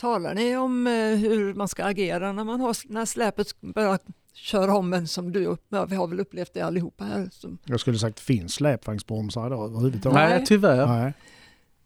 Talar 0.00 0.34
ni 0.34 0.56
om 0.56 0.86
eh, 0.86 0.92
hur 0.92 1.54
man 1.54 1.68
ska 1.68 1.84
agera 1.84 2.32
när, 2.32 2.44
man 2.44 2.60
har, 2.60 2.76
när 2.92 3.04
släpet 3.04 3.60
börjar 3.60 3.98
köra 4.34 4.76
om 4.76 4.92
en 4.92 5.08
som 5.08 5.32
du, 5.32 5.56
ja, 5.68 5.84
vi 5.84 5.96
har 5.96 6.06
väl 6.06 6.20
upplevt 6.20 6.54
det 6.54 6.60
allihopa 6.60 7.04
här. 7.04 7.28
Som, 7.32 7.58
Jag 7.64 7.80
skulle 7.80 7.98
sagt, 7.98 8.20
finns 8.20 8.54
släpvagnsbromsar 8.54 9.46
idag 9.46 9.64
överhuvudtaget? 9.64 10.14
Nej 10.14 10.46
tyvärr, 10.46 10.86
Nej. 10.86 11.12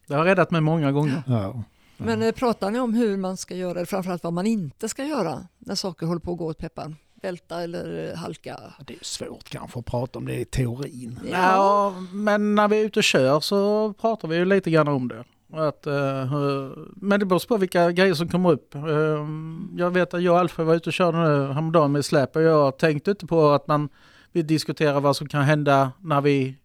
det 0.06 0.14
har 0.14 0.24
räddat 0.24 0.50
mig 0.50 0.60
många 0.60 0.92
gånger. 0.92 1.22
Ja. 1.26 1.62
Men 1.96 2.22
eh, 2.22 2.32
pratar 2.32 2.70
ni 2.70 2.80
om 2.80 2.94
hur 2.94 3.16
man 3.16 3.36
ska 3.36 3.56
göra, 3.56 3.70
eller 3.70 3.84
framförallt 3.84 4.24
vad 4.24 4.32
man 4.32 4.46
inte 4.46 4.88
ska 4.88 5.04
göra 5.04 5.46
när 5.58 5.74
saker 5.74 6.06
håller 6.06 6.20
på 6.20 6.32
att 6.32 6.38
gå 6.38 6.46
åt 6.46 6.58
peppan? 6.58 6.96
Välta 7.22 7.62
eller 7.62 8.10
eh, 8.10 8.18
halka? 8.18 8.60
Det 8.86 8.94
är 8.94 8.98
svårt 9.04 9.48
kanske 9.48 9.78
att 9.78 9.86
prata 9.86 10.18
om 10.18 10.26
det 10.26 10.40
i 10.40 10.44
teorin. 10.44 11.20
Ja, 11.30 11.94
men 12.12 12.54
när 12.54 12.68
vi 12.68 12.80
är 12.80 12.84
ute 12.84 13.00
och 13.00 13.04
kör 13.04 13.40
så 13.40 13.92
pratar 13.92 14.28
vi 14.28 14.36
ju 14.36 14.44
lite 14.44 14.70
grann 14.70 14.88
om 14.88 15.08
det. 15.08 15.24
Att, 15.56 15.86
uh, 15.86 16.72
men 16.96 17.20
det 17.20 17.26
beror 17.26 17.48
på 17.48 17.56
vilka 17.56 17.92
grejer 17.92 18.14
som 18.14 18.28
kommer 18.28 18.52
upp. 18.52 18.74
Uh, 18.74 19.28
jag 19.76 19.90
vet 19.90 20.14
att 20.14 20.22
jag 20.22 20.34
och 20.34 20.40
Alfred 20.40 20.66
var 20.66 20.74
ute 20.74 20.90
och 20.90 20.92
körde 20.92 21.18
nu 21.18 21.52
häromdagen 21.52 21.92
med 21.92 22.04
släp 22.04 22.36
och 22.36 22.42
jag 22.42 22.78
tänkte 22.78 23.10
inte 23.10 23.26
på 23.26 23.50
att 23.50 23.66
man 23.66 23.88
vill 24.32 24.46
diskutera 24.46 25.00
vad 25.00 25.16
som 25.16 25.28
kan 25.28 25.42
hända 25.42 25.92
när 26.00 26.20
vi 26.20 26.58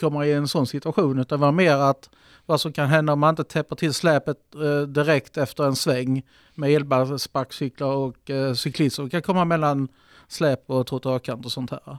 kommer 0.00 0.24
i 0.24 0.32
en 0.32 0.48
sån 0.48 0.66
situation 0.66 1.18
utan 1.18 1.38
det 1.38 1.46
var 1.46 1.52
mer 1.52 1.76
att 1.76 2.10
vad 2.46 2.60
som 2.60 2.72
kan 2.72 2.88
hända 2.88 3.12
om 3.12 3.20
man 3.20 3.30
inte 3.30 3.44
täpper 3.44 3.76
till 3.76 3.94
släpet 3.94 4.36
uh, 4.56 4.82
direkt 4.82 5.36
efter 5.36 5.64
en 5.64 5.76
sväng 5.76 6.22
med 6.54 6.70
elsparkcyklar 6.70 7.94
och 7.94 8.30
eh, 8.30 8.54
cyklister. 8.54 9.02
Det 9.02 9.10
kan 9.10 9.22
komma 9.22 9.44
mellan 9.44 9.88
släp 10.28 10.70
och 10.70 10.86
trottoarkant 10.86 11.44
och 11.44 11.52
sånt 11.52 11.70
här. 11.70 11.98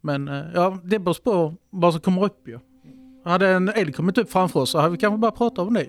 Men 0.00 0.26
ja, 0.54 0.78
det 0.84 0.98
beror 0.98 1.22
på 1.22 1.54
vad 1.70 1.92
som 1.92 2.00
kommer 2.00 2.24
upp 2.24 2.48
ju. 2.48 2.58
Hade 3.26 3.48
en 3.48 3.68
älg 3.68 3.92
kommit 3.92 4.18
upp 4.18 4.30
framför 4.30 4.60
oss 4.60 4.70
så 4.70 4.78
hade 4.78 4.90
vi 4.90 4.96
kanske 4.96 5.18
bara 5.18 5.30
pratat 5.30 5.66
om 5.68 5.74
det. 5.74 5.86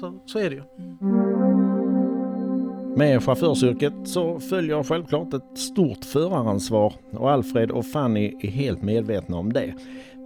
Så, 0.00 0.20
så 0.26 0.38
är 0.38 0.50
det 0.50 0.56
ju. 0.56 0.62
Med 2.96 3.22
chaufförsyrket 3.22 3.92
så 4.04 4.40
följer 4.40 4.82
självklart 4.82 5.34
ett 5.34 5.58
stort 5.58 6.04
föraransvar 6.04 6.94
och 7.10 7.30
Alfred 7.30 7.70
och 7.70 7.86
Fanny 7.86 8.36
är 8.40 8.50
helt 8.50 8.82
medvetna 8.82 9.36
om 9.36 9.52
det. 9.52 9.74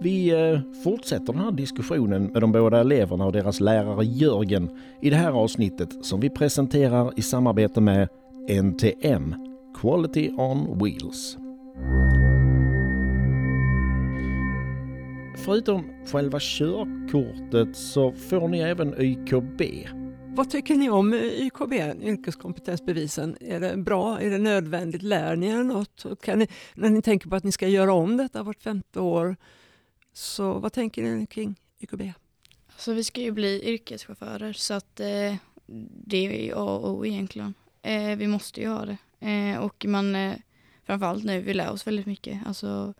Vi 0.01 0.29
eh, 0.29 0.59
fortsätter 0.83 1.33
den 1.33 1.41
här 1.41 1.51
diskussionen 1.51 2.25
med 2.25 2.41
de 2.41 2.51
båda 2.51 2.79
eleverna 2.79 3.25
och 3.25 3.31
deras 3.31 3.59
lärare 3.59 4.05
Jörgen 4.05 4.69
i 5.01 5.09
det 5.09 5.15
här 5.15 5.31
avsnittet 5.31 6.05
som 6.05 6.19
vi 6.19 6.29
presenterar 6.29 7.13
i 7.15 7.21
samarbete 7.21 7.81
med 7.81 8.07
NTM, 8.49 9.35
Quality 9.81 10.31
on 10.37 10.79
Wheels. 10.79 11.37
Förutom 15.37 16.05
själva 16.05 16.39
körkortet 16.41 17.75
så 17.75 18.11
får 18.11 18.47
ni 18.47 18.59
även 18.59 19.01
YKB. 19.01 19.61
Vad 20.35 20.49
tycker 20.49 20.75
ni 20.75 20.89
om 20.89 21.13
YKB, 21.13 21.73
yrkeskompetensbevisen? 22.01 23.37
Är 23.41 23.59
det 23.59 23.77
bra? 23.77 24.21
Är 24.21 24.29
det 24.29 24.37
nödvändigt? 24.37 25.01
Lär 25.01 25.35
ni 25.35 25.47
er 25.47 25.63
något? 25.63 26.05
Kan 26.21 26.39
ni, 26.39 26.47
när 26.73 26.89
ni 26.89 27.01
tänker 27.01 27.29
på 27.29 27.35
att 27.35 27.43
ni 27.43 27.51
ska 27.51 27.67
göra 27.67 27.93
om 27.93 28.17
detta 28.17 28.43
vart 28.43 28.63
femte 28.63 28.99
år, 28.99 29.35
så 30.13 30.53
vad 30.53 30.73
tänker 30.73 31.03
ni 31.03 31.25
kring 31.25 31.55
YKB? 31.79 32.01
Så 32.77 32.93
vi 32.93 33.03
ska 33.03 33.21
ju 33.21 33.31
bli 33.31 33.63
yrkeschaufförer 33.63 34.53
så 34.53 34.73
att 34.73 34.99
eh, 34.99 35.35
det 36.05 36.17
är 36.17 36.43
ju 36.43 36.53
A 36.55 36.63
och 36.63 36.89
O 36.89 37.05
egentligen. 37.05 37.53
Eh, 37.81 38.15
vi 38.17 38.27
måste 38.27 38.61
ju 38.61 38.67
ha 38.67 38.85
det. 38.85 38.97
Eh, 39.27 39.57
och 39.57 39.85
man, 39.87 40.15
eh, 40.15 40.35
framförallt 40.83 41.23
nu, 41.23 41.41
vi 41.41 41.53
lär 41.53 41.71
oss 41.71 41.87
väldigt 41.87 42.05
mycket. 42.05 42.47
Alltså 42.47 42.93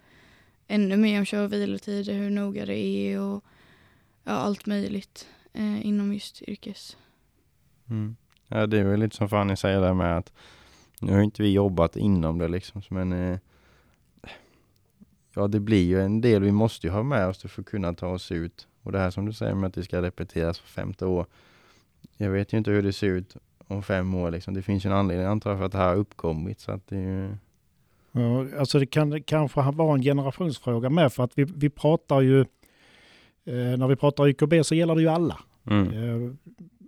ännu 0.74 0.98
mer 0.98 1.20
om 1.20 1.26
kör 1.26 1.44
och 1.44 1.54
vilotider, 1.54 2.14
hur 2.14 2.30
noga 2.30 2.66
det 2.66 2.78
är 2.78 3.20
och 3.20 3.44
ja, 4.24 4.32
allt 4.32 4.66
möjligt 4.66 5.28
eh, 5.54 5.86
inom 5.86 6.14
just 6.14 6.42
yrkes. 6.42 6.98
Mm. 7.90 8.16
Ja, 8.48 8.68
det 8.68 8.80
är 8.80 8.84
väl 8.84 9.00
lite 9.00 9.16
som 9.16 9.30
Fanny 9.30 9.56
säger 9.56 9.82
där 9.82 9.94
med 9.94 10.18
att 10.18 10.34
nu 11.02 11.14
har 11.14 11.22
inte 11.22 11.44
vi 11.44 11.52
jobbat 11.52 11.96
inom 11.96 12.38
det 12.38 12.48
liksom, 12.48 12.82
men 12.90 13.14
eh, 13.14 13.40
ja, 15.36 15.48
det 15.48 15.60
blir 15.60 15.84
ju 15.86 16.02
en 16.02 16.22
del 16.22 16.44
vi 16.44 16.52
måste 16.52 16.88
ju 16.88 16.94
ha 16.94 17.04
med 17.04 17.28
oss 17.28 17.42
för 17.42 17.62
att 17.62 17.68
kunna 17.68 17.94
ta 17.94 18.08
oss 18.08 18.32
ut. 18.32 18.68
Och 18.82 18.92
det 18.92 19.00
här 19.00 19.12
som 19.12 19.26
du 19.26 19.34
säger 19.34 19.56
med 19.56 19.68
att 19.68 19.74
det 19.74 19.84
ska 19.84 20.02
repeteras 20.02 20.60
för 20.60 20.68
femte 20.68 21.06
år. 21.06 21.26
Jag 22.18 22.30
vet 22.30 22.54
ju 22.54 22.58
inte 22.58 22.72
hur 22.72 22.84
det 22.84 22.94
ser 22.94 23.08
ut 23.08 23.36
om 23.68 23.84
fem 23.84 24.16
år 24.16 24.32
liksom. 24.32 24.54
Det 24.54 24.62
finns 24.62 24.86
ju 24.86 24.88
en 24.88 24.96
anledning 24.96 25.28
antar 25.28 25.50
jag 25.50 25.60
för 25.60 25.66
att 25.66 25.72
det 25.72 25.78
här 25.78 25.88
har 25.88 25.96
uppkommit 25.96 26.60
så 26.60 26.72
att 26.72 26.88
det 26.88 26.98
är 26.98 27.02
ju 27.02 27.38
Ja, 28.14 28.46
alltså 28.60 28.80
det 28.80 28.86
kan 28.86 29.24
kanske 29.24 29.62
vara 29.62 29.94
en 29.94 30.02
generationsfråga 30.02 30.90
med 30.90 31.14
för 31.14 31.24
att 31.24 31.32
vi, 31.36 31.44
vi 31.44 31.70
pratar 31.70 32.22
ju, 32.22 32.40
eh, 32.40 33.78
när 33.78 33.88
vi 33.88 33.96
pratar 33.96 34.28
YKB 34.28 34.64
så 34.64 34.76
gäller 34.76 34.96
det 34.96 35.02
ju 35.02 35.08
alla. 35.08 35.40
mm. 35.70 35.88
Eh, 35.88 36.34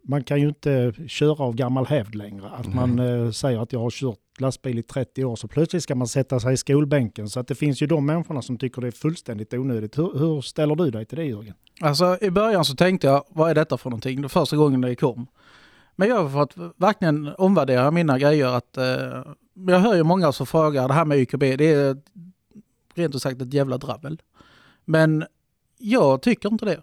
man 0.08 0.24
kan 0.24 0.42
ju 0.42 0.48
inte 0.48 0.94
köra 1.08 1.44
av 1.44 1.56
gammal 1.56 1.86
hävd 1.86 2.16
längre. 2.16 2.50
Att 2.50 2.74
man 2.74 3.00
eh, 3.00 3.32
säger 3.32 3.60
att 3.60 3.74
jag 3.74 3.80
har 3.80 3.90
kört 3.90 4.18
lastbil 4.40 4.80
i 4.80 4.84
30 4.84 5.26
år 5.26 5.36
så 5.36 5.48
plötsligt 5.48 5.84
ska 5.84 5.96
man 5.96 6.08
sätta 6.08 6.40
sig 6.40 6.54
i 6.54 6.58
skolbänken. 6.58 7.30
Så 7.30 7.40
att 7.40 7.48
det 7.48 7.56
finns 7.56 7.82
ju 7.82 7.88
de 7.88 8.06
människorna 8.06 8.42
som 8.42 8.58
tycker 8.58 8.82
det 8.82 8.88
är 8.88 8.92
fullständigt 8.92 9.54
onödigt. 9.54 9.98
Hur, 9.98 10.20
hur 10.20 10.42
ställer 10.42 10.76
du 10.76 10.92
dig 10.92 11.06
till 11.06 11.18
det 11.18 11.26
Jörgen? 11.26 11.54
Alltså 11.82 12.18
i 12.22 12.32
början 12.32 12.66
så 12.66 12.76
tänkte 12.76 13.08
jag, 13.08 13.24
vad 13.30 13.50
är 13.50 13.56
detta 13.56 13.78
för 13.78 13.90
någonting? 13.90 14.22
Det 14.22 14.30
första 14.30 14.58
gången 14.58 14.82
det 14.82 14.96
kom. 14.96 15.28
Men 15.96 16.10
jag 16.10 16.24
har 16.24 16.30
fått 16.30 16.74
verkligen 16.78 17.34
omvärdera 17.38 17.92
mina 17.92 18.20
grejer. 18.20 18.48
Att, 18.48 18.78
eh, 18.78 19.22
jag 19.56 19.80
hör 19.80 19.96
ju 19.96 20.04
många 20.04 20.32
som 20.32 20.46
frågar, 20.46 20.88
det 20.88 20.94
här 20.94 21.06
med 21.06 21.18
YKB, 21.18 21.56
det 21.56 21.74
är 21.74 21.98
rent 22.94 23.16
ut 23.16 23.22
sagt 23.22 23.42
ett 23.42 23.54
jävla 23.54 23.78
dravel. 23.78 24.22
Men 24.86 25.26
jag 25.78 26.22
tycker 26.22 26.50
inte 26.50 26.66
det. 26.66 26.82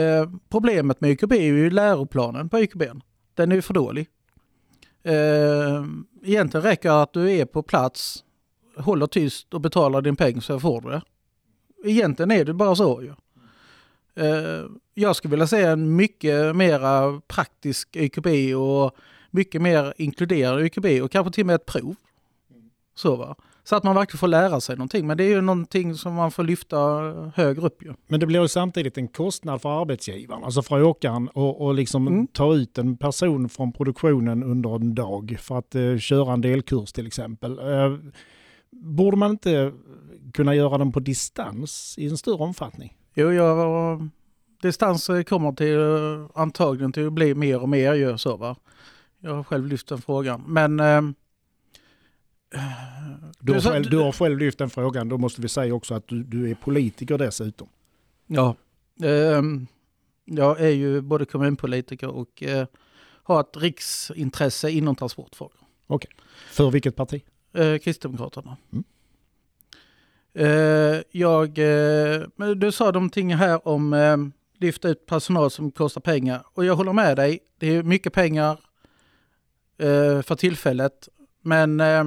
Eh, 0.00 0.30
problemet 0.48 1.00
med 1.00 1.10
YKB 1.10 1.32
är 1.32 1.42
ju 1.42 1.70
läroplanen 1.70 2.48
på 2.48 2.60
YKB. 2.60 2.82
Den 3.34 3.52
är 3.52 3.56
ju 3.56 3.62
för 3.62 3.74
dålig. 3.74 4.08
Eh, 5.02 5.84
egentligen 6.22 6.64
räcker 6.64 6.88
det 6.88 7.02
att 7.02 7.12
du 7.12 7.30
är 7.30 7.44
på 7.44 7.62
plats, 7.62 8.24
håller 8.76 9.06
tyst 9.06 9.54
och 9.54 9.60
betalar 9.60 10.02
din 10.02 10.16
peng 10.16 10.40
så 10.40 10.60
får 10.60 10.80
du 10.80 10.90
det. 10.90 11.02
Egentligen 11.84 12.30
är 12.30 12.44
det 12.44 12.54
bara 12.54 12.74
så 12.74 13.02
ju. 13.02 13.14
Eh, 14.24 14.64
jag 14.94 15.16
skulle 15.16 15.30
vilja 15.30 15.46
se 15.46 15.62
en 15.62 15.96
mycket 15.96 16.56
mera 16.56 17.20
praktisk 17.26 17.96
YKB 17.96 18.54
och 18.54 18.96
mycket 19.30 19.62
mer 19.62 19.94
inkluderande 19.96 20.66
YKB 20.66 21.02
och 21.02 21.10
kanske 21.10 21.32
till 21.32 21.42
och 21.42 21.46
med 21.46 21.54
ett 21.54 21.66
prov. 21.66 21.94
Så 22.94 23.16
va. 23.16 23.36
Så 23.64 23.76
att 23.76 23.84
man 23.84 23.94
verkligen 23.94 24.18
får 24.18 24.28
lära 24.28 24.60
sig 24.60 24.76
någonting. 24.76 25.06
Men 25.06 25.16
det 25.16 25.24
är 25.24 25.28
ju 25.28 25.40
någonting 25.40 25.94
som 25.94 26.14
man 26.14 26.30
får 26.30 26.44
lyfta 26.44 26.76
högre 27.34 27.66
upp 27.66 27.82
ju. 27.82 27.94
Men 28.08 28.20
det 28.20 28.26
blir 28.26 28.40
ju 28.42 28.48
samtidigt 28.48 28.98
en 28.98 29.08
kostnad 29.08 29.62
för 29.62 29.80
arbetsgivaren, 29.80 30.44
alltså 30.44 30.62
för 30.62 30.82
åkaren 30.82 31.28
och, 31.28 31.60
och 31.66 31.74
liksom 31.74 32.06
Mm. 32.08 32.26
ta 32.26 32.54
ut 32.54 32.78
en 32.78 32.96
person 32.96 33.48
från 33.48 33.72
produktionen 33.72 34.42
under 34.42 34.74
en 34.74 34.94
dag 34.94 35.36
för 35.40 35.58
att 35.58 35.74
eh, 35.74 35.96
köra 35.98 36.32
en 36.32 36.40
delkurs 36.40 36.92
till 36.92 37.06
exempel. 37.06 37.58
Eh, 37.58 37.96
borde 38.70 39.16
man 39.16 39.30
inte 39.30 39.72
kunna 40.34 40.54
göra 40.54 40.78
den 40.78 40.92
på 40.92 41.00
distans 41.00 41.94
i 41.98 42.08
en 42.08 42.18
större 42.18 42.44
omfattning? 42.44 42.96
Jo, 43.14 43.32
jag, 43.32 44.08
distans 44.62 45.10
kommer 45.28 45.52
till 45.52 45.78
eh, 45.78 46.30
antagligen 46.42 46.92
till 46.92 47.06
att 47.06 47.12
bli 47.12 47.34
mer 47.34 47.62
och 47.62 47.68
mer 47.68 47.94
ju 47.94 48.18
så 48.18 48.36
va. 48.36 48.56
Jag 49.20 49.34
har 49.34 49.42
själv 49.42 49.66
lyft 49.66 49.88
den 49.88 50.02
frågan. 50.02 50.44
Men 50.46 50.80
eh, 50.80 51.02
Du 53.40 53.52
har, 53.52 53.60
själv, 53.60 53.90
du 53.90 53.96
har 53.96 54.12
själv 54.12 54.38
lyft 54.38 54.58
den 54.58 54.70
frågan, 54.70 55.08
då 55.08 55.18
måste 55.18 55.40
vi 55.40 55.48
säga 55.48 55.74
också 55.74 55.94
att 55.94 56.08
du, 56.08 56.22
du 56.22 56.50
är 56.50 56.54
politiker 56.54 57.18
dessutom. 57.18 57.68
Ja, 58.26 58.56
ehm, 59.02 59.66
jag 60.24 60.60
är 60.60 60.68
ju 60.68 61.00
både 61.00 61.24
kommunpolitiker 61.24 62.08
och 62.08 62.42
eh, 62.42 62.66
har 63.22 63.40
ett 63.40 63.56
riksintresse 63.56 64.70
inom 64.70 64.96
transportfrågor. 64.96 65.60
För 66.50 66.70
vilket 66.70 66.96
parti? 66.96 67.22
Eh, 67.52 67.78
Kristdemokraterna. 67.78 68.56
Mm. 68.72 68.84
Eh, 70.34 71.02
jag, 71.10 71.58
eh, 71.58 72.20
du 72.56 72.72
sa 72.72 72.84
någonting 72.84 73.34
här 73.34 73.68
om 73.68 73.92
eh, 73.92 74.16
lyfta 74.58 74.88
ut 74.88 75.06
personal 75.06 75.50
som 75.50 75.70
kostar 75.70 76.00
pengar 76.00 76.44
och 76.54 76.64
jag 76.64 76.76
håller 76.76 76.92
med 76.92 77.16
dig. 77.16 77.38
Det 77.58 77.66
är 77.66 77.82
mycket 77.82 78.12
pengar 78.12 78.58
eh, 79.80 80.22
för 80.22 80.34
tillfället 80.34 81.08
men 81.42 81.80
eh, 81.80 82.04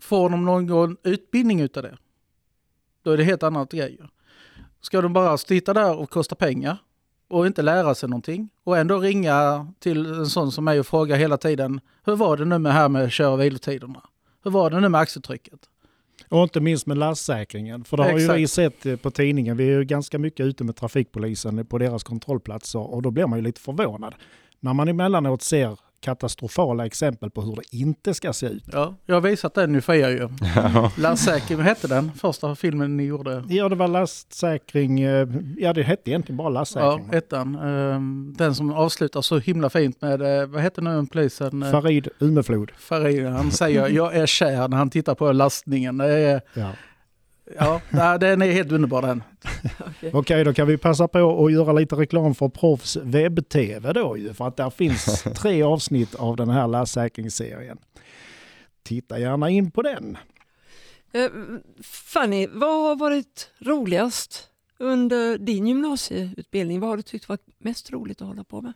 får 0.00 0.30
de 0.30 0.44
någon 0.44 0.96
utbildning 1.02 1.60
utav 1.60 1.82
det, 1.82 1.96
då 3.02 3.10
är 3.10 3.16
det 3.16 3.24
helt 3.24 3.42
annat 3.42 3.70
grejer. 3.70 4.10
Ska 4.80 5.00
de 5.00 5.12
bara 5.12 5.38
sitta 5.38 5.74
där 5.74 5.96
och 5.96 6.10
kosta 6.10 6.34
pengar 6.34 6.78
och 7.28 7.46
inte 7.46 7.62
lära 7.62 7.94
sig 7.94 8.08
någonting 8.08 8.48
och 8.64 8.78
ändå 8.78 8.98
ringa 8.98 9.66
till 9.78 10.06
en 10.06 10.26
sån 10.26 10.52
som 10.52 10.64
mig 10.64 10.80
och 10.80 10.86
fråga 10.86 11.16
hela 11.16 11.36
tiden 11.36 11.80
hur 12.04 12.16
var 12.16 12.36
det 12.36 12.44
nu 12.44 12.58
med 12.58 12.72
här 12.72 12.88
med 12.88 13.12
kör 13.12 13.30
och 13.30 13.40
vilotiderna? 13.40 14.02
Hur 14.44 14.50
var 14.50 14.70
det 14.70 14.80
nu 14.80 14.88
med 14.88 15.00
axeltrycket? 15.00 15.60
Och 16.28 16.42
inte 16.42 16.60
minst 16.60 16.86
med 16.86 16.98
lastsäkringen. 16.98 17.84
För 17.84 17.96
det 17.96 18.02
har 18.02 18.10
ju 18.10 18.16
Exakt. 18.16 18.38
vi 18.38 18.48
sett 18.48 18.86
eh, 18.86 18.96
på 18.96 19.10
tidningen. 19.10 19.56
Vi 19.56 19.64
är 19.64 19.78
ju 19.78 19.84
ganska 19.84 20.18
mycket 20.18 20.46
ute 20.46 20.64
med 20.64 20.76
trafikpolisen 20.76 21.66
på 21.66 21.78
deras 21.78 22.04
kontrollplatser 22.04 22.78
och 22.78 23.02
då 23.02 23.10
blir 23.10 23.26
man 23.26 23.38
ju 23.38 23.42
lite 23.42 23.60
förvånad. 23.60 24.14
När 24.60 24.74
man 24.74 24.88
emellanåt 24.88 25.42
ser 25.42 25.78
katastrofala 26.00 26.86
exempel 26.86 27.30
på 27.30 27.40
hur 27.42 27.56
det 27.56 27.76
inte 27.76 28.14
ska 28.14 28.32
se 28.32 28.46
ut. 28.46 28.64
Ja, 28.72 28.94
jag 29.06 29.14
har 29.16 29.20
visat 29.20 29.54
den 29.54 29.72
nu 29.72 29.80
för 29.80 29.94
er 29.94 30.08
ju. 30.08 30.28
Lastsäker, 31.02 31.56
vad 31.56 31.64
hette 31.64 31.88
den 31.88 32.12
första 32.12 32.54
filmen 32.54 32.96
ni 32.96 33.04
gjorde? 33.04 33.44
Ja, 33.48 33.68
det 33.68 33.74
var 33.76 33.88
lastsäkring. 33.88 35.00
eh, 35.00 35.28
Ja, 35.58 35.72
det 35.72 35.82
hette 35.82 36.10
egentligen 36.10 36.36
bara 36.36 36.44
Ja, 36.44 36.50
lastsäkring. 36.50 37.08
ettan. 37.12 37.54
Ehm, 37.54 38.34
Den 38.38 38.54
som 38.54 38.72
avslutar 38.72 39.22
så 39.22 39.38
himla 39.38 39.70
fint 39.70 40.00
med, 40.02 40.40
eh, 40.40 40.46
vad 40.46 40.62
heter 40.62 40.82
nu 40.82 41.06
polisen? 41.12 41.62
Eh, 41.62 41.70
Farid 41.70 42.08
Umeflod. 42.20 42.70
Farid, 42.78 43.26
han 43.26 43.50
säger 43.50 43.88
jag 43.88 44.16
är 44.16 44.26
kär 44.26 44.68
när 44.68 44.76
han 44.76 44.90
tittar 44.90 45.14
på 45.14 45.32
lastningen. 45.32 45.98
Det 45.98 46.06
är, 46.18 46.40
Ja. 46.54 46.70
Ja, 47.58 47.80
den 48.18 48.42
är 48.42 48.52
helt 48.52 48.72
underbar 48.72 49.02
den. 49.02 49.22
Okej, 50.12 50.44
då 50.44 50.54
kan 50.54 50.66
vi 50.66 50.78
passa 50.78 51.08
på 51.08 51.46
att 51.46 51.52
göra 51.52 51.72
lite 51.72 51.96
reklam 51.96 52.34
för 52.34 52.48
Proffs 52.48 52.96
webb-tv 52.96 53.92
då 53.92 54.16
ju. 54.16 54.34
För 54.34 54.48
att 54.48 54.56
där 54.56 54.70
finns 54.70 55.22
tre 55.36 55.62
avsnitt 55.62 56.14
av 56.14 56.36
den 56.36 56.50
här 56.50 56.66
lastsäkringsserien. 56.66 57.78
Titta 58.82 59.18
gärna 59.18 59.50
in 59.50 59.70
på 59.70 59.82
den. 59.82 60.18
Eh, 61.12 61.30
Fanny, 61.82 62.46
vad 62.46 62.82
har 62.82 62.96
varit 62.96 63.50
roligast 63.58 64.48
under 64.78 65.38
din 65.38 65.66
gymnasieutbildning? 65.66 66.80
Vad 66.80 66.90
har 66.90 66.96
du 66.96 67.02
tyckt 67.02 67.28
varit 67.28 67.46
mest 67.58 67.90
roligt 67.90 68.22
att 68.22 68.28
hålla 68.28 68.44
på 68.44 68.60
med? 68.60 68.72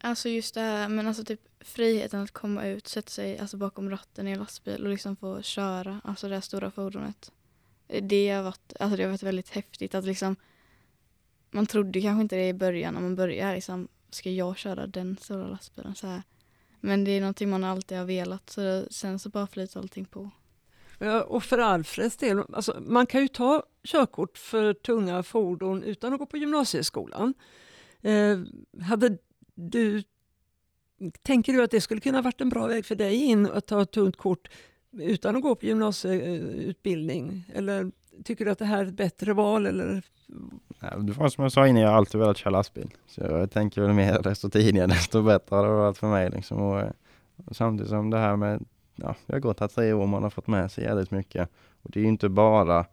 Alltså 0.00 0.28
just 0.28 0.54
det 0.54 0.60
här, 0.60 0.88
men 0.88 1.06
alltså 1.06 1.24
typ 1.24 1.40
friheten 1.60 2.20
att 2.20 2.30
komma 2.30 2.66
ut, 2.66 2.88
sätta 2.88 3.10
sig 3.10 3.38
alltså 3.38 3.56
bakom 3.56 3.90
ratten 3.90 4.28
i 4.28 4.30
en 4.30 4.38
lastbil 4.38 4.84
och 4.84 4.90
liksom 4.90 5.16
få 5.16 5.42
köra, 5.42 6.00
alltså 6.04 6.28
det 6.28 6.34
här 6.34 6.40
stora 6.40 6.70
fordonet. 6.70 7.32
Det 8.02 8.30
har 8.30 8.42
varit, 8.42 8.72
alltså 8.80 8.96
det 8.96 9.02
har 9.02 9.10
varit 9.10 9.22
väldigt 9.22 9.50
häftigt 9.50 9.94
att 9.94 10.04
liksom, 10.04 10.36
man 11.50 11.66
trodde 11.66 12.00
kanske 12.00 12.22
inte 12.22 12.36
det 12.36 12.48
i 12.48 12.54
början 12.54 12.94
när 12.94 13.00
man 13.00 13.14
började 13.14 13.54
liksom, 13.54 13.88
ska 14.10 14.30
jag 14.30 14.56
köra 14.56 14.86
den 14.86 15.16
stora 15.20 15.46
lastbilen 15.46 15.94
så 15.94 16.06
här. 16.06 16.22
Men 16.80 17.04
det 17.04 17.10
är 17.10 17.20
någonting 17.20 17.50
man 17.50 17.64
alltid 17.64 17.98
har 17.98 18.04
velat 18.04 18.50
så 18.50 18.86
sen 18.90 19.18
så 19.18 19.28
bara 19.28 19.46
flyter 19.46 19.80
allting 19.80 20.04
på. 20.04 20.30
Ja, 20.98 21.22
Och 21.22 21.42
för 21.42 21.58
Alfreds 21.58 22.16
del, 22.16 22.42
alltså, 22.52 22.80
man 22.80 23.06
kan 23.06 23.22
ju 23.22 23.28
ta 23.28 23.62
körkort 23.84 24.38
för 24.38 24.74
tunga 24.74 25.22
fordon 25.22 25.82
utan 25.82 26.12
att 26.12 26.18
gå 26.18 26.26
på 26.26 26.36
gymnasieskolan. 26.36 27.34
Eh, 28.02 28.38
hade 28.82 29.18
du, 29.54 30.02
tänker 31.22 31.52
du 31.52 31.62
att 31.62 31.70
det 31.70 31.80
skulle 31.80 32.00
kunna 32.00 32.22
varit 32.22 32.40
en 32.40 32.48
bra 32.48 32.66
väg 32.66 32.86
för 32.86 32.94
dig 32.94 33.14
in 33.14 33.46
att 33.46 33.66
ta 33.66 33.82
ett 33.82 33.90
tungt 33.90 34.16
kort 34.16 34.48
utan 34.98 35.36
att 35.36 35.42
gå 35.42 35.54
på 35.54 35.66
gymnasieutbildning? 35.66 37.44
Eller 37.54 37.90
tycker 38.24 38.44
du 38.44 38.50
att 38.50 38.58
det 38.58 38.64
här 38.64 38.84
är 38.84 38.88
ett 38.88 38.94
bättre 38.94 39.32
val? 39.32 39.66
Eller? 39.66 40.02
Ja, 40.80 40.96
det 40.96 41.12
var 41.12 41.28
som 41.28 41.42
jag 41.42 41.52
sa 41.52 41.66
innan, 41.66 41.82
jag 41.82 41.88
har 41.88 41.96
alltid 41.96 42.20
velat 42.20 42.36
köra 42.36 42.50
lastbil. 42.50 42.90
Så 43.06 43.20
jag 43.20 43.50
tänker 43.50 43.82
väl 43.82 43.92
mer 43.92 44.22
desto 44.22 44.50
tidigare 44.50 44.86
desto 44.92 45.22
bättre 45.22 45.56
har 45.56 45.66
det 45.66 45.72
varit 45.72 45.98
för 45.98 46.08
mig. 46.08 46.30
Liksom. 46.30 46.58
Och, 46.58 46.80
eh, 46.80 46.90
och 47.44 47.56
samtidigt 47.56 47.90
som 47.90 48.10
det 48.10 48.18
här 48.18 48.36
med, 48.36 48.64
ja, 48.96 49.14
jag 49.26 49.34
har 49.34 49.40
gått 49.40 49.60
här 49.60 49.68
tre 49.68 49.92
år, 49.92 50.06
man 50.06 50.22
har 50.22 50.30
fått 50.30 50.46
med 50.46 50.72
sig 50.72 50.84
jävligt 50.84 51.10
mycket. 51.10 51.48
Och 51.82 51.90
det 51.90 52.00
är 52.00 52.02
ju 52.02 52.08
inte 52.08 52.28
bara 52.28 52.86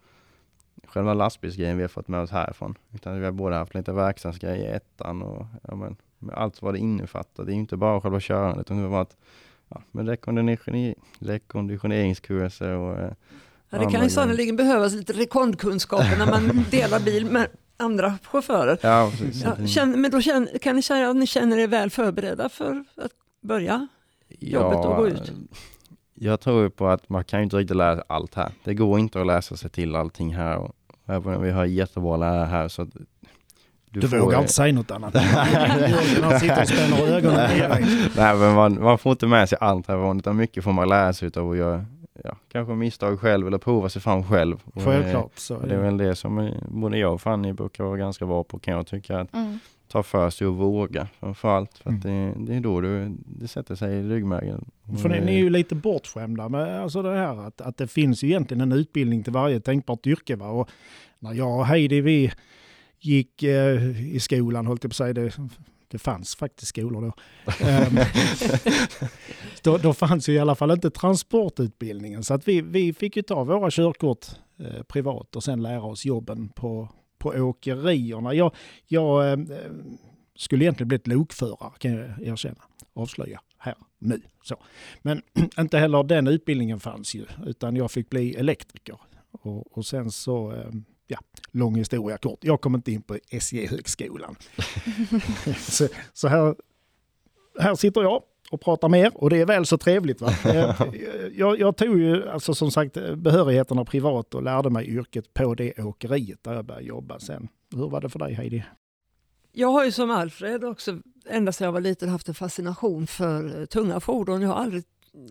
själva 0.88 1.14
lastbilsgrejen 1.14 1.78
vi 1.78 1.84
har 1.84 1.88
fått 1.88 2.08
med 2.08 2.22
oss 2.22 2.32
härifrån. 2.32 2.78
Utan 2.94 3.20
vi 3.20 3.26
har 3.26 3.32
både 3.32 3.56
haft 3.56 3.76
lite 3.76 3.94
verkstadsgrejer 3.94 4.74
i 4.74 4.76
ettan 4.76 5.22
och 5.22 5.46
ja, 5.68 5.76
men, 5.76 5.96
med 6.20 6.36
allt 6.36 6.62
vad 6.62 6.74
det 6.74 6.80
innefattar. 6.80 7.44
Det 7.44 7.52
är 7.52 7.54
ju 7.54 7.60
inte 7.60 7.78
bara 7.78 8.02
själva 8.02 8.20
körandet 8.20 8.68
utan 8.68 8.78
det 8.78 8.84
har 8.84 8.90
varit 8.90 9.18
ja, 9.72 9.82
med 9.92 10.08
rekonditione- 10.10 10.96
rekonditioneringskurser 11.20 12.70
och 12.72 13.00
eh, 13.00 13.12
Ja, 13.70 13.78
det 13.80 13.92
kan 13.92 14.04
ju 14.04 14.10
sannoliken 14.10 14.56
behövas 14.56 14.94
lite 14.94 15.14
rekondkunskaper 15.14 16.18
när 16.18 16.26
man 16.26 16.66
delar 16.72 17.00
bil 17.00 17.26
med 17.26 17.48
andra 17.78 18.18
chaufförer. 18.24 18.78
Ja. 18.82 19.12
Ja, 19.44 19.68
känner, 19.68 19.98
men 19.98 20.12
då 20.12 20.22
känner, 20.22 20.58
kan 20.58 20.76
ni 20.76 20.82
säga 20.82 21.10
att 21.10 21.16
ni 21.16 21.28
känner 21.28 21.58
er 21.58 21.68
väl 21.68 21.90
förberedda 21.90 22.50
för 22.50 22.84
att 22.98 23.12
börja? 23.42 23.88
jobbet 24.40 24.78
att 24.78 24.98
gå 24.98 25.08
ut? 25.08 25.32
Jag 26.14 26.40
tror 26.40 26.70
på 26.70 26.88
att 26.88 27.10
man 27.10 27.24
kan 27.24 27.40
ju 27.40 27.44
inte 27.44 27.58
riktigt 27.58 27.78
lära 27.78 27.96
sig 27.96 28.04
allt 28.08 28.36
här. 28.36 28.52
Det 28.64 28.74
går 28.74 29.00
inte 29.00 29.22
att 29.22 29.28
läsa 29.28 29.58
sig 29.58 29.70
till 29.70 29.96
allting 29.96 30.36
här. 30.36 30.58
Och 30.58 30.76
även 31.06 31.36
om 31.36 31.42
vi 31.44 31.52
har 31.52 31.66
jättebra 31.66 32.18
lärare 32.18 32.46
här 32.46 32.68
så 32.68 32.88
Du, 33.94 34.08
får- 34.08 34.18
vågar 34.18 34.40
inte 34.40 34.54
säga 34.54 34.74
något 34.74 34.92
annat. 34.92 35.16
Jörgen 35.16 36.24
han 36.24 36.40
sitter 36.40 36.62
och 36.62 36.68
spänner 36.68 37.08
ögonen 37.08 37.50
på 37.50 37.74
dig. 37.74 37.86
Nej 38.18 38.36
men 38.38 38.56
man, 38.56 38.82
man 38.84 38.98
får 38.98 39.12
inte 39.12 39.28
med 39.28 39.50
sig 39.50 39.58
allt 39.62 39.88
härifrån 39.88 40.18
utan 40.20 40.36
mycket 40.38 40.64
får 40.64 40.72
man 40.72 40.90
lära 40.90 41.14
sig 41.14 41.28
utav 41.28 41.52
att 41.52 41.58
göra 41.58 41.86
ja, 42.24 42.36
kanske 42.52 42.74
misstag 42.74 43.20
själv 43.20 43.48
eller 43.48 43.58
prova 43.58 43.90
sig 43.90 44.02
fram 44.02 44.24
själv. 44.24 44.58
Och, 44.74 44.84
Självklart. 44.84 45.32
Så, 45.36 45.60
det 45.60 45.76
är 45.76 45.80
väl 45.82 45.98
det 45.98 46.16
som 46.16 46.52
både 46.70 46.98
jag 46.98 47.14
och 47.14 47.22
Fanny 47.22 47.54
brukar 47.54 47.84
vara 47.84 47.98
ganska 47.98 48.26
bra 48.26 48.44
på 48.44 48.60
kan 48.60 48.74
jag 48.74 48.88
tycka. 48.88 49.20
Att 49.20 49.34
Mm. 49.34 49.60
ta 49.92 50.04
för 50.04 50.30
sig 50.30 50.48
och 50.48 50.56
våga 50.56 51.08
framförallt. 51.20 51.78
För 51.78 51.90
att 51.90 52.06
Mm. 52.06 52.34
det, 52.46 52.52
det 52.52 52.58
är 52.58 52.62
då 52.62 52.82
du, 52.82 53.12
det 53.26 53.48
sätter 53.48 53.76
sig 53.76 53.94
i 53.96 54.04
ryggmärgen. 54.04 54.66
För 55.02 55.10
ni, 55.10 55.20
ni 55.22 55.34
är 55.36 55.40
ju 55.40 55.50
lite 55.50 55.76
bortskämda 55.76 56.50
med 56.50 56.82
alltså 56.82 57.02
det 57.02 57.16
här 57.18 57.48
att, 57.48 57.62
att 57.62 57.78
det 57.78 57.88
finns 57.88 58.24
ju 58.24 58.28
egentligen 58.28 58.62
en 58.62 58.72
utbildning 58.72 59.24
till 59.24 59.34
varje 59.34 59.60
tänkbart 59.60 60.08
yrke. 60.08 60.36
Va? 60.36 60.48
Och 60.48 60.70
när 61.20 61.34
jag 61.34 61.58
och 61.60 61.66
Heidi 61.66 62.02
vi 62.02 62.32
gick 63.02 63.44
eh, 63.44 64.16
i 64.16 64.20
skolan, 64.20 64.68
höll 64.68 64.76
jag 64.76 64.82
på 64.82 64.88
att 64.88 64.96
säga, 64.96 65.14
det, 65.14 65.38
det 65.88 65.98
fanns 65.98 66.36
faktiskt 66.36 66.70
skolor 66.70 67.02
då. 67.02 67.14
Ehm, 67.68 67.98
då. 69.64 69.78
Då 69.78 69.94
fanns 69.94 70.30
ju 70.30 70.34
i 70.34 70.40
alla 70.40 70.56
fall 70.56 70.72
inte 70.72 70.90
transportutbildningen. 70.90 72.24
Så 72.24 72.34
att 72.34 72.48
vi, 72.48 72.62
vi 72.62 72.94
fick 72.94 73.16
ju 73.16 73.22
ta 73.22 73.44
våra 73.44 73.72
körkort 73.72 74.26
eh, 74.60 74.84
privat 74.84 75.36
och 75.36 75.44
sen 75.44 75.64
lära 75.64 75.84
oss 75.84 76.06
jobben 76.06 76.50
på, 76.50 76.90
på 77.18 77.30
åkerierna. 77.30 78.34
Jag, 78.34 78.56
jag 78.88 79.32
eh, 79.32 79.40
skulle 80.36 80.64
egentligen 80.64 80.88
blivit 80.88 81.08
lokförare 81.08 81.72
kan 81.80 81.92
jag 81.92 82.22
erkänna. 82.22 82.64
Avslöja 82.94 83.42
här 83.58 83.76
nu. 84.00 84.22
Så. 84.44 84.56
Men 85.02 85.22
inte 85.60 85.78
heller 85.78 86.04
den 86.04 86.28
utbildningen 86.28 86.80
fanns 86.80 87.16
ju, 87.16 87.26
utan 87.46 87.76
jag 87.76 87.92
fick 87.92 88.10
bli 88.10 88.36
elektriker. 88.36 88.98
Och, 89.32 89.78
och 89.78 89.86
sen 89.86 90.12
så, 90.12 90.52
eh, 90.52 90.72
ja, 91.12 91.20
lång 91.52 91.76
historia 91.76 92.18
kort. 92.18 92.40
Jag 92.42 92.62
kom 92.62 92.76
inte 92.76 92.92
in 92.92 93.02
på 93.02 93.18
SJ-högskolan. 93.30 94.36
så 95.58 95.88
så 96.14 96.28
här, 96.28 96.56
här 97.60 97.76
sitter 97.76 98.02
jag 98.02 98.24
och 98.52 98.62
pratar 98.62 98.90
med 98.90 99.02
er 99.02 99.12
och 99.16 99.30
det 99.30 99.38
är 99.38 99.46
väl 99.46 99.66
så 99.66 99.78
trevligt. 99.78 100.22
Va? 100.22 100.32
Jag, 101.34 101.60
jag 101.60 101.78
tog 101.78 102.00
ju 102.00 102.30
alltså 102.30 102.54
som 102.54 102.72
sagt 102.72 102.98
behörigheterna 103.16 103.86
privat 103.86 104.36
och 104.36 104.44
lärde 104.44 104.70
mig 104.70 104.88
yrket 104.88 105.34
på 105.34 105.56
det 105.56 105.80
åkeriet 105.80 106.44
där 106.44 106.54
jag 106.54 106.66
började 106.66 106.86
jobba 106.86 107.20
sen. 107.20 107.48
Hur 107.76 107.90
var 107.90 108.02
det 108.02 108.10
för 108.10 108.20
dig 108.20 108.34
Heidi? 108.34 108.64
Jag 109.52 109.68
har 109.68 109.86
ju 109.86 109.92
som 109.92 110.12
Alfred 110.12 110.64
också 110.64 111.00
ända 111.30 111.52
sedan 111.52 111.66
jag 111.66 111.72
var 111.72 111.82
liten 111.82 112.10
haft 112.10 112.28
en 112.28 112.36
fascination 112.36 113.08
för 113.08 113.60
eh, 113.60 113.66
tunga 113.66 114.00
fordon. 114.00 114.42
Jag 114.42 114.50
har 114.50 114.56
aldrig 114.56 114.84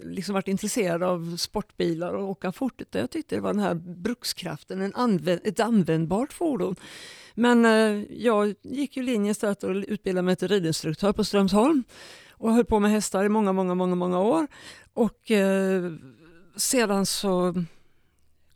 liksom 0.02 0.34
varit 0.34 0.48
intresserad 0.48 1.02
av 1.02 1.36
sportbilar 1.36 2.12
och 2.12 2.28
åka 2.28 2.52
fort. 2.52 2.80
utan 2.80 3.00
Jag 3.00 3.10
tyckte 3.10 3.34
det 3.34 3.40
var 3.40 3.52
den 3.52 3.62
här 3.62 3.74
brukskraften, 3.74 4.80
en 4.82 4.94
använd, 4.94 5.40
ett 5.44 5.60
användbart 5.60 6.32
fordon. 6.32 6.76
Men 7.34 7.64
eh, 7.64 8.04
jag 8.10 8.54
gick 8.62 8.96
ju 8.96 9.02
linjen 9.02 9.30
istället 9.30 9.64
och 9.64 9.70
utbildade 9.70 10.22
mig 10.22 10.36
till 10.36 10.48
ridinstruktör 10.48 11.12
på 11.12 11.24
Strömsholm 11.24 11.84
och 12.30 12.52
höll 12.52 12.64
på 12.64 12.80
med 12.80 12.90
hästar 12.90 13.24
i 13.24 13.28
många, 13.28 13.52
många, 13.52 13.74
många, 13.74 13.94
många 13.94 14.20
år. 14.20 14.46
Och 14.94 15.30
eh, 15.30 15.92
sedan 16.56 17.06
så 17.06 17.64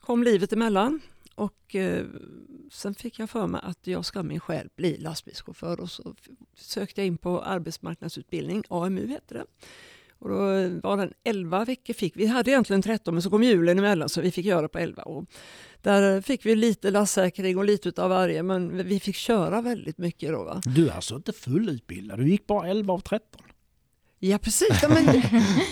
kom 0.01 0.23
livet 0.23 0.53
emellan 0.53 1.01
och 1.35 1.75
eh, 1.75 2.07
sen 2.73 2.95
fick 2.95 3.19
jag 3.19 3.31
för 3.31 3.47
mig 3.47 3.61
att 3.65 3.87
jag 3.87 4.05
ska 4.05 4.23
min 4.23 4.41
själv 4.41 4.69
bli 4.77 4.97
lastbilschaufför 4.97 5.81
och 5.81 5.91
så 5.91 6.15
sökte 6.57 7.01
jag 7.01 7.07
in 7.07 7.19
på 7.19 7.43
arbetsmarknadsutbildning, 7.43 8.65
AMU 8.69 9.07
heter 9.07 9.35
det. 9.35 9.45
Och 10.25 10.31
då 10.31 10.37
var 10.89 10.97
den 10.97 11.13
11 11.25 11.65
veckor 11.65 11.95
fick 11.95 12.17
vi. 12.17 12.27
hade 12.27 12.51
egentligen 12.51 12.83
13 12.83 13.15
men 13.15 13.23
så 13.23 13.31
kom 13.31 13.43
julen 13.43 13.79
emellan 13.79 14.09
så 14.09 14.21
vi 14.21 14.31
fick 14.31 14.47
göra 14.47 14.69
på 14.69 14.79
11. 14.79 15.03
Och 15.03 15.25
där 15.83 16.21
fick 16.21 16.47
vi 16.47 16.57
lite 16.57 16.91
lastsäkring 16.91 17.59
och 17.59 17.65
lite 17.65 17.89
utav 17.89 18.11
varje 18.11 18.43
men 18.43 18.87
vi 18.87 19.01
fick 19.01 19.17
köra 19.17 19.61
väldigt 19.61 19.99
mycket 19.99 20.33
då. 20.33 20.45
Va? 20.45 20.61
Du 20.65 20.89
är 20.89 20.93
alltså 20.93 21.17
inte 21.17 21.33
fullutbildad, 21.33 22.19
du 22.19 22.29
gick 22.29 22.47
bara 22.47 22.69
11 22.69 22.93
av 22.93 22.99
13. 22.99 23.43
Ja 24.19 24.39
precis, 24.39 24.79
ja, 24.83 24.89
men 24.89 25.05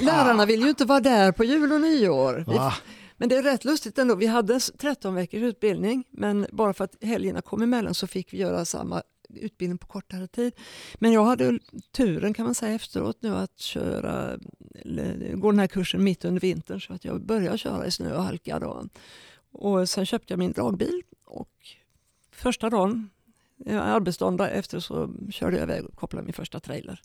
lärarna 0.02 0.46
vill 0.46 0.60
ju 0.60 0.68
inte 0.68 0.84
vara 0.84 1.00
där 1.00 1.32
på 1.32 1.44
jul 1.44 1.72
och 1.72 1.80
nyår. 1.80 2.44
Vi? 2.48 2.54
Men 3.16 3.28
det 3.28 3.36
är 3.36 3.42
rätt 3.42 3.64
lustigt 3.64 3.98
ändå. 3.98 4.14
Vi 4.14 4.26
hade 4.26 4.60
13 4.60 5.14
veckors 5.14 5.40
utbildning 5.40 6.04
men 6.10 6.46
bara 6.52 6.74
för 6.74 6.84
att 6.84 6.96
helgerna 7.04 7.42
kom 7.42 7.62
emellan 7.62 7.94
så 7.94 8.06
fick 8.06 8.32
vi 8.32 8.38
göra 8.38 8.64
samma 8.64 9.02
utbildning 9.34 9.78
på 9.78 9.86
kortare 9.86 10.26
tid. 10.26 10.52
Men 10.98 11.12
jag 11.12 11.24
hade 11.24 11.58
turen 11.92 12.34
kan 12.34 12.44
man 12.44 12.54
säga 12.54 12.74
efteråt 12.74 13.16
nu 13.20 13.34
att 13.34 13.58
köra 13.58 14.38
gå 15.34 15.50
den 15.50 15.60
här 15.60 15.66
kursen 15.66 16.04
mitt 16.04 16.24
under 16.24 16.40
vintern 16.40 16.80
så 16.80 16.92
att 16.92 17.04
jag 17.04 17.26
började 17.26 17.58
köra 17.58 17.86
i 17.86 17.90
snö 17.90 18.16
och 18.16 18.24
halka. 18.24 18.58
Då. 18.58 18.86
Och 19.52 19.88
sen 19.88 20.06
köpte 20.06 20.32
jag 20.32 20.38
min 20.38 20.52
dragbil 20.52 21.02
och 21.24 21.50
första 22.32 22.70
dagen, 22.70 23.10
arbetsdagen 23.70 24.40
efter 24.40 24.80
så 24.80 25.10
körde 25.30 25.56
jag 25.56 25.62
iväg 25.62 25.84
och 25.84 25.96
kopplade 25.96 26.24
min 26.24 26.32
första 26.32 26.60
trailer. 26.60 27.00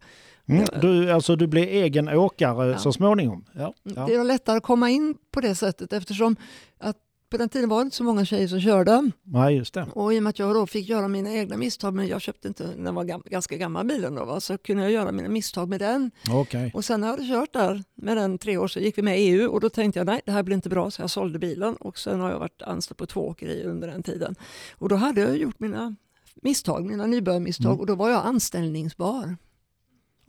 Mm. 0.45 0.65
Du, 0.81 1.11
alltså, 1.11 1.35
du 1.35 1.47
blev 1.47 1.63
egen 1.63 2.09
åkare 2.09 2.71
Ja. 2.71 2.77
så 2.77 2.93
småningom? 2.93 3.45
Ja. 3.53 3.73
ja. 3.83 4.05
Det 4.07 4.13
är 4.13 4.23
lättare 4.23 4.57
att 4.57 4.63
komma 4.63 4.89
in 4.89 5.17
på 5.31 5.41
det 5.41 5.55
sättet 5.55 5.93
eftersom 5.93 6.35
att 6.77 6.97
på 7.29 7.37
den 7.37 7.49
tiden 7.49 7.69
var 7.69 7.77
det 7.77 7.83
inte 7.83 7.95
så 7.95 8.03
många 8.03 8.25
tjejer 8.25 8.47
som 8.47 8.61
körde. 8.61 9.11
Nej, 9.23 9.55
just 9.55 9.73
det. 9.73 9.87
Och 9.93 10.13
i 10.13 10.19
och 10.19 10.23
med 10.23 10.29
att 10.29 10.39
jag 10.39 10.55
då 10.55 10.67
fick 10.67 10.89
göra 10.89 11.07
mina 11.07 11.33
egna 11.33 11.57
misstag, 11.57 11.93
men 11.93 12.07
jag 12.07 12.21
köpte 12.21 12.47
inte, 12.47 12.67
den 12.77 12.95
var 12.95 13.03
gam, 13.03 13.23
ganska 13.25 13.57
gammal 13.57 13.85
bilen 13.87 14.15
då, 14.15 14.25
va? 14.25 14.39
så 14.39 14.57
kunde 14.57 14.83
jag 14.83 14.91
göra 14.91 15.11
mina 15.11 15.29
misstag 15.29 15.69
med 15.69 15.79
den. 15.79 16.11
Okej. 16.31 16.71
Och 16.73 16.85
sen 16.85 17.01
när 17.01 17.07
jag 17.07 17.17
hade 17.17 17.27
kört 17.29 17.53
där 17.53 17.83
med 17.95 18.17
den 18.17 18.37
tre 18.37 18.57
år 18.57 18.67
så 18.67 18.79
gick 18.79 18.97
vi 18.97 19.01
med 19.01 19.19
i 19.19 19.23
EU 19.23 19.49
och 19.51 19.59
då 19.61 19.69
tänkte 19.69 19.99
jag 19.99 20.05
nej 20.05 20.21
det 20.25 20.31
här 20.31 20.43
blir 20.43 20.55
inte 20.55 20.69
bra 20.69 20.91
så 20.91 21.01
jag 21.01 21.09
sålde 21.09 21.39
bilen 21.39 21.75
och 21.75 21.97
sen 21.99 22.19
har 22.19 22.31
jag 22.31 22.39
varit 22.39 22.61
anställd 22.61 22.97
på 22.97 23.05
två 23.05 23.27
åkerier 23.27 23.65
under 23.67 23.87
den 23.87 24.03
tiden. 24.03 24.35
Och 24.77 24.89
då 24.89 24.95
hade 24.95 25.21
jag 25.21 25.37
gjort 25.37 25.59
mina 25.59 25.95
misstag, 26.41 26.85
mina 26.85 27.05
nybörjarmisstag 27.05 27.65
Mm. 27.71 27.79
och 27.79 27.85
då 27.85 27.95
var 27.95 28.09
jag 28.09 28.25
anställningsbar. 28.25 29.23
Mm. 29.23 29.37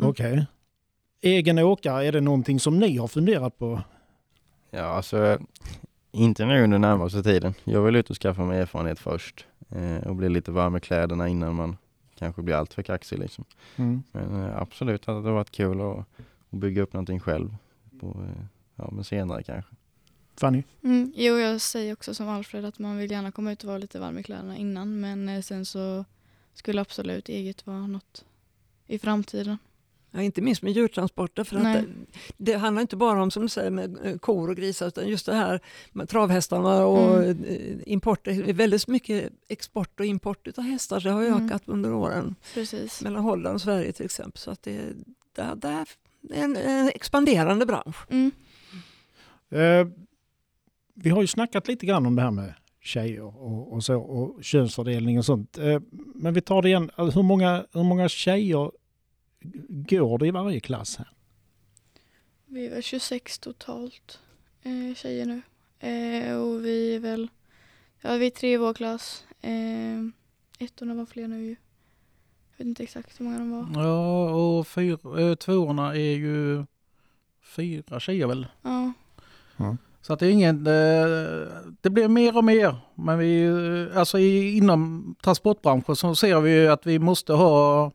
Okej. 0.02 0.46
Egen 1.20 1.58
åkare, 1.58 2.06
är 2.06 2.12
det 2.12 2.20
någonting 2.20 2.60
som 2.60 2.78
ni 2.78 2.96
har 2.96 3.08
funderat 3.08 3.58
på? 3.58 3.82
Ja, 4.70 4.82
alltså 4.84 5.38
inte 6.12 6.46
nu 6.46 6.64
under 6.64 6.78
närmaste 6.78 7.22
tiden. 7.22 7.54
Jag 7.64 7.82
vill 7.82 7.96
ut 7.96 8.10
och 8.10 8.16
skaffa 8.16 8.44
mig 8.44 8.60
erfarenhet 8.60 8.98
först 8.98 9.46
eh, 9.70 10.08
och 10.08 10.16
bli 10.16 10.28
lite 10.28 10.50
varm 10.50 10.72
med 10.72 10.82
kläderna 10.82 11.28
innan 11.28 11.54
man 11.54 11.76
kanske 12.18 12.42
blir 12.42 12.54
allt 12.54 12.74
för 12.74 12.82
kaxig 12.82 13.18
liksom. 13.18 13.44
Mm. 13.76 14.02
Men 14.12 14.42
eh, 14.42 14.58
absolut 14.58 15.00
att 15.00 15.06
det 15.06 15.28
har 15.28 15.34
varit 15.34 15.50
kul 15.50 15.80
att, 15.80 15.98
att 16.50 16.58
bygga 16.60 16.82
upp 16.82 16.92
någonting 16.92 17.20
själv. 17.20 17.56
På, 18.00 18.06
eh, 18.06 18.44
ja, 18.76 18.88
men 18.92 19.04
senare 19.04 19.42
kanske. 19.42 19.74
Fanny? 20.36 20.62
Mm, 20.82 21.12
jo, 21.16 21.34
jag 21.34 21.60
säger 21.60 21.92
också 21.92 22.14
som 22.14 22.28
Alfred 22.28 22.64
att 22.64 22.78
man 22.78 22.96
vill 22.96 23.10
gärna 23.10 23.32
komma 23.32 23.52
ut 23.52 23.62
och 23.62 23.68
vara 23.68 23.78
lite 23.78 24.00
varm 24.00 24.18
i 24.18 24.22
kläderna 24.22 24.56
innan 24.56 25.00
men 25.00 25.28
eh, 25.28 25.40
sen 25.40 25.64
så 25.64 26.04
skulle 26.54 26.80
absolut 26.80 27.28
eget 27.28 27.66
vara 27.66 27.86
något 27.86 28.24
i 28.86 28.98
framtiden. 28.98 29.58
Ja, 30.10 30.22
inte 30.22 30.42
minst 30.42 30.62
med 30.62 30.72
djurtransporter 30.72 31.44
för 31.44 31.56
att 31.56 31.62
det, 31.62 31.84
det 32.36 32.52
handlar 32.54 32.80
inte 32.82 32.96
bara 32.96 33.22
om 33.22 33.30
som 33.30 33.42
du 33.42 33.48
säger 33.48 33.70
med 33.70 33.98
eh, 34.04 34.18
kor 34.18 34.50
och 34.50 34.56
grisar 34.56 34.86
utan 34.86 35.08
just 35.08 35.26
det 35.26 35.34
här 35.34 35.60
med 35.92 36.08
travhästarna 36.08 36.86
och 36.86 37.18
Mm. 37.24 37.44
eh, 37.44 37.76
import. 37.86 38.24
Det 38.24 38.30
är 38.30 38.52
väldigt 38.52 38.88
mycket 38.88 39.32
export 39.48 40.00
och 40.00 40.06
import 40.06 40.48
av 40.58 40.64
hästar. 40.64 41.00
Det 41.00 41.10
har 41.10 41.24
Mm. 41.24 41.46
ökat 41.46 41.62
under 41.66 41.92
åren 41.92 42.34
Precis. 42.54 43.02
mellan 43.02 43.22
Holland 43.22 43.54
och 43.54 43.60
Sverige 43.60 43.92
till 43.92 44.04
exempel. 44.04 44.38
Så 44.40 44.50
att 44.50 44.62
det, 44.62 44.80
det, 45.36 45.54
det 45.60 45.68
är 45.68 46.44
en, 46.44 46.56
en 46.56 46.88
expanderande 46.88 47.66
bransch. 47.66 47.96
Mm. 48.10 48.30
Eh, 49.50 49.86
vi 50.94 51.10
har 51.10 51.20
ju 51.20 51.26
snackat 51.26 51.68
lite 51.68 51.86
grann 51.86 52.06
om 52.06 52.16
det 52.16 52.22
här 52.22 52.30
med 52.30 52.54
tjejer 52.82 53.22
och, 53.22 53.72
och 53.72 53.84
så 53.84 53.96
och 54.00 54.44
könsfördelning 54.44 55.18
och 55.18 55.24
sånt. 55.24 55.58
Eh, 55.58 55.80
men 56.14 56.34
vi 56.34 56.40
tar 56.40 56.62
det 56.62 56.68
igen. 56.68 56.90
Alltså, 56.94 57.18
hur, 57.18 57.26
många, 57.26 57.64
hur 57.72 57.82
många 57.82 58.08
tjejer 58.08 58.70
går 59.68 60.18
det 60.18 60.26
i 60.26 60.30
varje 60.30 60.60
klass 60.60 60.96
här? 60.96 61.08
Vi 62.46 62.66
är 62.66 62.70
väl 62.70 62.82
26 62.82 63.38
totalt 63.38 64.20
eh, 64.62 64.94
tjejer 64.94 65.26
nu. 65.26 65.42
Eh, 65.88 66.36
och 66.36 66.64
vi 66.64 66.94
är 66.94 66.98
väl, 67.00 67.28
ja 68.00 68.16
vi 68.16 68.26
är 68.26 68.30
tre 68.30 68.52
i 68.52 68.56
vår 68.56 68.74
klass. 68.74 69.24
Eh, 69.40 70.04
ettorna 70.58 70.94
var 70.94 71.06
fler 71.06 71.28
nu 71.28 71.40
ju. 71.44 71.56
Jag 72.50 72.64
vet 72.64 72.66
inte 72.66 72.82
exakt 72.82 73.20
hur 73.20 73.24
många 73.24 73.38
de 73.38 73.50
var. 73.50 73.82
Ja, 73.84 74.30
och 74.30 74.66
fyr, 74.66 75.18
eh, 75.20 75.34
tvåorna 75.34 75.94
är 75.96 76.16
ju 76.16 76.64
fyra 77.42 78.00
tjejer 78.00 78.26
väl. 78.26 78.46
Ja, 78.62 78.92
Så 80.00 80.12
att 80.12 80.18
det 80.20 80.26
är 80.26 80.30
ingen, 80.30 80.66
eh, 80.66 81.48
det 81.80 81.90
blir 81.90 82.08
mer 82.08 82.36
och 82.36 82.44
mer. 82.44 82.76
Men 82.94 83.18
vi, 83.18 83.44
eh, 83.44 83.98
alltså 83.98 84.18
inom 84.18 85.14
transportbranschen 85.22 85.96
så 85.96 86.14
ser 86.14 86.40
vi 86.40 86.50
ju 86.50 86.68
att 86.68 86.86
vi 86.86 86.98
måste 86.98 87.32
ha 87.32 87.92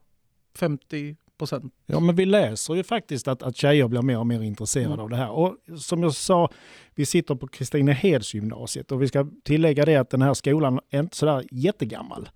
50 0.56 1.16
procent. 1.38 1.74
Ja, 1.86 2.00
men 2.00 2.16
vi 2.16 2.26
läser 2.26 2.76
ju 2.76 2.84
faktiskt 2.84 3.28
att, 3.28 3.44
att 3.44 3.56
tjejer 3.56 3.88
blir 3.88 4.02
mer 4.02 4.20
och 4.20 4.28
mer 4.28 4.42
intresserade 4.42 4.94
Mm. 4.94 5.00
av 5.00 5.10
det 5.10 5.16
här. 5.16 5.30
Och 5.30 5.58
som 5.80 6.04
jag 6.04 6.14
sa, 6.14 6.50
vi 6.96 7.06
sitter 7.06 7.36
på 7.36 7.48
Kristineheds-gymnasiet 7.48 8.92
och 8.92 9.02
vi 9.02 9.08
ska 9.08 9.28
tillägga 9.44 9.86
det 9.86 9.96
att 9.96 10.10
den 10.10 10.22
här 10.22 10.34
skolan 10.34 10.80
är 10.90 11.00
inte 11.00 11.18
sådär 11.18 11.46
jättegammal. 11.52 12.30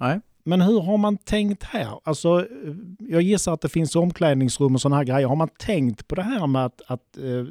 Nej. 0.00 0.20
Men 0.44 0.60
hur 0.60 0.80
har 0.80 0.96
man 0.96 1.16
tänkt 1.16 1.62
här? 1.62 2.00
Alltså, 2.04 2.38
eh, 2.40 2.74
jag 2.98 3.22
gissar 3.22 3.52
att 3.54 3.60
det 3.60 3.68
finns 3.68 3.96
omklädningsrum 3.96 4.74
och 4.74 4.80
sådana 4.80 4.96
här 4.96 5.04
grejer. 5.04 5.26
Har 5.28 5.36
man 5.36 5.48
tänkt 5.58 6.08
på 6.08 6.14
det 6.14 6.22
här 6.22 6.46
med 6.46 6.64
att, 6.64 6.82
att 6.86 7.16
eh, 7.18 7.44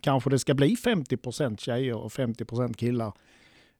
kanske 0.00 0.30
det 0.30 0.38
ska 0.38 0.54
bli 0.54 0.74
50% 0.74 1.56
tjejer 1.60 1.96
och 1.96 2.12
50 2.12 2.74
killar 2.74 3.12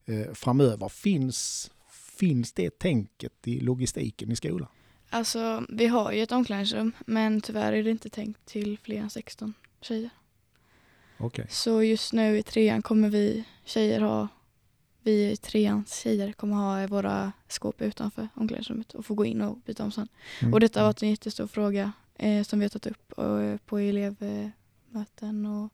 eh, 0.07 0.33
framöver? 0.35 0.89
Finns, 0.89 1.71
finns 2.19 2.53
det 2.53 2.79
tänket 2.79 3.33
i 3.49 3.61
logistiken 3.61 4.33
i 4.33 4.37
skolan? 4.37 4.69
Alltså 5.13 5.65
vi 5.69 5.87
har 5.87 6.13
ju 6.13 6.23
ett 6.23 6.33
omklädningsrum 6.33 6.93
men 7.07 7.41
tyvärr 7.41 7.73
är 7.73 7.83
det 7.83 7.91
inte 7.91 8.09
tänkt 8.09 8.47
till 8.47 8.79
fler 8.79 9.01
än 9.01 9.11
16 9.11 9.55
tjejer. 9.81 10.11
Okej. 11.19 11.47
Så 11.49 11.83
just 11.83 12.13
nu 12.13 12.39
i 12.39 12.43
trean 12.43 12.83
kommer 12.83 13.09
vi 13.09 13.45
tjejer 13.65 14.01
ha, 14.01 14.29
vi 15.03 15.31
i 15.31 15.37
treans 15.37 16.01
tjejer 16.03 16.33
kommer 16.33 16.57
ha 16.57 16.87
våra 16.87 17.33
skåp 17.49 17.83
utanför 17.83 18.29
omklädningsrummet 18.35 18.95
och 18.95 19.07
få 19.07 19.15
gå 19.15 19.25
in 19.25 19.41
och 19.41 19.57
byta 19.57 19.85
om 19.85 19.93
sen. 19.93 20.09
Mm. 20.41 20.55
Och 20.55 20.61
detta 20.61 20.81
har 20.81 20.87
varit 20.87 21.03
en 21.03 21.11
jättestor 21.11 21.47
fråga 21.47 21.93
eh, 22.15 22.43
som 22.43 22.59
vi 22.59 22.65
har 22.65 22.71
tagit 22.71 22.87
upp 22.87 23.13
och, 23.13 23.67
på 23.67 23.79
elevmöten 23.79 25.47
och 25.47 25.73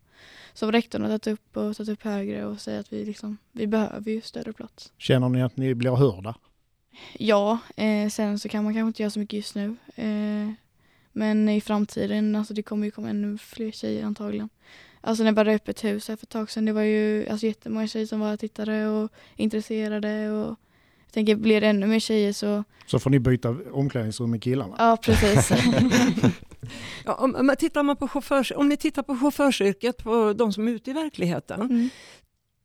som 0.55 0.73
rektorn 0.73 1.03
har 1.03 1.09
tagit 1.09 1.27
upp 1.27 1.57
och 1.57 1.77
tagit 1.77 1.89
upp 1.89 2.03
högre 2.03 2.47
och 2.47 2.61
säger 2.61 2.81
att 2.81 2.93
vi, 2.93 3.05
liksom, 3.05 3.39
vi 3.53 3.67
behöver 3.67 4.11
ju 4.11 4.21
större 4.21 4.53
plats. 4.53 4.93
Känner 4.99 5.29
ni 5.29 5.43
att 5.43 5.57
ni 5.57 5.75
blir 5.75 5.97
hörda? 5.97 6.35
Ja, 7.19 7.59
eh, 7.77 8.09
sen 8.09 8.39
så 8.39 8.49
kan 8.49 8.65
man 8.65 8.75
kanske 8.75 8.87
inte 8.89 9.03
göra 9.03 9.11
så 9.11 9.19
mycket 9.19 9.37
just 9.37 9.55
nu. 9.55 9.77
Eh, 9.95 10.53
men 11.13 11.49
i 11.49 11.61
framtiden, 11.61 12.37
alltså 12.37 12.55
det 12.55 12.63
kommer 12.63 12.85
ju 12.85 12.91
komma 12.91 13.09
ännu 13.11 13.39
fler 13.39 13.71
tjejer 13.71 14.05
antagligen. 14.05 14.49
Alltså 15.01 15.23
när 15.23 15.29
jag 15.29 15.35
började 15.35 15.57
öppet 15.57 15.85
hus 15.85 16.09
här 16.09 16.17
för 16.17 16.27
ett 16.27 16.31
tag 16.31 16.51
sedan, 16.51 16.65
det 16.65 16.73
var 16.73 16.83
ju 16.83 17.29
alltså, 17.29 17.47
jättemånga 17.47 17.87
tjejer 17.87 18.07
som 18.07 18.21
var 18.21 18.37
tittare 18.37 18.89
och 18.89 19.11
intresserade 19.37 20.31
och 20.31 20.57
jag 21.05 21.13
tänker 21.13 21.37
blir 21.37 21.61
det 21.61 21.67
ännu 21.67 21.87
mer 21.87 22.01
tjejer 22.01 22.33
så, 22.33 22.65
Så 22.87 22.99
får 22.99 23.11
ni 23.11 23.19
byta 23.19 23.57
omklädningsrum 23.73 24.31
med 24.31 24.43
killarna. 24.43 24.75
ja 24.79 24.97
precis. 25.03 25.51
Ja, 27.05 27.15
om, 27.15 27.35
om, 27.35 27.47
man 27.47 27.57
tittar 27.57 27.83
man 27.83 27.97
på 27.97 28.09
chaufförs, 28.09 28.53
om 28.57 28.69
ni 28.69 28.77
tittar 28.77 29.03
på 29.03 29.17
chaufförsyrket, 29.17 29.97
på 30.05 30.33
de 30.33 30.53
som 30.53 30.69
är 30.69 30.73
ute 30.73 30.91
i 30.91 30.93
verkligheten, 30.93 31.61
Mm. 31.61 31.89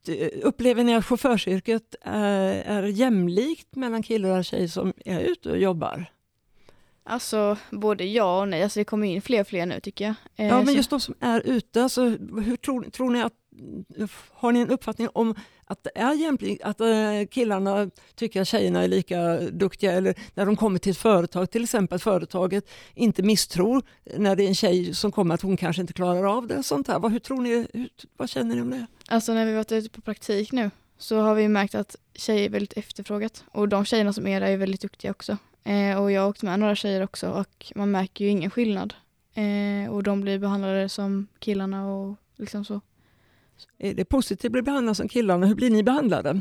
D- 0.04 0.30
upplever 0.42 0.84
ni 0.84 0.94
att 0.94 1.04
chaufförsyrket 1.06 1.94
är, 2.02 2.52
är 2.62 2.82
jämlikt 2.82 3.76
mellan 3.76 4.02
killar 4.02 4.38
och 4.38 4.44
tjejer 4.44 4.68
som 4.68 4.92
är 5.04 5.20
ute 5.20 5.50
och 5.50 5.58
jobbar? 5.58 6.06
Alltså 7.06 7.56
både 7.70 8.04
ja 8.04 8.40
och 8.40 8.48
nej, 8.48 8.62
alltså 8.62 8.80
det 8.80 8.84
kommer 8.84 9.06
in 9.06 9.22
fler 9.22 9.40
och 9.40 9.46
fler 9.46 9.66
nu 9.66 9.80
tycker 9.80 10.04
jag. 10.04 10.14
Eh, 10.36 10.46
Ja, 10.46 10.56
men 10.56 10.66
så- 10.66 10.72
just 10.72 10.90
de 10.90 11.00
som 11.00 11.14
är 11.20 11.40
ute, 11.44 11.82
alltså, 11.82 12.04
hur 12.44 12.56
tror, 12.56 12.82
tror 12.84 13.10
ni 13.10 13.22
att, 13.22 13.32
har 14.32 14.52
ni 14.52 14.60
en 14.60 14.70
uppfattning 14.70 15.08
om 15.12 15.34
att 15.66 15.84
det 15.84 15.90
är 15.94 16.66
att 16.66 16.80
eh, 16.80 17.28
killarna 17.30 17.90
tycker 18.14 18.40
att 18.40 18.48
tjejerna 18.48 18.82
är 18.82 18.88
lika 18.88 19.40
duktiga 19.40 19.92
eller 19.92 20.14
när 20.34 20.46
de 20.46 20.56
kommer 20.56 20.78
till 20.78 20.92
ett 20.92 20.98
företag, 20.98 21.50
till 21.50 21.62
exempel 21.62 21.96
att 21.96 22.02
företaget 22.02 22.70
inte 22.94 23.22
misstror 23.22 23.82
när 24.16 24.36
det 24.36 24.44
är 24.44 24.48
en 24.48 24.54
tjej 24.54 24.94
som 24.94 25.12
kommer 25.12 25.34
att 25.34 25.42
hon 25.42 25.56
kanske 25.56 25.82
inte 25.82 25.92
klarar 25.92 26.36
av 26.36 26.46
det. 26.46 26.62
Sånt 26.62 26.88
här. 26.88 26.98
Vad, 26.98 27.12
hur 27.12 27.18
tror 27.18 27.40
ni, 27.40 27.66
hur, 27.72 27.88
vad 28.16 28.30
känner 28.30 28.54
ni 28.54 28.60
om 28.60 28.70
det? 28.70 28.86
Alltså 29.08 29.34
när 29.34 29.46
vi 29.46 29.54
varit 29.54 29.72
ute 29.72 29.90
på 29.90 30.00
praktik 30.00 30.52
nu 30.52 30.70
så 30.98 31.20
har 31.20 31.34
vi 31.34 31.48
märkt 31.48 31.74
att 31.74 31.96
tjejer 32.14 32.44
är 32.44 32.48
väldigt 32.48 32.72
efterfrågat 32.72 33.44
och 33.52 33.68
de 33.68 33.84
tjejerna 33.84 34.12
som 34.12 34.26
är 34.26 34.40
där 34.40 34.46
är 34.46 34.56
väldigt 34.56 34.80
duktiga 34.80 35.10
också. 35.10 35.38
Eh, 35.64 36.02
och 36.02 36.12
jag 36.12 36.22
har 36.22 36.28
åkt 36.28 36.42
med 36.42 36.58
några 36.58 36.74
tjejer 36.74 37.02
också 37.02 37.30
och 37.30 37.72
man 37.74 37.90
märker 37.90 38.24
ju 38.24 38.30
ingen 38.30 38.50
skillnad. 38.50 38.94
Eh, 39.34 39.92
och 39.92 40.02
de 40.02 40.20
blir 40.20 40.38
behandlade 40.38 40.88
som 40.88 41.26
killarna 41.38 41.92
och 41.92 42.16
liksom 42.36 42.64
så. 42.64 42.80
Är 43.78 43.94
det 43.94 44.04
positivt 44.04 44.48
att 44.48 44.52
bli 44.52 44.62
behandlad 44.62 44.96
som 44.96 45.08
killarna? 45.08 45.46
Hur 45.46 45.54
blir 45.54 45.70
ni 45.70 45.82
behandlade? 45.82 46.40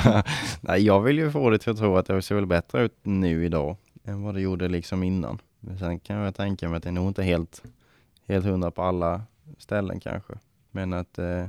Nej, 0.60 0.82
jag 0.82 1.00
vill 1.00 1.18
ju 1.18 1.30
få 1.30 1.50
det 1.50 1.58
till 1.58 1.72
att 1.72 1.78
tro 1.78 1.96
att 1.96 2.06
det 2.06 2.22
ser 2.22 2.34
väl 2.34 2.46
bättre 2.46 2.82
ut 2.82 2.98
nu 3.02 3.44
idag 3.44 3.76
än 4.04 4.22
vad 4.22 4.34
det 4.34 4.40
gjorde 4.40 4.68
liksom 4.68 5.02
innan. 5.02 5.38
Men 5.60 5.78
sen 5.78 6.00
kan 6.00 6.16
jag 6.16 6.34
tänka 6.34 6.68
mig 6.68 6.76
att 6.76 6.82
det 6.82 6.88
är 6.88 6.92
nog 6.92 7.08
inte 7.08 7.22
helt, 7.22 7.62
helt 8.26 8.46
hundra 8.46 8.70
på 8.70 8.82
alla 8.82 9.22
ställen 9.58 10.00
kanske. 10.00 10.34
Men 10.70 10.92
att 10.92 11.18
eh, 11.18 11.46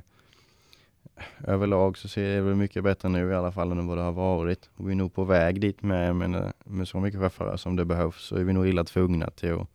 överlag 1.43 1.97
så 1.97 2.08
ser 2.08 2.36
det 2.36 2.41
väl 2.41 2.56
mycket 2.56 2.84
bättre 2.84 3.10
nu 3.10 3.32
i 3.32 3.36
alla 3.36 3.51
fall 3.51 3.72
än 3.72 3.88
vad 3.88 3.97
det 3.97 4.03
har 4.03 4.12
varit. 4.12 4.70
Och 4.76 4.88
vi 4.88 4.91
är 4.91 4.95
nog 4.95 5.14
på 5.14 5.24
väg 5.24 5.62
dit 5.62 5.82
med, 5.82 6.16
men 6.16 6.36
eh, 6.36 6.49
med 6.64 6.88
så 6.88 6.99
mycket 6.99 7.20
chaufförer 7.20 7.58
som 7.58 7.76
det 7.76 7.86
behövs 7.86 8.26
så 8.26 8.36
är 8.36 8.43
vi 8.43 8.53
nog 8.53 8.68
illa 8.68 8.84
tvungna 8.84 9.30
till 9.30 9.53
att 9.53 9.68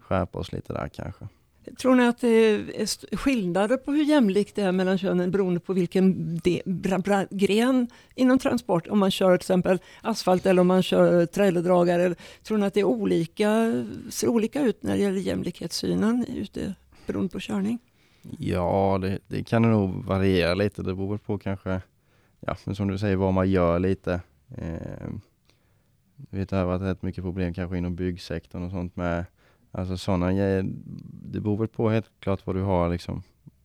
skärpa 0.00 0.38
oss 0.38 0.52
lite 0.52 0.72
där 0.72 0.88
kanske. 0.88 1.28
Tror 1.78 1.94
ni 1.94 2.06
att 2.06 2.20
det 2.20 2.28
är 2.28 3.16
skillnader 3.16 3.76
på 3.76 3.92
hur 3.92 4.04
jämlikt 4.04 4.54
det 4.54 4.62
är 4.62 4.72
mellan 4.72 4.98
könen 4.98 5.30
beroende 5.30 5.60
på 5.60 5.72
vilken 5.72 6.36
de, 6.38 6.62
bra, 6.64 6.98
bra, 6.98 7.24
gren 7.30 7.88
inom 8.14 8.38
transport? 8.38 8.86
Om 8.86 8.98
man 8.98 9.10
kör 9.10 9.36
till 9.36 9.42
exempel 9.42 9.78
asfalt 10.02 10.46
eller 10.46 10.60
om 10.60 10.66
man 10.66 10.82
kör 10.82 11.26
trailerdragare. 11.26 12.14
Tror 12.42 12.58
ni 12.58 12.66
att 12.66 12.74
det 12.74 12.80
är 12.80 12.84
olika, 12.84 13.72
ser 14.08 14.28
olika 14.28 14.62
ut 14.62 14.82
när 14.82 14.96
det 14.96 15.02
gäller 15.02 15.20
jämlikhetssynen 15.20 16.26
ute 16.28 16.74
beroende 17.06 17.32
på 17.32 17.40
körning? 17.40 17.78
Ja, 18.38 18.98
det, 19.02 19.18
det 19.26 19.44
kan 19.44 19.62
nog 19.62 20.04
variera 20.04 20.54
lite. 20.54 20.82
Det 20.82 20.94
beror 20.94 21.18
på 21.18 21.38
kanske, 21.38 21.80
ja, 22.40 22.56
men 22.64 22.74
som 22.74 22.88
du 22.88 22.98
säger, 22.98 23.16
vad 23.16 23.32
man 23.32 23.50
gör 23.50 23.78
lite. 23.78 24.20
Eh, 24.56 25.08
vi 26.30 26.46
har 26.50 26.64
varit 26.64 26.82
rätt 26.82 27.02
mycket 27.02 27.24
problem 27.24 27.54
kanske 27.54 27.78
inom 27.78 27.96
byggsektorn 27.96 28.62
och 28.62 28.70
sånt 28.70 28.96
med. 28.96 29.24
Alltså 29.72 29.96
sådana 29.96 30.32
grejer. 30.32 30.62
Det 31.32 31.40
beror 31.40 31.56
väl 31.56 31.68
på 31.68 31.90
helt 31.90 32.10
klart 32.20 32.46
vad 32.46 32.56
du 32.56 32.62
har 32.62 32.90
liksom 32.90 33.22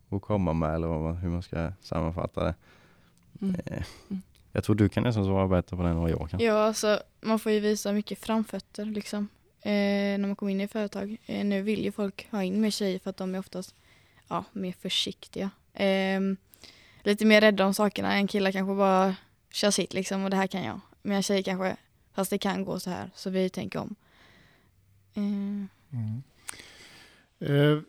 att 0.09 0.21
komma 0.21 0.53
med 0.53 0.75
eller 0.75 0.87
vad, 0.87 1.15
hur 1.15 1.29
man 1.29 1.43
ska 1.43 1.71
sammanfatta 1.81 2.43
det. 2.43 2.55
Mm. 3.41 3.55
Eh, 3.65 3.83
jag 4.51 4.63
tror 4.63 4.75
du 4.75 4.89
kan 4.89 5.03
nästan 5.03 5.25
svara 5.25 5.47
bättre 5.47 5.77
på 5.77 5.83
det 5.83 5.89
än 5.89 5.97
vad 5.97 6.11
jag 6.11 6.29
kan. 6.29 6.39
Ja, 6.39 6.63
alltså 6.63 6.99
man 7.21 7.39
får 7.39 7.51
ju 7.51 7.59
visa 7.59 7.91
mycket 7.91 8.19
framfötter 8.19 8.85
liksom. 8.85 9.27
Eh, 9.61 9.71
när 10.19 10.27
man 10.27 10.35
kommer 10.35 10.51
in 10.51 10.61
i 10.61 10.67
företag. 10.67 11.17
Eh, 11.25 11.45
nu 11.45 11.61
vill 11.61 11.83
ju 11.83 11.91
folk 11.91 12.31
ha 12.31 12.43
in 12.43 12.61
mer 12.61 12.69
tjejer 12.69 12.99
för 12.99 13.09
att 13.09 13.17
de 13.17 13.35
är 13.35 13.39
oftast 13.39 13.75
ja, 14.27 14.43
mer 14.51 14.71
försiktiga. 14.71 15.49
Eh, 15.73 16.19
lite 17.03 17.25
mer 17.25 17.41
rädda 17.41 17.65
om 17.65 17.73
sakerna. 17.73 18.13
En 18.13 18.27
kille 18.27 18.51
kanske 18.51 18.75
bara 18.75 19.15
kör 19.51 19.71
sitt 19.71 19.93
liksom 19.93 20.23
och 20.23 20.29
det 20.29 20.35
här 20.35 20.47
kan 20.47 20.63
jag. 20.63 20.79
Men 21.01 21.15
en 21.17 21.23
tjej 21.23 21.43
kanske, 21.43 21.77
fast 22.13 22.29
det 22.29 22.37
kan 22.37 22.65
gå 22.65 22.79
så 22.79 22.89
här. 22.89 23.09
Så 23.15 23.29
vi 23.29 23.49
tänker 23.49 23.79
om. 23.79 23.95
Eh, 25.95 26.01
Mm. 26.01 27.73
Eh, 27.75 27.79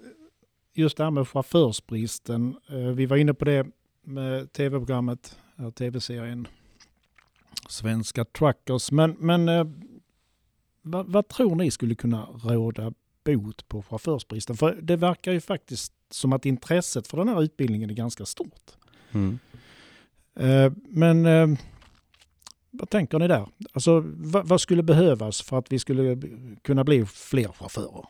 Just 0.78 0.96
det 0.96 1.04
här 1.04 1.10
med 1.10 1.28
chaufförsbristen. 1.28 2.56
eh, 2.68 2.76
Vi 2.76 3.06
var 3.06 3.16
inne 3.16 3.34
på 3.34 3.44
det 3.44 3.66
med 4.02 4.52
tv-programmet, 4.52 5.38
eller 5.56 5.70
tv-serien 5.70 6.46
Svenska 7.68 8.24
Truckers. 8.24 8.90
Men, 8.92 9.10
men 9.18 9.48
eh, 9.48 9.66
vad, 10.82 11.06
vad 11.12 11.28
tror 11.28 11.54
ni 11.54 11.70
skulle 11.70 11.94
kunna 11.94 12.24
råda 12.24 12.92
bot 13.24 13.68
på 13.68 13.82
chaufförsbristen? 13.82 14.56
För 14.56 14.78
det 14.82 14.96
verkar 14.96 15.32
ju 15.32 15.40
faktiskt 15.40 15.92
som 16.10 16.32
att 16.32 16.46
intresset 16.46 17.06
för 17.06 17.16
den 17.18 17.28
här 17.28 17.42
utbildningen 17.42 17.90
är 17.90 17.94
ganska 17.94 18.26
stort. 18.26 18.70
Mm. 19.12 19.38
Eh, 20.34 20.72
Men 20.88 21.26
eh, 21.26 21.58
vad 22.78 22.90
tänker 22.90 23.18
ni 23.18 23.28
där? 23.28 23.46
Alltså, 23.72 24.04
vad, 24.06 24.48
vad 24.48 24.60
skulle 24.60 24.82
behövas 24.82 25.42
för 25.42 25.58
att 25.58 25.72
vi 25.72 25.78
skulle 25.78 26.22
kunna 26.62 26.84
bli 26.84 27.06
fler 27.06 27.48
chaufförer? 27.48 28.04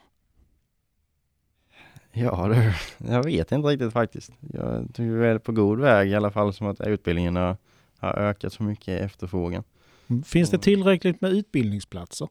Ja, 2.13 2.49
det, 2.49 2.75
jag 3.13 3.25
vet 3.25 3.53
inte 3.53 3.69
riktigt 3.69 3.93
faktiskt. 3.93 4.33
Jag 4.53 4.95
tror 4.95 5.07
vi 5.07 5.27
är 5.27 5.39
på 5.39 5.53
god 5.53 5.81
väg 5.81 6.11
i 6.11 6.15
alla 6.15 6.31
fall 6.31 6.53
som 6.53 6.67
att 6.67 6.81
utbildningen 6.81 7.37
har, 7.37 7.57
har 7.99 8.13
ökat 8.13 8.53
så 8.53 8.63
mycket 8.63 8.89
i 8.89 8.93
efterfrågan. 8.93 9.63
Mm. 10.07 10.23
Finns 10.23 10.51
det 10.51 10.59
tillräckligt 10.59 11.21
med 11.21 11.33
utbildningsplatser? 11.33 12.29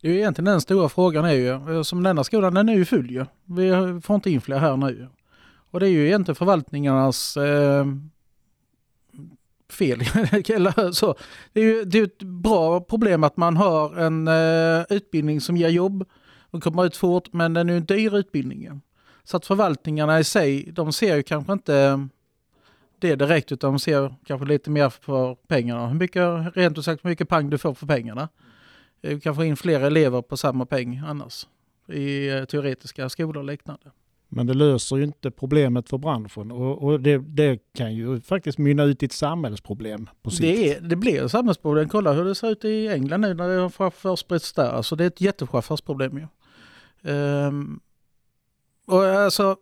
Det 0.00 0.08
är 0.08 0.12
ju 0.12 0.18
egentligen 0.18 0.44
den 0.44 0.60
stora 0.60 0.88
frågan 0.88 1.24
är 1.24 1.32
ju, 1.32 1.84
som 1.84 2.02
denna 2.02 2.24
skolan 2.24 2.54
den 2.54 2.68
är 2.68 2.74
ju 2.74 2.84
full 2.84 3.10
ju. 3.10 3.26
Vi 3.44 4.00
får 4.02 4.14
inte 4.14 4.30
in 4.30 4.40
fler 4.40 4.58
här 4.58 4.76
nu. 4.76 5.08
Och 5.70 5.80
det 5.80 5.86
är 5.86 5.90
ju 5.90 6.06
egentligen 6.06 6.36
förvaltningarnas 6.36 7.36
eh, 7.36 7.86
fel. 9.72 10.00
Eller 10.48 10.92
så. 10.92 11.14
Det 11.52 11.60
är 11.60 11.64
ju 11.64 11.84
det 11.84 11.98
är 11.98 12.04
ett 12.04 12.22
bra 12.22 12.80
problem 12.80 13.24
att 13.24 13.36
man 13.36 13.56
har 13.56 13.96
en 13.96 14.28
eh, 14.28 14.84
utbildning 14.88 15.40
som 15.40 15.56
ger 15.56 15.68
jobb 15.68 16.04
och 16.50 16.62
kommer 16.62 16.86
ut 16.86 16.96
fort 16.96 17.32
men 17.32 17.54
den 17.54 17.68
är 17.68 17.72
ju 17.72 17.76
en 17.78 17.84
dyr 17.84 18.16
utbildning. 18.16 18.80
Så 19.24 19.36
att 19.36 19.46
förvaltningarna 19.46 20.20
i 20.20 20.24
sig, 20.24 20.72
de 20.72 20.92
ser 20.92 21.16
ju 21.16 21.22
kanske 21.22 21.52
inte 21.52 22.08
det 22.98 23.16
direkt 23.16 23.52
utan 23.52 23.72
de 23.72 23.78
ser 23.78 24.14
kanske 24.26 24.46
lite 24.46 24.70
mer 24.70 24.90
för 24.90 25.34
pengarna. 25.34 25.88
Hur 25.88 25.94
mycket, 25.94 26.56
rent 26.56 26.78
ut 26.78 26.84
sagt, 26.84 27.04
hur 27.04 27.10
mycket 27.10 27.28
pang 27.28 27.50
du 27.50 27.58
får 27.58 27.74
för 27.74 27.86
pengarna. 27.86 28.28
Eh, 29.02 29.10
du 29.10 29.20
kan 29.20 29.34
få 29.34 29.44
in 29.44 29.56
fler 29.56 29.80
elever 29.80 30.22
på 30.22 30.36
samma 30.36 30.66
peng 30.66 31.02
annars 31.06 31.46
i 31.88 32.28
eh, 32.28 32.44
teoretiska 32.44 33.08
skolor 33.08 33.36
och 33.36 33.44
liknande. 33.44 33.90
Men 34.32 34.46
det 34.46 34.54
löser 34.54 34.96
ju 34.96 35.04
inte 35.04 35.30
problemet 35.30 35.88
för 35.88 35.98
branschen 35.98 36.50
och, 36.50 36.82
och 36.82 37.00
det, 37.00 37.18
det 37.18 37.58
kan 37.74 37.94
ju 37.94 38.20
faktiskt 38.20 38.58
mynna 38.58 38.84
ut 38.84 39.02
i 39.02 39.06
ett 39.06 39.12
samhällsproblem 39.12 40.08
på 40.22 40.30
sikt. 40.30 40.40
Det, 40.40 40.72
är, 40.72 40.80
det 40.80 40.96
blir 40.96 41.24
ett 41.24 41.30
samhällsproblem. 41.30 41.88
Kolla 41.88 42.12
hur 42.12 42.24
det 42.24 42.34
ser 42.34 42.50
ut 42.50 42.64
i 42.64 42.88
England 42.88 43.20
nu 43.20 43.34
när 43.34 43.48
det 43.48 43.60
har 43.60 43.70
chaufförsbrist 43.70 44.56
där. 44.56 44.70
Alltså 44.70 44.96
det 44.96 45.04
är 45.04 45.08
ett 45.08 45.20
jättechaufförsproblem 45.20 46.18
ju. 46.18 46.26
Ehm, 47.12 47.80
och 48.86 49.04
alltså, 49.04 49.56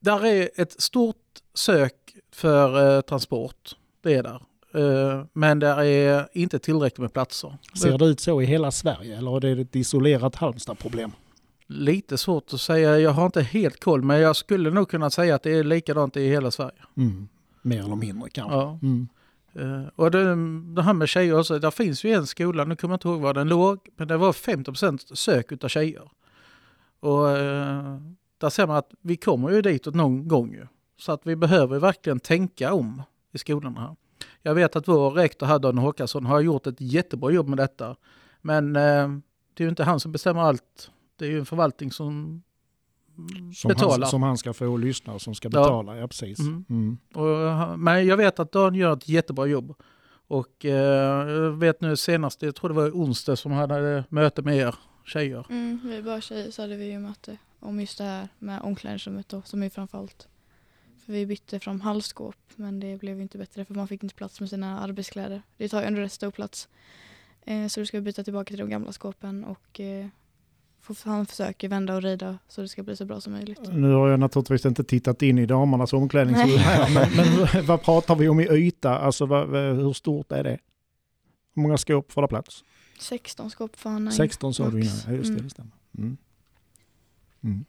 där 0.00 0.26
är 0.26 0.50
ett 0.56 0.80
stort 0.82 1.16
sök 1.54 1.94
för 2.32 2.96
eh, 2.96 3.00
transport. 3.00 3.76
Det 4.02 4.14
är 4.14 4.22
där. 4.22 4.42
Eh, 4.74 5.24
men 5.32 5.58
det 5.58 5.66
är 5.66 6.28
inte 6.32 6.58
tillräckligt 6.58 6.98
med 6.98 7.12
platser. 7.12 7.58
Ser 7.74 7.98
det 7.98 8.04
ut 8.04 8.20
så 8.20 8.42
i 8.42 8.44
hela 8.44 8.70
Sverige 8.70 9.18
eller 9.18 9.36
är 9.36 9.56
det 9.56 9.62
ett 9.62 9.76
isolerat 9.76 10.34
Halmstad-problem? 10.34 11.12
Lite 11.70 12.18
svårt 12.18 12.52
att 12.52 12.60
säga. 12.60 12.98
Jag 12.98 13.10
har 13.10 13.26
inte 13.26 13.42
helt 13.42 13.80
koll 13.80 14.02
men 14.02 14.20
jag 14.20 14.36
skulle 14.36 14.70
nog 14.70 14.90
kunna 14.90 15.10
säga 15.10 15.34
att 15.34 15.42
det 15.42 15.50
är 15.50 15.64
likadant 15.64 16.16
i 16.16 16.28
hela 16.28 16.50
Sverige. 16.50 16.82
Mm. 16.96 17.28
Mer 17.62 17.84
eller 17.84 17.96
mindre 17.96 18.30
kanske. 18.30 18.56
Ja. 18.56 18.78
Mm. 18.82 19.08
Eh, 19.52 19.88
och 19.96 20.10
det, 20.10 20.36
det 20.74 20.82
här 20.82 20.92
med 20.92 21.08
tjejer 21.08 21.38
också, 21.38 21.58
där 21.58 21.70
finns 21.70 22.04
ju 22.04 22.12
en 22.12 22.26
skola, 22.26 22.64
nu 22.64 22.76
kommer 22.76 22.92
jag 22.92 22.96
inte 22.96 23.08
ihåg 23.08 23.20
var 23.20 23.34
den 23.34 23.48
låg, 23.48 23.78
men 23.96 24.08
det 24.08 24.16
var 24.16 24.32
50% 24.32 25.14
sök 25.14 25.52
utav 25.52 25.68
tjejer. 25.68 26.10
Och 27.00 27.30
eh, 27.30 27.98
där 28.38 28.48
ser 28.48 28.66
man 28.66 28.76
att 28.76 28.90
vi 29.00 29.16
kommer 29.16 29.50
ju 29.50 29.62
ditåt 29.62 29.94
någon 29.94 30.28
gång 30.28 30.52
ju. 30.52 30.66
Så 30.96 31.12
att 31.12 31.20
vi 31.24 31.36
behöver 31.36 31.78
verkligen 31.78 32.20
tänka 32.20 32.72
om 32.72 33.02
i 33.32 33.38
skolorna 33.38 33.80
här. 33.80 33.96
Jag 34.42 34.54
vet 34.54 34.76
att 34.76 34.88
vår 34.88 35.10
rektor 35.10 35.46
här, 35.46 35.58
Dan 35.58 35.78
Håkansson, 35.78 36.26
har 36.26 36.40
gjort 36.40 36.66
ett 36.66 36.80
jättebra 36.80 37.30
jobb 37.30 37.48
med 37.48 37.58
detta. 37.58 37.96
Men 38.40 38.76
eh, 38.76 39.08
det 39.54 39.62
är 39.62 39.64
ju 39.64 39.68
inte 39.68 39.84
han 39.84 40.00
som 40.00 40.12
bestämmer 40.12 40.40
allt. 40.40 40.90
Det 41.18 41.26
är 41.26 41.30
ju 41.30 41.38
en 41.38 41.46
förvaltning 41.46 41.92
som 41.92 42.42
Som, 43.54 43.68
betalar. 43.68 43.98
han, 43.98 44.10
som 44.10 44.22
han 44.22 44.38
ska 44.38 44.52
få 44.52 44.76
lyssna 44.76 45.12
och 45.12 45.22
som 45.22 45.34
ska 45.34 45.46
Ja. 45.46 45.50
betala. 45.50 45.96
Ja, 45.96 46.08
precis. 46.08 46.38
Mm. 46.38 46.64
Mm. 46.70 46.98
Och, 47.14 47.78
men 47.78 48.06
jag 48.06 48.16
vet 48.16 48.38
att 48.38 48.52
Dan 48.52 48.74
gör 48.74 48.92
ett 48.92 49.08
jättebra 49.08 49.46
jobb. 49.46 49.74
Och 50.30 50.64
eh, 50.64 50.72
jag 51.30 51.50
vet 51.50 51.80
nu 51.80 51.96
senast, 51.96 52.42
jag 52.42 52.54
tror 52.54 52.68
det 52.68 52.74
var 52.74 52.90
onsdag 52.90 53.36
som 53.36 53.52
han 53.52 53.70
hade 53.70 54.04
möte 54.08 54.42
med 54.42 54.56
er 54.56 54.74
tjejer. 55.04 55.46
mm, 55.50 55.80
vi 55.84 56.02
bara 56.02 56.20
tjejer 56.20 56.50
så 56.50 56.62
hade 56.62 56.76
vi 56.76 56.90
ju 56.90 56.98
möte 56.98 57.36
om 57.60 57.80
just 57.80 57.98
det 57.98 58.04
här 58.04 58.28
med 58.38 58.60
omklädningsrummet 58.62 59.28
då, 59.28 59.42
som 59.42 59.62
är 59.62 59.70
framförallt. 59.70 60.28
För 61.04 61.12
vi 61.12 61.26
bytte 61.26 61.60
från 61.60 61.80
halvskåp 61.80 62.36
men 62.56 62.80
det 62.80 62.96
blev 63.00 63.16
ju 63.16 63.22
inte 63.22 63.38
bättre 63.38 63.64
för 63.64 63.74
man 63.74 63.88
fick 63.88 64.02
inte 64.02 64.14
plats 64.14 64.40
med 64.40 64.48
sina 64.50 64.80
arbetskläder. 64.80 65.42
Det 65.56 65.68
tar 65.68 65.80
ju 65.80 65.86
ändå 65.86 66.00
rätt 66.00 66.12
stor 66.12 66.30
plats. 66.30 66.68
Eh, 67.44 67.66
så 67.66 67.80
då 67.80 67.86
ska 67.86 67.96
vi 67.96 68.02
byta 68.02 68.24
tillbaka 68.24 68.48
till 68.48 68.58
de 68.58 68.70
gamla 68.70 68.92
skåpen 68.92 69.44
och 69.44 69.80
eh, 69.80 70.06
han 71.04 71.26
försöker 71.26 71.68
vända 71.68 71.96
och 71.96 72.02
rida 72.02 72.38
så 72.48 72.60
det 72.60 72.68
ska 72.68 72.82
bli 72.82 72.96
så 72.96 73.04
bra 73.04 73.20
som 73.20 73.32
möjligt. 73.32 73.60
Nu 73.72 73.92
har 73.92 74.08
jag 74.08 74.20
naturligtvis 74.20 74.66
inte 74.66 74.84
tittat 74.84 75.22
in 75.22 75.38
i 75.38 75.46
damernas 75.46 75.92
omklädningsrum 75.92 76.58
här, 76.58 76.94
men, 76.94 77.08
men 77.16 77.66
vad 77.66 77.82
pratar 77.82 78.14
vi 78.16 78.28
om 78.28 78.40
i 78.40 78.48
yta? 78.48 78.98
Alltså 78.98 79.26
vad, 79.26 79.48
vad, 79.48 79.76
hur 79.76 79.92
stort 79.92 80.32
är 80.32 80.44
det? 80.44 80.58
Hur 81.54 81.62
många 81.62 81.76
skåp 81.76 82.12
får 82.12 82.22
det 82.22 82.28
plats? 82.28 82.64
16 83.00 83.50
skåp 83.50 83.76
får 83.76 83.90
han 83.90 84.02
ha 84.06 84.12
in. 84.12 84.16
16 84.16 84.54
sa 84.54 84.70
du 84.70 84.80
innan. 84.80 84.96
Ja, 85.06 85.12
just 85.12 85.28
det, 85.28 85.34
Mm. 85.34 85.44
det 85.44 85.50
stämmer. 85.50 85.72
Mm. 85.98 86.16
Mm. 87.44 87.64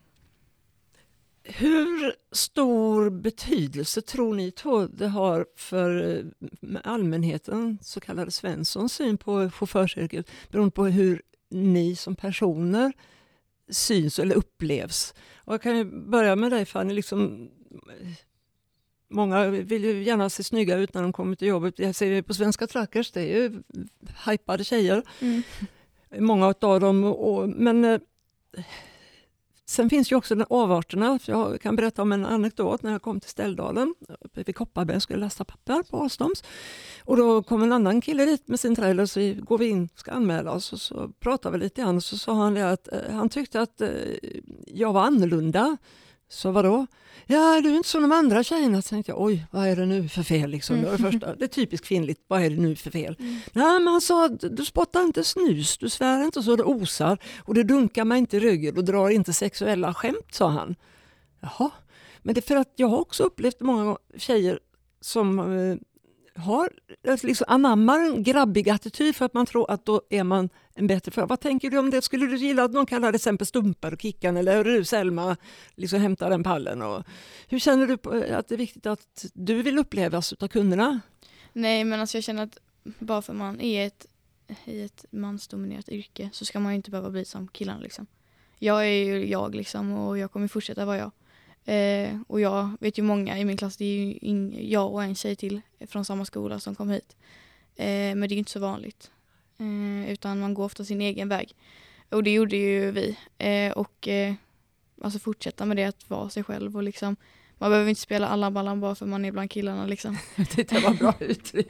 Hur 1.44 2.14
stor 2.32 3.10
betydelse 3.10 4.02
tror 4.02 4.36
ni 4.36 4.54
det 4.92 5.08
har 5.08 5.46
för 5.56 6.18
eh, 6.18 6.76
allmänheten, 6.84 7.78
så 7.82 8.00
kallade 8.00 8.32
Svenssons 8.32 8.94
syn 8.94 9.18
på 9.18 9.50
chaufförsyrket, 9.50 10.30
beroende 10.52 10.72
på 10.72 10.86
hur 10.86 11.22
ni 11.50 11.96
som 11.96 12.16
personer 12.16 12.94
syns 13.70 14.20
eller 14.20 14.36
upplevs? 14.36 15.14
Och 15.38 15.54
jag 15.54 15.62
kan 15.62 15.78
ju 15.78 15.84
börja 15.84 16.36
med 16.36 16.52
dig 16.52 16.66
Fanny, 16.66 16.94
liksom, 16.94 17.50
många 19.10 19.48
vill 19.48 19.84
ju 19.84 20.04
gärna 20.04 20.30
se 20.30 20.44
snygga 20.44 20.78
ut 20.78 20.94
när 20.94 21.02
de 21.02 21.14
kommer 21.14 21.36
till 21.36 21.48
jobbet. 21.48 21.80
Jag 21.80 21.96
ser 21.96 22.06
ju 22.06 22.24
på 22.24 22.34
Svenska 22.34 22.68
Truckers, 22.68 23.12
det 23.12 23.22
är 23.22 23.42
ju 23.42 23.64
hypade 24.26 24.64
tjejer. 24.64 25.04
Mm. 25.20 25.44
Många 26.18 26.54
av 26.62 26.80
dem. 26.80 27.04
Och, 27.04 27.50
men 27.50 27.86
eh, 27.86 28.00
sen 29.70 29.90
finns 29.90 30.12
ju 30.12 30.16
också 30.16 30.36
den 30.36 30.46
avarterna. 30.50 31.20
Jag 31.26 31.62
kan 31.62 31.76
berätta 31.76 32.02
om 32.02 32.12
en 32.12 32.26
anekdot 32.26 32.84
när 32.84 32.92
jag 32.92 33.02
kom 33.02 33.20
till 33.20 33.30
Ställdalen 33.30 33.96
vid 34.34 34.56
Kopparberg 34.56 34.96
och 34.96 35.04
skulle 35.04 35.20
lasta 35.20 35.44
papper 35.44 35.84
på 35.90 35.98
Alstoms. 36.04 36.44
Och 37.04 37.18
då 37.18 37.44
kom 37.44 37.64
en 37.64 37.72
annan 37.74 38.02
kille 38.02 38.26
dit 38.26 38.48
med 38.48 38.60
sin 38.60 38.76
trailer 38.76 39.06
så 39.06 39.20
vi- 39.20 39.34
går 39.34 39.58
vi 39.58 39.68
in 39.68 39.90
och 39.94 40.00
ska 40.00 40.12
anmäla 40.12 40.52
oss 40.52 40.74
och 40.74 40.82
så 40.82 41.10
pratade 41.20 41.58
vi 41.58 41.64
lite 41.64 41.82
grann 41.82 41.96
och 41.96 42.04
så 42.04 42.18
sa 42.18 42.34
han 42.34 42.58
att 42.58 42.88
eh, 42.88 43.00
han 43.12 43.30
tyckte 43.30 43.62
att 43.62 43.82
eh, 43.82 43.90
jag 44.68 44.94
var 44.94 45.02
annorlunda. 45.02 45.78
Så 46.30 46.52
vadå? 46.52 46.88
Ja, 47.26 47.62
du 47.62 47.70
är 47.70 47.76
inte 47.76 47.90
som 47.90 48.02
de 48.02 48.12
andra 48.12 48.44
tjejerna. 48.44 48.82
Så 48.82 48.90
tänkte 48.90 49.12
jag, 49.12 49.22
oj, 49.22 49.46
vad 49.52 49.68
är 49.68 49.76
det 49.76 49.86
nu 49.86 50.10
för 50.10 50.24
fel? 50.24 50.50
Liksom. 50.50 50.82
Det, 50.82 50.86
var 50.86 50.92
det, 50.98 51.12
första. 51.12 51.36
det 51.36 51.46
är 51.46 51.48
typiskt 51.48 51.88
kvinnligt, 51.88 52.22
vad 52.28 52.42
är 52.42 52.50
det 52.50 52.56
nu 52.56 52.76
för 52.76 52.92
fel? 52.92 53.16
Mm. 53.20 53.40
Nej, 53.54 53.80
men 53.80 53.88
han 53.88 54.02
sa 54.02 54.28
du 54.28 54.66
spottar 54.66 55.04
inte 55.04 55.24
snus, 55.24 55.78
du 55.78 55.90
svär 55.90 56.24
inte 56.24 56.44
så 56.44 56.56
det 56.56 56.64
osar 56.64 57.18
och 57.38 57.54
du 57.54 57.64
dunkar 57.64 58.06
mig 58.06 58.20
inte 58.20 58.38
i 58.38 58.40
ryggen 58.40 58.78
och 58.78 58.84
drar 58.84 59.10
inte 59.10 59.34
sexuella 59.34 59.94
skämt, 59.94 60.28
sa 60.32 60.48
han. 60.48 60.76
Jaha, 61.40 61.72
men 62.22 62.36
det 62.36 62.40
är 62.40 62.48
för 62.48 62.56
att 62.56 62.74
jag 62.76 62.88
har 62.88 63.00
också 63.00 63.24
upplevt 63.24 63.60
många 63.60 63.84
gånger 63.84 64.00
tjejer 64.18 64.60
som 65.02 65.40
eh, 65.40 65.78
har, 66.40 66.70
liksom 67.04 67.46
anammar 67.48 68.00
en 68.00 68.24
grabbig 68.24 68.70
attityd 68.70 69.16
för 69.16 69.26
att 69.26 69.34
man 69.34 69.46
tror 69.46 69.72
att 69.72 69.86
då 69.86 70.02
är 70.10 70.24
man 70.24 70.50
en 70.74 70.88
bättre 70.88 71.12
förare. 71.12 71.28
Vad 71.28 71.40
tänker 71.40 71.70
du 71.70 71.78
om 71.78 71.90
det? 71.90 72.02
Skulle 72.02 72.26
du 72.26 72.38
gilla 72.38 72.64
att 72.64 72.72
någon 72.72 72.86
kallar 72.86 73.08
det 73.08 73.12
till 73.12 73.16
exempel 73.16 73.48
stumpar 73.48 73.94
och 73.94 74.02
kickan 74.02 74.38
eller 74.38 74.58
hur 74.58 74.64
du 74.64 74.86
Selma 74.86 75.38
liksom 75.76 76.02
hämta 76.02 76.30
den 76.30 76.44
pallen? 76.44 76.82
Och 76.82 77.04
hur 77.48 77.60
känner 77.60 77.88
du 77.88 78.24
eh, 78.24 78.38
att 78.38 78.48
det 78.48 78.56
är 78.56 78.58
viktigt 78.58 78.86
att 78.86 79.26
du 79.34 79.62
vill 79.62 79.78
upplevas 79.80 80.34
av 80.34 80.48
kunderna? 80.48 81.00
Nej 81.54 81.84
men 81.84 82.00
alltså 82.00 82.18
jag 82.18 82.24
känner 82.24 82.44
att 82.44 82.58
bara 82.84 83.22
för 83.22 83.34
man 83.34 83.62
är 83.62 83.88
ett, 83.88 84.06
i 84.66 84.82
ett 84.82 85.06
mansdominerat 85.10 85.90
yrke 85.90 86.30
så 86.34 86.46
ska 86.46 86.60
man 86.60 86.72
ju 86.72 86.76
inte 86.76 86.92
behöva 86.92 87.10
bli 87.10 87.26
som 87.26 87.48
killarna 87.48 87.80
liksom. 87.80 88.08
Jag 88.60 88.88
är 88.88 89.06
ju 89.06 89.30
jag 89.30 89.56
liksom 89.56 89.92
och 89.92 90.18
jag 90.18 90.32
kommer 90.32 90.48
fortsätta 90.48 90.86
vara 90.86 90.98
jag. 90.98 91.12
Eh, 91.70 92.18
och 92.28 92.42
jag 92.42 92.78
vet 92.80 92.98
ju 92.98 93.04
många 93.04 93.40
i 93.40 93.46
min 93.46 93.58
klass, 93.58 93.78
det 93.78 93.86
är 93.86 93.98
ju 93.98 94.14
in, 94.14 94.70
jag 94.70 94.94
och 94.94 95.04
en 95.04 95.16
tjej 95.16 95.36
till 95.36 95.62
från 95.88 96.06
samma 96.06 96.26
skola 96.26 96.60
som 96.60 96.76
kom 96.76 96.90
hit. 96.90 97.16
Eh, 97.76 97.86
men 97.86 98.20
det 98.20 98.26
är 98.26 98.30
ju 98.30 98.38
inte 98.38 98.52
så 98.52 98.60
vanligt. 98.60 99.12
Eh, 99.58 100.12
utan 100.12 100.40
man 100.40 100.54
går 100.54 100.66
ofta 100.66 100.86
sin 100.86 101.02
egen 101.02 101.30
väg. 101.30 101.56
Och 102.10 102.24
det 102.24 102.34
gjorde 102.34 102.56
ju 102.56 102.92
vi. 102.92 103.18
Eh, 103.38 103.72
och 103.72 104.08
eh, 104.08 104.34
alltså 105.02 105.20
fortsätta 105.20 105.66
med 105.66 105.78
det, 105.78 105.86
att 105.86 106.10
vara 106.10 106.30
sig 106.30 106.44
själv 106.44 106.76
och 106.76 106.84
liksom 106.84 107.16
man 107.58 107.72
behöver 107.72 107.90
inte 107.90 108.02
spela 108.02 108.28
alla 108.28 108.52
ballan 108.52 108.80
bara 108.80 108.96
för 108.96 109.06
man 109.06 109.26
är 109.26 109.32
bland 109.32 109.52
killarna 109.52 109.86
liksom. 109.86 110.18
Det 110.56 110.72
var 110.72 110.94
bra 110.94 111.14
uttryck. 111.20 111.68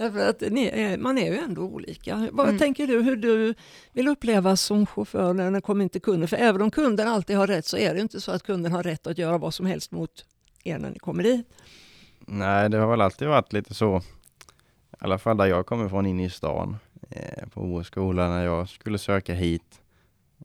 Därför 0.00 0.28
att 0.30 0.40
ni, 0.40 0.96
man 0.98 1.18
är 1.18 1.32
ju 1.32 1.38
ändå 1.38 1.62
olika. 1.62 2.28
Vad 2.32 2.46
Mm. 2.46 2.58
tänker 2.58 2.86
du 2.86 3.02
hur 3.02 3.16
du 3.16 3.54
vill 3.92 4.08
upplevas 4.08 4.60
som 4.62 4.86
chaufför 4.86 5.32
när 5.34 5.50
det 5.50 5.60
kommer 5.60 5.82
inte 5.84 6.00
kunden? 6.00 6.28
För 6.28 6.36
även 6.36 6.62
om 6.62 6.70
kunden 6.70 7.08
alltid 7.08 7.36
har 7.36 7.46
rätt 7.46 7.66
så 7.66 7.76
är 7.76 7.94
det 7.94 8.00
inte 8.00 8.20
så 8.20 8.32
att 8.32 8.42
kunden 8.42 8.72
har 8.72 8.82
rätt 8.82 9.06
att 9.06 9.18
göra 9.18 9.38
vad 9.38 9.54
som 9.54 9.66
helst 9.66 9.90
mot 9.92 10.24
er 10.64 10.78
när 10.78 10.90
ni 10.90 10.98
kommer 10.98 11.22
dit. 11.22 11.46
Nej, 12.20 12.68
det 12.70 12.78
har 12.78 12.90
väl 12.90 13.00
alltid 13.00 13.28
varit 13.28 13.52
lite 13.52 13.74
så, 13.74 13.96
i 13.98 14.02
alla 14.98 15.18
fall 15.18 15.36
där 15.36 15.46
jag 15.46 15.66
kommer 15.66 15.88
från 15.88 16.06
inne 16.06 16.24
i 16.24 16.30
stan, 16.30 16.76
eh, 17.10 17.48
på 17.48 17.60
vår 17.60 17.82
skola 17.82 18.28
när 18.28 18.44
jag 18.44 18.68
skulle 18.68 18.98
söka 18.98 19.34
hit. 19.34 19.80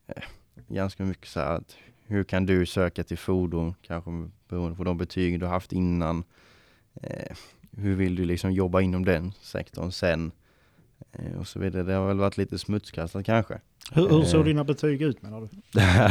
Eh, 0.08 0.24
ganska 0.68 1.04
mycket 1.04 1.28
så 1.28 1.40
här 1.40 1.52
att 1.56 1.76
hur 2.08 2.24
kan 2.24 2.46
du 2.46 2.66
söka 2.66 3.04
till 3.04 3.18
fordon, 3.18 3.76
kanske 3.82 4.12
beroende 4.50 4.78
på 4.78 4.84
de 4.84 4.98
betyg 4.98 5.40
du 5.40 5.46
haft 5.46 5.72
innan. 5.72 6.24
Eh, 7.02 7.36
hur 7.78 7.96
vill 7.96 8.16
du 8.16 8.26
liksom 8.26 8.52
jobba 8.52 8.82
inom 8.82 9.06
den 9.06 9.32
sektorn 9.42 9.92
sen? 9.92 10.32
Eh, 11.12 11.40
och 11.40 11.48
så 11.48 11.60
vidare. 11.60 11.84
Det 11.84 11.94
har 11.94 12.08
väl 12.08 12.18
varit 12.18 12.38
lite 12.38 12.58
smutskastat 12.58 13.26
kanske. 13.26 13.60
Hur, 13.92 14.10
hur 14.10 14.24
såg 14.24 14.40
Eh. 14.42 14.46
dina 14.46 14.64
betyg 14.64 15.02
ut 15.02 15.22
menar 15.22 15.42
du? 15.42 15.48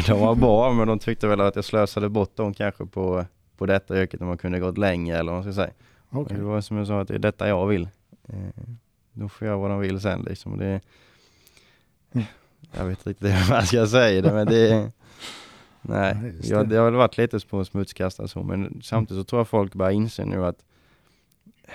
de 0.13 0.21
var 0.21 0.35
bra, 0.35 0.73
men 0.73 0.89
de 0.89 0.99
tyckte 0.99 1.27
väl 1.27 1.41
att 1.41 1.57
jag 1.57 1.65
slösade 1.65 2.09
bort 2.09 2.37
dem 2.37 2.55
kanske 2.55 2.87
på, 2.87 3.25
på 3.57 3.67
detta 3.67 4.03
yrket 4.03 4.21
om 4.21 4.27
man 4.27 4.39
kunde 4.39 4.59
gått 4.61 4.79
längre 4.79 5.19
eller 5.19 5.33
vad 5.33 5.45
man 5.45 5.53
ska 5.53 5.63
säga. 5.63 5.75
Okej. 6.11 6.37
Det 6.37 6.43
var 6.43 6.61
som 6.61 6.77
jag 6.77 6.87
sa, 6.87 7.01
att 7.01 7.09
det 7.09 7.15
är 7.15 7.19
detta 7.19 7.49
jag 7.49 7.67
vill. 7.67 7.89
Eh, 8.29 8.37
de 9.13 9.29
får 9.29 9.47
göra 9.47 9.57
vad 9.57 9.71
de 9.71 9.81
vill 9.81 10.01
sen 10.01 10.23
liksom. 10.23 10.59
Det, 10.59 10.81
jag 12.73 12.85
vet 12.85 12.99
inte 12.99 13.11
riktigt 13.11 13.29
vad 13.49 13.59
jag 13.59 13.67
ska 13.69 13.87
säga 13.87 14.23
det, 14.23 14.33
men 14.33 14.47
det 14.47 14.91
Nej, 15.83 16.35
ja, 16.43 16.63
det. 16.65 16.77
har 16.77 16.85
väl 16.85 16.95
varit 16.95 17.17
lite 17.19 17.39
på 17.51 17.65
smutskastat 17.65 18.31
så, 18.31 18.43
men 18.43 18.81
samtidigt 18.83 19.21
så 19.21 19.25
tror 19.25 19.41
jag 19.41 19.49
folk 19.49 19.75
börjar 19.75 19.93
inse 19.93 20.25
nu 20.25 20.45
att 20.47 20.65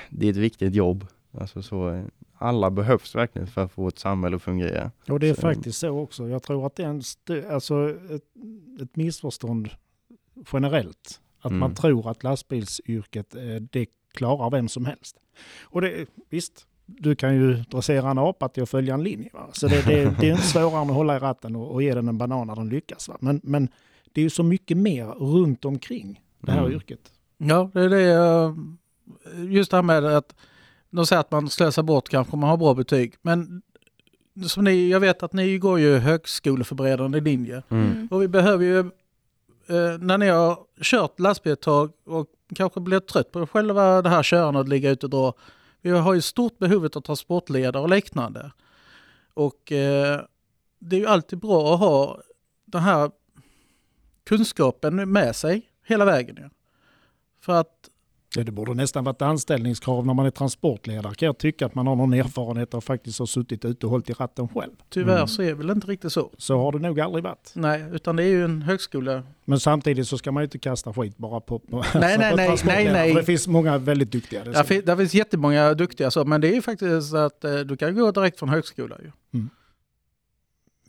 det 0.09 0.25
är 0.25 0.29
ett 0.31 0.37
viktigt 0.37 0.75
jobb. 0.75 1.07
Alltså 1.31 1.61
så, 1.61 2.03
alla 2.37 2.71
behövs 2.71 3.15
verkligen 3.15 3.47
för 3.47 3.63
att 3.63 3.71
få 3.71 3.87
ett 3.87 3.99
samhälle 3.99 4.35
att 4.35 4.41
fungera. 4.41 4.91
Och 5.09 5.19
det 5.19 5.29
är 5.29 5.33
Så- 5.33 5.41
faktiskt 5.41 5.79
så 5.79 5.89
också. 5.89 6.27
Jag 6.27 6.43
tror 6.43 6.65
att 6.65 6.75
det 6.75 6.83
är 6.83 6.87
en 6.87 7.01
alltså 7.53 7.89
ett, 7.89 8.23
ett 8.81 8.95
missförstånd 8.95 9.69
generellt. 10.53 11.21
Att 11.41 11.51
man 11.51 11.61
Mm. 11.71 11.75
tror 11.75 12.09
att 12.11 12.23
lastbilsyrket, 12.23 13.35
eh, 13.35 13.41
det 13.71 13.85
klarar 14.13 14.49
vem 14.49 14.67
som 14.67 14.85
helst. 14.85 15.17
Och 15.61 15.81
det, 15.81 16.05
visst, 16.29 16.65
du 16.85 17.15
kan 17.15 17.35
ju 17.35 17.53
dressera 17.53 18.11
en 18.11 18.17
apa 18.17 18.49
till 18.49 18.63
att 18.63 18.69
följa 18.69 18.93
en 18.93 19.03
linje. 19.03 19.29
Va? 19.33 19.49
Så 19.53 19.67
det, 19.67 19.85
det, 19.87 20.15
det 20.19 20.27
är 20.27 20.31
inte 20.31 20.43
svårare 20.47 20.81
än 20.81 20.89
att 20.89 20.95
hålla 20.95 21.15
i 21.15 21.19
ratten 21.19 21.55
och, 21.55 21.71
och 21.73 21.83
ge 21.83 21.93
den 21.93 22.07
en 22.07 22.17
banan 22.17 22.47
när 22.47 22.55
den 22.55 22.69
lyckas. 22.69 23.07
Va? 23.09 23.17
Men, 23.19 23.41
men 23.43 23.69
det 24.13 24.21
är 24.21 24.23
ju 24.23 24.29
så 24.29 24.43
mycket 24.43 24.77
mer 24.77 25.05
runt 25.05 25.65
omkring 25.65 26.21
det 26.39 26.51
här 26.51 26.59
Mm. 26.59 26.71
yrket. 26.71 27.11
Ja, 27.37 27.69
det 27.73 27.81
är 27.81 27.89
det. 27.89 28.13
eh, 28.13 28.53
Just 29.35 29.71
det 29.71 29.77
här 29.77 29.81
med 29.83 30.05
att 30.05 30.35
de 30.89 31.05
säger 31.05 31.19
att 31.19 31.31
man 31.31 31.49
slösar 31.49 31.83
bort 31.83 32.09
kanske 32.09 32.33
om 32.33 32.39
man 32.39 32.49
har 32.49 32.57
bra 32.57 32.73
betyg. 32.73 33.15
Men 33.21 33.61
som 34.47 34.63
ni, 34.63 34.89
jag 34.89 34.99
vet 34.99 35.23
att 35.23 35.33
ni 35.33 35.57
går 35.57 35.79
ju 35.79 35.97
högskoleförberedande 35.97 37.19
linje. 37.19 37.63
Mm. 37.69 38.07
Och 38.11 38.21
vi 38.21 38.27
behöver 38.27 38.65
ju, 38.65 38.79
eh, 38.79 39.97
när 39.99 40.17
ni 40.17 40.27
har 40.27 40.59
kört 40.81 41.19
lastbil 41.19 41.53
ett 41.53 41.61
tag 41.61 41.91
och 42.05 42.27
kanske 42.55 42.79
blir 42.79 42.99
trött 42.99 43.31
på 43.31 43.47
själva 43.47 44.01
det 44.01 44.09
här 44.09 44.23
körandet 44.23 44.59
och 44.59 44.69
ligga 44.69 44.89
ute 44.89 45.05
och 45.05 45.09
dra. 45.09 45.33
Vi 45.81 45.89
har 45.89 46.13
ju 46.13 46.21
stort 46.21 46.57
behov 46.57 46.85
av 46.85 47.01
transportledare 47.01 47.83
och 47.83 47.89
liknande. 47.89 48.51
Och 49.33 49.71
eh, 49.71 50.21
det 50.79 50.95
är 50.95 50.99
ju 50.99 51.07
alltid 51.07 51.39
bra 51.39 51.73
att 51.73 51.79
ha 51.79 52.21
den 52.65 52.81
här 52.81 53.11
kunskapen 54.23 55.11
med 55.11 55.35
sig 55.35 55.69
hela 55.85 56.05
vägen. 56.05 56.49
För 57.41 57.53
att 57.53 57.89
Ja, 58.35 58.43
det 58.43 58.51
borde 58.51 58.73
nästan 58.73 59.03
varit 59.03 59.21
anställningskrav 59.21 60.05
när 60.05 60.13
man 60.13 60.25
är 60.25 60.31
transportledare. 60.31 61.15
Kan 61.15 61.25
jag 61.25 61.37
tycka 61.37 61.65
att 61.65 61.75
man 61.75 61.87
har 61.87 61.95
någon 61.95 62.13
erfarenhet 62.13 62.73
och 62.73 62.83
faktiskt 62.83 63.19
har 63.19 63.25
suttit 63.25 63.65
ute 63.65 63.85
och 63.85 63.91
hållit 63.91 64.09
i 64.09 64.13
ratten 64.13 64.47
själv. 64.47 64.71
tyvärr 64.89 65.15
Mm. 65.15 65.27
så 65.27 65.41
är 65.41 65.47
det 65.47 65.53
väl 65.53 65.69
inte 65.69 65.87
riktigt 65.87 66.11
så. 66.13 66.31
Så 66.37 66.57
har 66.57 66.71
det 66.71 66.79
nog 66.79 66.99
aldrig 66.99 67.23
varit. 67.23 67.51
Nej, 67.53 67.85
utan 67.91 68.15
det 68.15 68.23
är 68.23 68.27
ju 68.27 68.45
en 68.45 68.61
högskola. 68.61 69.23
Men 69.45 69.59
samtidigt 69.59 70.07
så 70.07 70.17
ska 70.17 70.31
man 70.31 70.43
ju 70.43 70.45
inte 70.45 70.59
kasta 70.59 70.93
skit 70.93 71.17
bara 71.17 71.39
på, 71.39 71.59
på, 71.59 71.77
alltså 71.77 71.99
nej, 71.99 72.17
på 72.31 72.35
nej, 72.65 72.91
nej. 72.91 73.13
för 73.13 73.19
Det 73.19 73.25
finns 73.25 73.47
många 73.47 73.77
väldigt 73.77 74.11
duktiga. 74.11 74.43
Det 74.43 74.51
Där, 74.51 74.81
där 74.81 74.95
finns 74.95 75.13
jättemånga 75.13 75.73
duktiga 75.73 76.11
så, 76.11 76.25
men 76.25 76.41
det 76.41 76.47
är 76.47 76.53
ju 76.55 76.61
faktiskt 76.61 77.13
att 77.13 77.43
eh, 77.43 77.57
du 77.59 77.77
kan 77.77 77.95
gå 77.95 78.11
direkt 78.11 78.39
från 78.39 78.49
högskola. 78.49 78.97
Ju. 79.03 79.11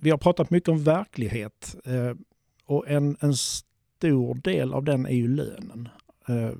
Vi 0.01 0.11
har 0.11 0.18
pratat 0.18 0.51
mycket 0.51 0.68
om 0.68 0.84
verklighet 0.84 1.76
eh, 1.84 2.16
och 2.66 2.88
en, 2.88 3.16
en 3.20 3.34
stor 3.34 4.34
del 4.34 4.72
av 4.72 4.84
den 4.84 5.07
är 5.07 5.14
ju 5.14 5.28
lönen. 5.28 5.88
Eh, 6.30 6.52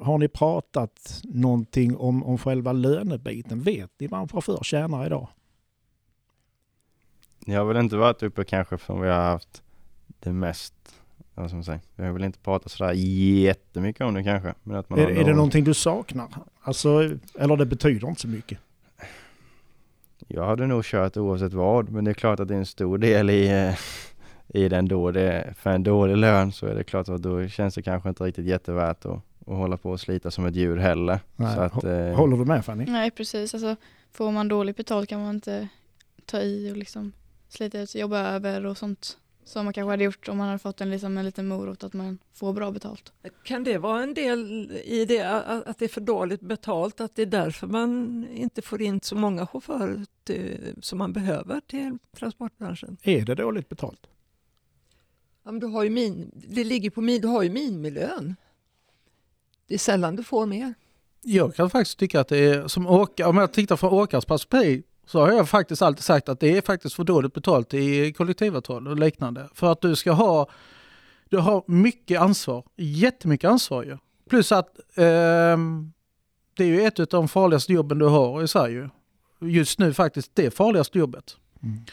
har 0.00 0.18
ni 0.18 0.28
pratat 0.28 1.20
någonting 1.24 1.96
om, 1.96 2.24
om 2.24 2.38
själva 2.38 2.72
lönebiten? 2.72 3.60
Vet 3.62 3.90
ni 3.98 4.06
vad 4.06 4.20
en 4.20 4.28
chaufför 4.28 4.58
tjänar 4.62 5.06
idag? 5.06 5.28
Jag 7.46 7.58
har 7.60 7.64
väl 7.64 7.76
inte 7.76 7.96
varit 7.96 8.22
uppe 8.22 8.44
kanske 8.44 8.78
som 8.78 9.00
vi 9.00 9.08
har 9.08 9.20
haft 9.30 9.62
det 10.20 10.32
mest, 10.32 10.74
vad 11.34 11.48
ska 11.48 11.56
man 11.56 11.64
säga, 11.64 11.80
vi 11.96 12.04
har 12.04 12.12
väl 12.12 12.24
inte 12.24 12.38
pratat 12.38 12.72
sådär 12.72 12.92
jättemycket 12.92 14.00
om 14.02 14.14
det 14.14 14.24
kanske. 14.24 14.54
Men 14.62 14.76
att 14.76 14.88
man 14.90 14.98
Är, 14.98 15.06
är 15.08 15.14
det 15.14 15.24
någon- 15.24 15.36
någonting 15.36 15.64
du 15.64 15.74
saknar? 15.74 16.28
Alltså, 16.62 17.10
eller 17.38 17.56
det 17.56 17.66
betyder 17.66 18.08
inte 18.08 18.20
så 18.20 18.28
mycket? 18.28 18.58
Jag 20.28 20.46
hade 20.46 20.66
nog 20.66 20.84
kört 20.84 21.16
oavsett 21.16 21.52
vad, 21.52 21.90
men 21.90 22.04
det 22.04 22.10
är 22.10 22.14
klart 22.14 22.40
att 22.40 22.48
det 22.48 22.54
är 22.54 22.58
en 22.58 22.66
stor 22.66 22.98
del 22.98 23.30
i, 23.30 23.48
eh, 23.48 23.74
i 24.54 24.68
den 24.68 24.88
då. 24.88 25.10
Det, 25.10 25.54
för 25.56 25.70
en 25.70 25.82
dålig 25.82 26.16
lön 26.16 26.52
så 26.52 26.66
är 26.66 26.74
det 26.74 26.84
klart 26.84 27.08
att 27.08 27.22
då 27.22 27.48
känns 27.48 27.74
det 27.74 27.82
kanske 27.82 28.08
inte 28.08 28.24
riktigt 28.24 28.46
jättevärt 28.46 29.04
att, 29.04 29.12
att 29.12 29.56
hålla 29.56 29.76
på 29.76 29.90
och 29.90 30.00
slita 30.00 30.30
som 30.30 30.46
ett 30.46 30.54
djur 30.54 30.76
heller. 30.76 31.20
Nej, 31.36 31.54
Så 31.54 31.60
att, 31.60 31.84
eh, 31.84 32.16
Håller 32.16 32.36
du 32.36 32.44
med 32.44 32.64
Fanny? 32.64 32.84
Nej 32.84 33.10
precis, 33.10 33.54
alltså, 33.54 33.76
får 34.12 34.30
man 34.30 34.48
dåligt 34.48 34.76
betalt 34.76 35.08
kan 35.08 35.20
man 35.20 35.34
inte 35.34 35.68
ta 36.24 36.40
i 36.40 36.72
och 36.72 36.76
liksom 36.76 37.12
slita 37.48 37.80
ut 37.80 37.94
jobba 37.94 38.18
över 38.18 38.66
och 38.66 38.78
sånt. 38.78 39.16
Som 39.44 39.64
man 39.64 39.72
kanske 39.72 39.90
hade 39.90 40.04
gjort 40.04 40.28
om 40.28 40.36
man 40.38 40.46
hade 40.46 40.58
fått 40.58 40.80
en, 40.80 40.90
liksom, 40.90 41.18
en 41.18 41.24
liten 41.24 41.48
morot 41.48 41.84
att 41.84 41.92
man 41.92 42.18
får 42.32 42.52
bra 42.52 42.70
betalt. 42.70 43.12
Kan 43.44 43.64
det 43.64 43.78
vara 43.78 44.02
en 44.02 44.14
del 44.14 44.70
i 44.84 45.04
det 45.04 45.20
att 45.22 45.66
att 45.66 45.78
det 45.78 45.84
är 45.84 45.88
för 45.88 46.00
dåligt 46.00 46.40
betalt, 46.40 47.00
att 47.00 47.16
det 47.16 47.22
är 47.22 47.26
därför 47.26 47.66
man 47.66 48.26
inte 48.34 48.62
får 48.62 48.82
in 48.82 49.00
så 49.00 49.16
många 49.16 49.46
chaufförer 49.46 50.04
till, 50.24 50.74
som 50.82 50.98
man 50.98 51.12
behöver 51.12 51.60
till 51.60 51.98
transportbranschen? 52.16 52.96
Är 53.02 53.24
det 53.24 53.34
dåligt 53.34 53.68
betalt? 53.68 54.06
Ja, 55.50 55.52
men 55.52 55.60
du 55.60 55.66
har 55.66 55.82
ju 55.82 55.90
min, 55.90 56.30
det 56.34 56.64
ligger 56.64 56.90
på 56.90 57.00
min, 57.00 57.20
du 57.20 57.28
har 57.28 57.42
ju 57.42 57.50
minimilön. 57.50 58.36
Det 59.66 59.74
är 59.74 59.78
sällan 59.78 60.16
du 60.16 60.24
får 60.24 60.46
mer. 60.46 60.74
Jag 61.22 61.54
kan 61.54 61.70
faktiskt 61.70 61.98
tycka 61.98 62.20
att 62.20 62.28
det 62.28 62.38
är 62.38 62.68
som 62.68 62.86
åka, 62.86 63.28
om 63.28 63.36
jag 63.36 63.52
tittar 63.52 63.76
från 63.76 63.92
åkares 63.92 64.24
perspektiv 64.24 64.82
så 65.06 65.20
har 65.20 65.32
jag 65.32 65.48
faktiskt 65.48 65.82
alltid 65.82 66.04
sagt 66.04 66.28
att 66.28 66.40
det 66.40 66.56
är 66.56 66.62
faktiskt 66.62 66.94
för 66.94 67.04
dåligt 67.04 67.34
betalt 67.34 67.74
i 67.74 68.12
kollektivavtal 68.12 68.88
och 68.88 68.96
liknande. 68.96 69.48
För 69.54 69.72
att 69.72 69.80
du 69.80 69.96
ska 69.96 70.12
ha, 70.12 70.50
du 71.28 71.38
har 71.38 71.64
mycket 71.66 72.20
ansvar, 72.20 72.64
jättemycket 72.76 73.50
ansvar 73.50 73.84
ju. 73.84 73.98
Plus 74.28 74.52
att 74.52 74.78
eh, 74.94 75.58
det 76.54 76.64
är 76.64 76.68
ju 76.68 76.82
ett 76.82 77.00
av 77.00 77.06
de 77.06 77.28
farligaste 77.28 77.72
jobben 77.72 77.98
du 77.98 78.06
har 78.06 78.42
i 78.42 78.48
Sverige. 78.48 78.90
Just 79.40 79.78
nu 79.78 79.94
faktiskt 79.94 80.30
det 80.34 80.50
farligaste 80.50 80.98
jobbet. 80.98 81.36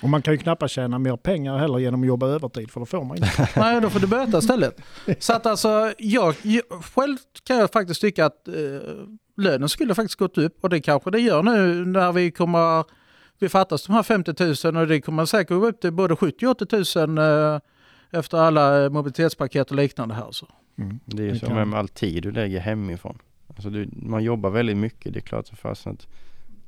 Och 0.01 0.09
man 0.09 0.21
kan 0.21 0.33
ju 0.33 0.37
knappast 0.37 0.73
tjäna 0.73 0.99
mer 0.99 1.15
pengar 1.17 1.57
heller 1.57 1.79
genom 1.79 2.01
att 2.01 2.07
jobba 2.07 2.27
övertid, 2.27 2.71
för 2.71 2.79
då 2.79 2.85
får 2.85 3.03
man 3.03 3.17
inte. 3.17 3.49
Nej, 3.55 3.81
då 3.81 3.89
får 3.89 3.99
du 3.99 4.07
böta 4.07 4.37
istället. 4.37 4.81
Så 5.19 5.33
att 5.33 5.45
alltså, 5.45 5.93
jag, 5.97 6.35
jag, 6.41 6.63
själv 6.95 7.17
kan 7.43 7.57
jag 7.57 7.71
faktiskt 7.71 8.01
tycka 8.01 8.25
att 8.25 8.47
eh, 8.47 8.53
lönen 9.37 9.69
skulle 9.69 9.95
faktiskt 9.95 10.19
gått 10.19 10.37
upp 10.37 10.63
och 10.63 10.69
det 10.69 10.79
kanske 10.81 11.11
det 11.11 11.19
gör 11.19 11.43
nu 11.43 11.85
när 11.85 12.11
vi 12.11 12.31
kommer, 12.31 12.85
vi 13.39 13.49
fattas 13.49 13.85
de 13.85 13.93
här 13.93 14.03
50 14.03 14.67
000 14.71 14.77
och 14.77 14.87
det 14.87 15.01
kommer 15.01 15.25
säkert 15.25 15.49
gå 15.49 15.67
upp 15.67 15.81
till 15.81 15.93
både 15.93 16.15
70 16.15 16.45
000 16.45 16.51
och 16.51 16.61
80 16.61 17.05
000 17.07 17.17
eh, 17.53 17.59
efter 18.11 18.37
alla 18.37 18.83
eh, 18.83 18.89
mobilitetspaket 18.89 19.69
och 19.71 19.75
liknande 19.77 20.15
här. 20.15 20.31
Så. 20.31 20.47
Mm. 20.77 20.99
det 21.05 21.23
är 21.23 21.27
ju 21.27 21.39
som 21.39 21.47
kan- 21.49 21.69
med 21.69 21.79
all 21.79 21.87
tid 21.87 22.23
du 22.23 22.31
lägger 22.31 22.59
hemifrån. 22.59 23.17
Alltså 23.47 23.69
du, 23.69 23.89
man 23.91 24.23
jobbar 24.23 24.49
väldigt 24.49 24.77
mycket, 24.77 25.13
det 25.13 25.19
är 25.19 25.21
klart 25.21 25.47
så 25.47 25.55
fast 25.55 25.87
att 25.87 26.07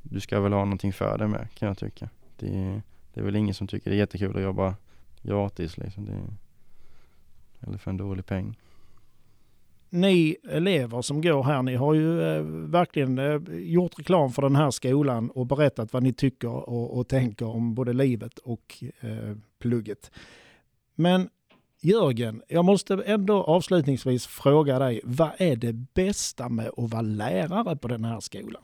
du 0.01 0.19
ska 0.19 0.39
väl 0.39 0.53
ha 0.53 0.59
någonting 0.59 0.93
för 0.93 1.17
det 1.17 1.27
med 1.27 1.47
kan 1.55 1.67
jag 1.67 1.77
tycka. 1.77 2.09
Det, 2.39 2.81
det 3.13 3.19
är 3.19 3.25
väl 3.25 3.35
ingen 3.35 3.53
som 3.53 3.67
tycker 3.67 3.89
det 3.89 3.95
är 3.95 3.99
jättekul 3.99 4.37
att 4.37 4.43
jobba 4.43 4.75
gratis 5.21 5.77
liksom. 5.77 6.05
Det, 6.05 6.21
eller 7.67 7.77
för 7.77 7.91
en 7.91 7.97
dålig 7.97 8.25
peng. 8.25 8.57
Ni 9.89 10.37
elever 10.49 11.01
som 11.01 11.21
går 11.21 11.43
här, 11.43 11.63
ni 11.63 11.75
har 11.75 11.93
ju 11.93 12.21
eh, 12.21 12.41
verkligen 12.43 13.19
eh, 13.19 13.41
gjort 13.51 13.99
reklam 13.99 14.31
för 14.31 14.41
den 14.41 14.55
här 14.55 14.71
skolan 14.71 15.29
och 15.29 15.45
berättat 15.45 15.93
vad 15.93 16.03
ni 16.03 16.13
tycker 16.13 16.69
och, 16.69 16.97
och 16.97 17.07
tänker 17.07 17.45
om 17.45 17.75
både 17.75 17.93
livet 17.93 18.37
och 18.37 18.83
eh, 18.99 19.35
plugget. 19.59 20.11
Men 20.95 21.29
Jörgen, 21.81 22.41
jag 22.47 22.65
måste 22.65 23.03
ändå 23.05 23.43
avslutningsvis 23.43 24.27
fråga 24.27 24.79
dig, 24.79 25.01
vad 25.03 25.31
är 25.37 25.55
det 25.55 25.73
bästa 25.73 26.49
med 26.49 26.67
att 26.77 26.91
vara 26.91 27.01
lärare 27.01 27.75
på 27.75 27.87
den 27.87 28.05
här 28.05 28.19
skolan? 28.19 28.61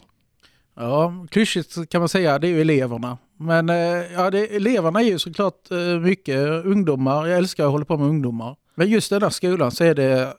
Ja, 0.75 1.25
klyschigt 1.31 1.89
kan 1.89 2.01
man 2.01 2.09
säga, 2.09 2.39
det 2.39 2.47
är 2.47 2.51
ju 2.51 2.61
eleverna. 2.61 3.17
Men 3.37 3.69
eh, 3.69 4.13
ja, 4.13 4.31
det, 4.31 4.55
eleverna 4.55 5.01
är 5.01 5.05
ju 5.05 5.19
såklart 5.19 5.71
eh, 5.71 5.99
mycket 5.99 6.65
ungdomar. 6.65 7.27
Jag 7.27 7.37
älskar 7.37 7.65
att 7.65 7.71
hålla 7.71 7.85
på 7.85 7.97
med 7.97 8.07
ungdomar. 8.07 8.55
Men 8.75 8.89
just 8.89 9.09
den 9.09 9.21
här 9.21 9.29
skolan 9.29 9.71
så 9.71 9.83
är 9.83 9.95
det 9.95 10.33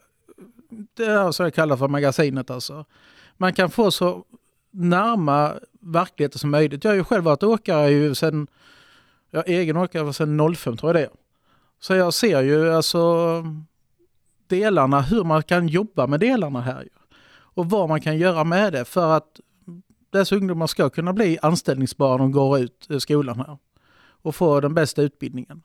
det 0.95 1.05
är 1.05 1.17
alltså 1.17 1.33
som 1.33 1.45
jag 1.45 1.55
kallar 1.55 1.77
för 1.77 1.89
magasinet 1.89 2.51
alltså. 2.51 2.85
Man 3.37 3.53
kan 3.53 3.71
få 3.71 3.91
så 3.91 4.25
närma 4.71 5.55
verkligheten 5.81 6.39
som 6.39 6.51
möjligt. 6.51 6.85
Jag 6.85 6.91
har 6.91 6.97
ju 6.97 7.05
själv 7.05 7.25
varit 7.25 7.43
åkare 7.43 7.91
ju 7.91 8.15
sen, 8.15 8.47
jag 9.31 9.49
egen 9.49 9.77
åkare 9.77 10.13
sedan 10.13 10.55
05 10.55 10.77
tror 10.77 10.89
jag 10.89 11.03
det 11.03 11.07
är. 11.07 11.11
Så 11.81 11.95
jag 11.95 12.15
ser 12.15 12.43
ju 12.43 12.73
alltså 12.73 13.45
delarna, 14.47 15.01
hur 15.01 15.25
man 15.25 15.43
kan 15.43 15.69
jobba 15.69 16.07
med 16.07 16.21
delarna 16.21 16.61
här. 16.61 16.83
Ju. 16.83 16.89
Och 17.29 17.71
vad 17.71 17.89
man 17.89 18.01
kan 18.01 18.19
göra 18.19 18.45
med 18.45 18.73
det 18.73 18.85
för 18.85 19.17
att 19.17 19.41
dessa 20.11 20.37
ungdomar 20.37 20.67
ska 20.67 20.91
kunna 20.91 21.13
bli 21.13 21.39
anställningsbara 21.43 22.13
när 22.13 22.19
de 22.19 22.33
går 22.33 22.59
ut 22.59 22.91
eh, 22.91 22.99
skolan 22.99 23.37
här. 23.37 23.59
Och 24.23 24.35
få 24.35 24.61
den 24.61 24.75
bästa 24.75 25.03
utbildningen. 25.03 25.63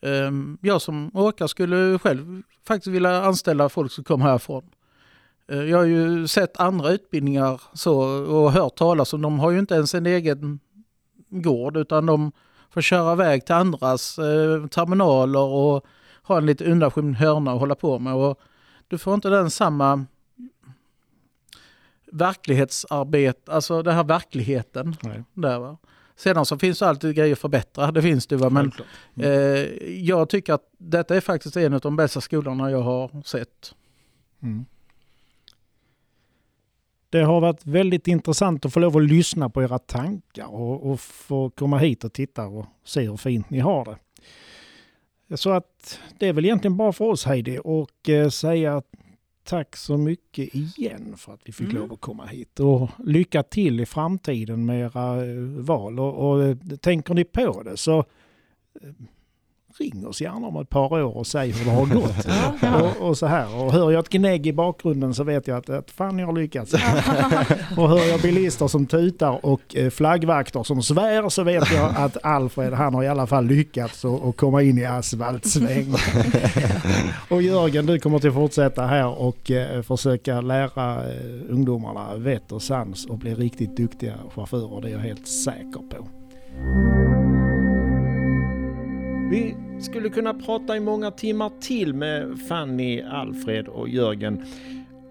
Ehm, 0.00 0.58
jag 0.62 0.82
som 0.82 1.10
åkare 1.14 1.48
skulle 1.48 1.98
själv 1.98 2.42
faktiskt 2.66 2.94
vilja 2.94 3.22
anställa 3.22 3.68
folk 3.68 3.92
som 3.92 4.04
kommer 4.04 4.24
härifrån. 4.24 4.64
Eh, 5.48 5.62
jag 5.62 5.78
har 5.78 5.84
ju 5.84 6.28
sett 6.28 6.60
andra 6.60 6.90
utbildningar 6.90 7.60
så 7.74 8.00
och 8.34 8.52
hört 8.52 8.76
talas 8.76 9.12
om, 9.12 9.22
de 9.22 9.38
har 9.38 9.50
ju 9.50 9.58
inte 9.58 9.74
ens 9.74 9.94
en 9.94 10.06
egen 10.06 10.60
gård 11.28 11.76
utan 11.76 12.06
de 12.06 12.32
får 12.70 12.80
köra 12.80 13.12
iväg 13.12 13.46
till 13.46 13.54
andras 13.54 14.18
eh, 14.18 14.66
terminaler 14.66 15.40
och 15.40 15.86
ha 16.22 16.38
en 16.38 16.46
lite 16.46 16.64
undanskymd 16.64 17.16
hörna 17.16 17.52
att 17.52 17.60
hålla 17.60 17.74
på 17.74 17.98
med. 17.98 18.14
Och 18.14 18.40
du 18.88 18.98
får 18.98 19.14
inte 19.14 19.28
den 19.28 19.50
samma 19.50 20.04
verklighetsarbete, 22.12 23.52
alltså 23.52 23.82
den 23.82 23.94
här 23.94 24.04
verkligheten. 24.04 24.96
Nej. 25.02 25.22
Där, 25.34 25.58
va? 25.58 25.78
Sedan 26.16 26.46
så 26.46 26.58
finns 26.58 26.78
det 26.78 26.88
alltid 26.88 27.14
grejer 27.14 27.32
att 27.32 27.38
förbättra, 27.38 27.92
det 27.92 28.02
finns 28.02 28.26
det 28.26 28.36
va. 28.36 28.50
Men 28.50 28.72
mm. 29.14 29.30
eh, 29.30 29.90
jag 30.00 30.28
tycker 30.28 30.52
att 30.52 30.70
detta 30.78 31.16
är 31.16 31.20
faktiskt 31.20 31.56
en 31.56 31.74
av 31.74 31.80
de 31.80 31.96
bästa 31.96 32.20
skolorna 32.20 32.70
jag 32.70 32.82
har 32.82 33.22
sett. 33.22 33.74
Mm. 34.42 34.64
Det 37.10 37.22
har 37.22 37.40
varit 37.40 37.66
väldigt 37.66 38.08
intressant 38.08 38.66
att 38.66 38.72
få 38.72 38.80
lov 38.80 38.96
att 38.96 39.02
lyssna 39.02 39.48
på 39.50 39.62
era 39.62 39.78
tankar 39.78 40.46
och, 40.46 40.90
och 40.90 41.00
få 41.00 41.50
komma 41.50 41.78
hit 41.78 42.04
och 42.04 42.12
titta 42.12 42.46
och 42.46 42.66
se 42.84 43.00
hur 43.08 43.16
fint 43.16 43.50
ni 43.50 43.58
har 43.58 43.84
det. 43.84 43.96
Så 45.36 45.50
att 45.50 46.00
det 46.18 46.28
är 46.28 46.32
väl 46.32 46.44
egentligen 46.44 46.76
bara 46.76 46.92
för 46.92 47.04
oss 47.04 47.24
Heidi 47.24 47.58
och 47.64 48.08
eh, 48.08 48.28
säga 48.28 48.82
tack 49.44 49.76
så 49.76 49.96
mycket 49.96 50.54
igen 50.54 51.14
för 51.16 51.32
att 51.32 51.40
vi 51.44 51.52
fick 51.52 51.70
mm. 51.70 51.76
lov 51.76 51.92
att 51.92 52.00
komma 52.00 52.26
hit. 52.26 52.60
Och 52.60 52.90
lycka 52.98 53.42
till 53.42 53.80
i 53.80 53.86
framtiden 53.86 54.66
med 54.66 54.80
era 54.80 55.26
eh, 55.26 55.36
val. 55.40 56.00
Och, 56.00 56.30
och 56.30 56.44
eh, 56.44 56.56
tänker 56.80 57.14
ni 57.14 57.24
på 57.24 57.62
det 57.62 57.76
så 57.76 57.98
eh, 58.80 58.90
ring 59.78 60.06
oss 60.06 60.20
gärna 60.20 60.46
om 60.46 60.56
ett 60.56 60.68
par 60.68 60.92
år 60.92 61.16
och 61.16 61.26
säg 61.26 61.50
hur 61.50 61.64
det 61.64 61.70
har 61.70 61.86
gått. 61.86 62.26
och, 63.00 63.08
och, 63.08 63.18
så 63.18 63.26
här. 63.26 63.56
Och 63.56 63.72
hör 63.72 63.90
jag 63.90 64.00
ett 64.00 64.08
gnägg 64.08 64.46
i 64.46 64.52
bakgrunden 64.52 65.14
så 65.14 65.24
vet 65.24 65.46
jag 65.46 65.58
att, 65.58 65.70
att 65.70 65.90
fan 65.90 66.18
jag 66.18 66.26
har 66.26 66.32
lyckats. 66.32 66.72
och 67.76 67.88
hör 67.88 68.08
jag 68.08 68.20
bilister 68.20 68.68
som 68.68 68.86
tutar 68.86 69.46
och 69.46 69.76
eh, 69.76 69.90
flaggvakter 69.90 70.62
som 70.62 70.82
svär 70.82 71.28
så 71.28 71.42
vet 71.42 71.72
jag 71.72 71.94
att 71.96 72.24
Alfred 72.24 72.72
han 72.72 72.94
har 72.94 73.02
i 73.02 73.08
alla 73.08 73.26
fall 73.26 73.46
lyckats 73.46 74.04
att 74.04 74.36
komma 74.36 74.62
in 74.62 74.78
i 74.78 74.84
asfaltsväng. 74.84 75.94
och 77.28 77.42
Jörgen 77.42 77.86
du 77.86 77.98
kommer 77.98 78.16
att 78.26 78.34
fortsätta 78.34 78.86
här 78.86 79.20
och 79.20 79.50
eh, 79.50 79.82
försöka 79.82 80.40
lära 80.40 81.12
eh, 81.12 81.32
ungdomarna 81.48 82.16
vett 82.16 82.52
och 82.52 82.62
sans 82.62 83.06
och 83.06 83.18
bli 83.18 83.34
riktigt 83.34 83.76
duktiga 83.76 84.14
chaufförer. 84.34 84.80
Det 84.80 84.88
är 84.88 84.92
jag 84.92 84.98
helt 84.98 85.28
säker 85.28 85.80
på. 85.90 87.01
Vi 89.32 89.54
skulle 89.80 90.08
kunna 90.08 90.34
prata 90.34 90.76
i 90.76 90.80
många 90.80 91.10
timmar 91.10 91.50
till 91.60 91.94
med 91.94 92.38
Fanny, 92.38 93.02
Alfred 93.02 93.68
och 93.68 93.88
Jörgen. 93.88 94.42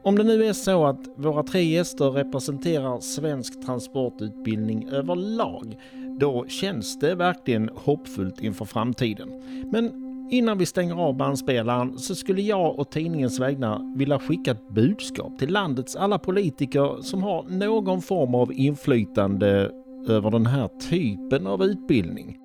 Om 0.03 0.15
det 0.15 0.23
nu 0.23 0.45
är 0.45 0.53
så 0.53 0.85
att 0.85 0.99
våra 1.15 1.43
tre 1.43 1.61
gäster 1.61 2.11
representerar 2.11 2.99
svensk 2.99 3.65
transportutbildning 3.65 4.89
överlag, 4.89 5.77
då 6.19 6.45
känns 6.47 6.99
det 6.99 7.15
verkligen 7.15 7.69
hoppfullt 7.75 8.41
inför 8.41 8.65
framtiden. 8.65 9.29
Men 9.71 9.91
innan 10.31 10.57
vi 10.57 10.65
stänger 10.65 10.95
av 10.95 11.17
bandspelaren 11.17 11.97
så 11.97 12.15
skulle 12.15 12.41
jag 12.41 12.79
och 12.79 12.91
tidningens 12.91 13.39
vägnar 13.39 13.97
vilja 13.97 14.19
skicka 14.19 14.51
ett 14.51 14.69
budskap 14.69 15.39
till 15.39 15.51
landets 15.53 15.95
alla 15.95 16.19
politiker 16.19 17.01
som 17.01 17.23
har 17.23 17.43
någon 17.49 18.01
form 18.01 18.35
av 18.35 18.53
inflytande 18.53 19.71
över 20.07 20.31
den 20.31 20.45
här 20.45 20.69
typen 20.89 21.47
av 21.47 21.63
utbildning. 21.63 22.37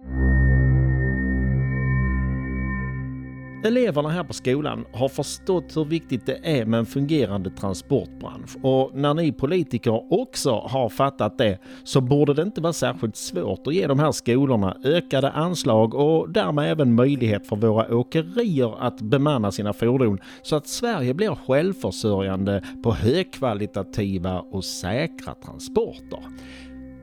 Eleverna 3.67 4.09
här 4.09 4.25
på 4.25 4.33
skolan 4.33 4.85
har 4.93 5.09
förstått 5.09 5.77
hur 5.77 5.85
viktigt 5.85 6.27
det 6.27 6.39
är 6.43 6.64
med 6.64 6.79
en 6.79 6.87
fungerande 6.87 7.51
transportbransch 7.51 8.57
och 8.62 8.91
när 8.95 9.14
ni 9.14 9.33
politiker 9.33 10.12
också 10.12 10.51
har 10.51 10.89
fattat 10.89 11.39
det 11.39 11.59
så 11.85 12.01
borde 12.01 12.35
det 12.35 12.43
inte 12.43 12.61
vara 12.61 12.73
särskilt 12.73 13.17
svårt 13.17 13.67
att 13.67 13.75
ge 13.75 13.87
de 13.87 13.99
här 13.99 14.12
skolorna 14.12 14.77
ökade 14.85 15.31
anslag 15.31 15.95
och 15.95 16.31
därmed 16.31 16.71
även 16.71 16.95
möjlighet 16.95 17.47
för 17.47 17.57
våra 17.57 17.97
åkerier 17.97 18.83
att 18.83 19.01
bemanna 19.01 19.53
sina 19.53 19.73
fordon 19.73 20.19
så 20.43 20.57
att 20.57 20.67
Sverige 20.67 21.14
blir 21.14 21.35
självförsörjande 21.47 22.62
på 22.83 22.93
högkvalitativa 22.93 24.41
och 24.41 24.64
säkra 24.64 25.35
transporter. 25.35 26.21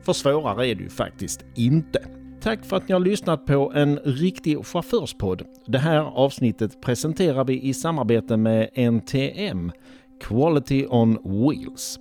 För 0.02 0.12
svårare 0.12 0.66
är 0.68 0.74
det 0.74 0.82
ju 0.82 0.88
faktiskt 0.88 1.44
inte. 1.54 2.23
Tack 2.44 2.64
för 2.64 2.76
att 2.76 2.88
ni 2.88 2.92
har 2.92 3.00
lyssnat 3.00 3.46
på 3.46 3.72
en 3.74 3.98
riktig 3.98 4.66
chaufförspodd. 4.66 5.42
Det 5.66 5.78
här 5.78 5.98
avsnittet 5.98 6.80
presenterar 6.80 7.44
vi 7.44 7.62
i 7.62 7.74
samarbete 7.74 8.36
med 8.36 8.70
NTM, 8.76 9.72
Quality 10.20 10.86
on 10.86 11.18
Wheels. 11.24 11.98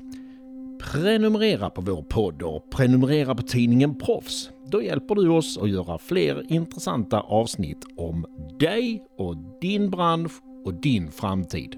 Prenumerera 0.82 1.70
på 1.70 1.82
vår 1.82 2.02
podd 2.02 2.42
och 2.42 2.70
prenumerera 2.72 3.36
på 3.36 3.42
tidningen 3.42 3.96
Proffs. 3.96 4.50
Då 4.68 4.82
hjälper 4.82 5.16
du 5.16 5.30
oss 5.30 5.58
att 5.58 5.70
göra 5.70 5.98
fler 5.98 6.52
intressanta 6.52 7.20
avsnitt 7.20 7.86
om 7.98 8.26
dig 8.60 9.04
och 9.18 9.36
din 9.62 9.90
bransch 9.90 10.34
och 10.66 10.74
din 10.74 11.12
framtid. 11.12 11.76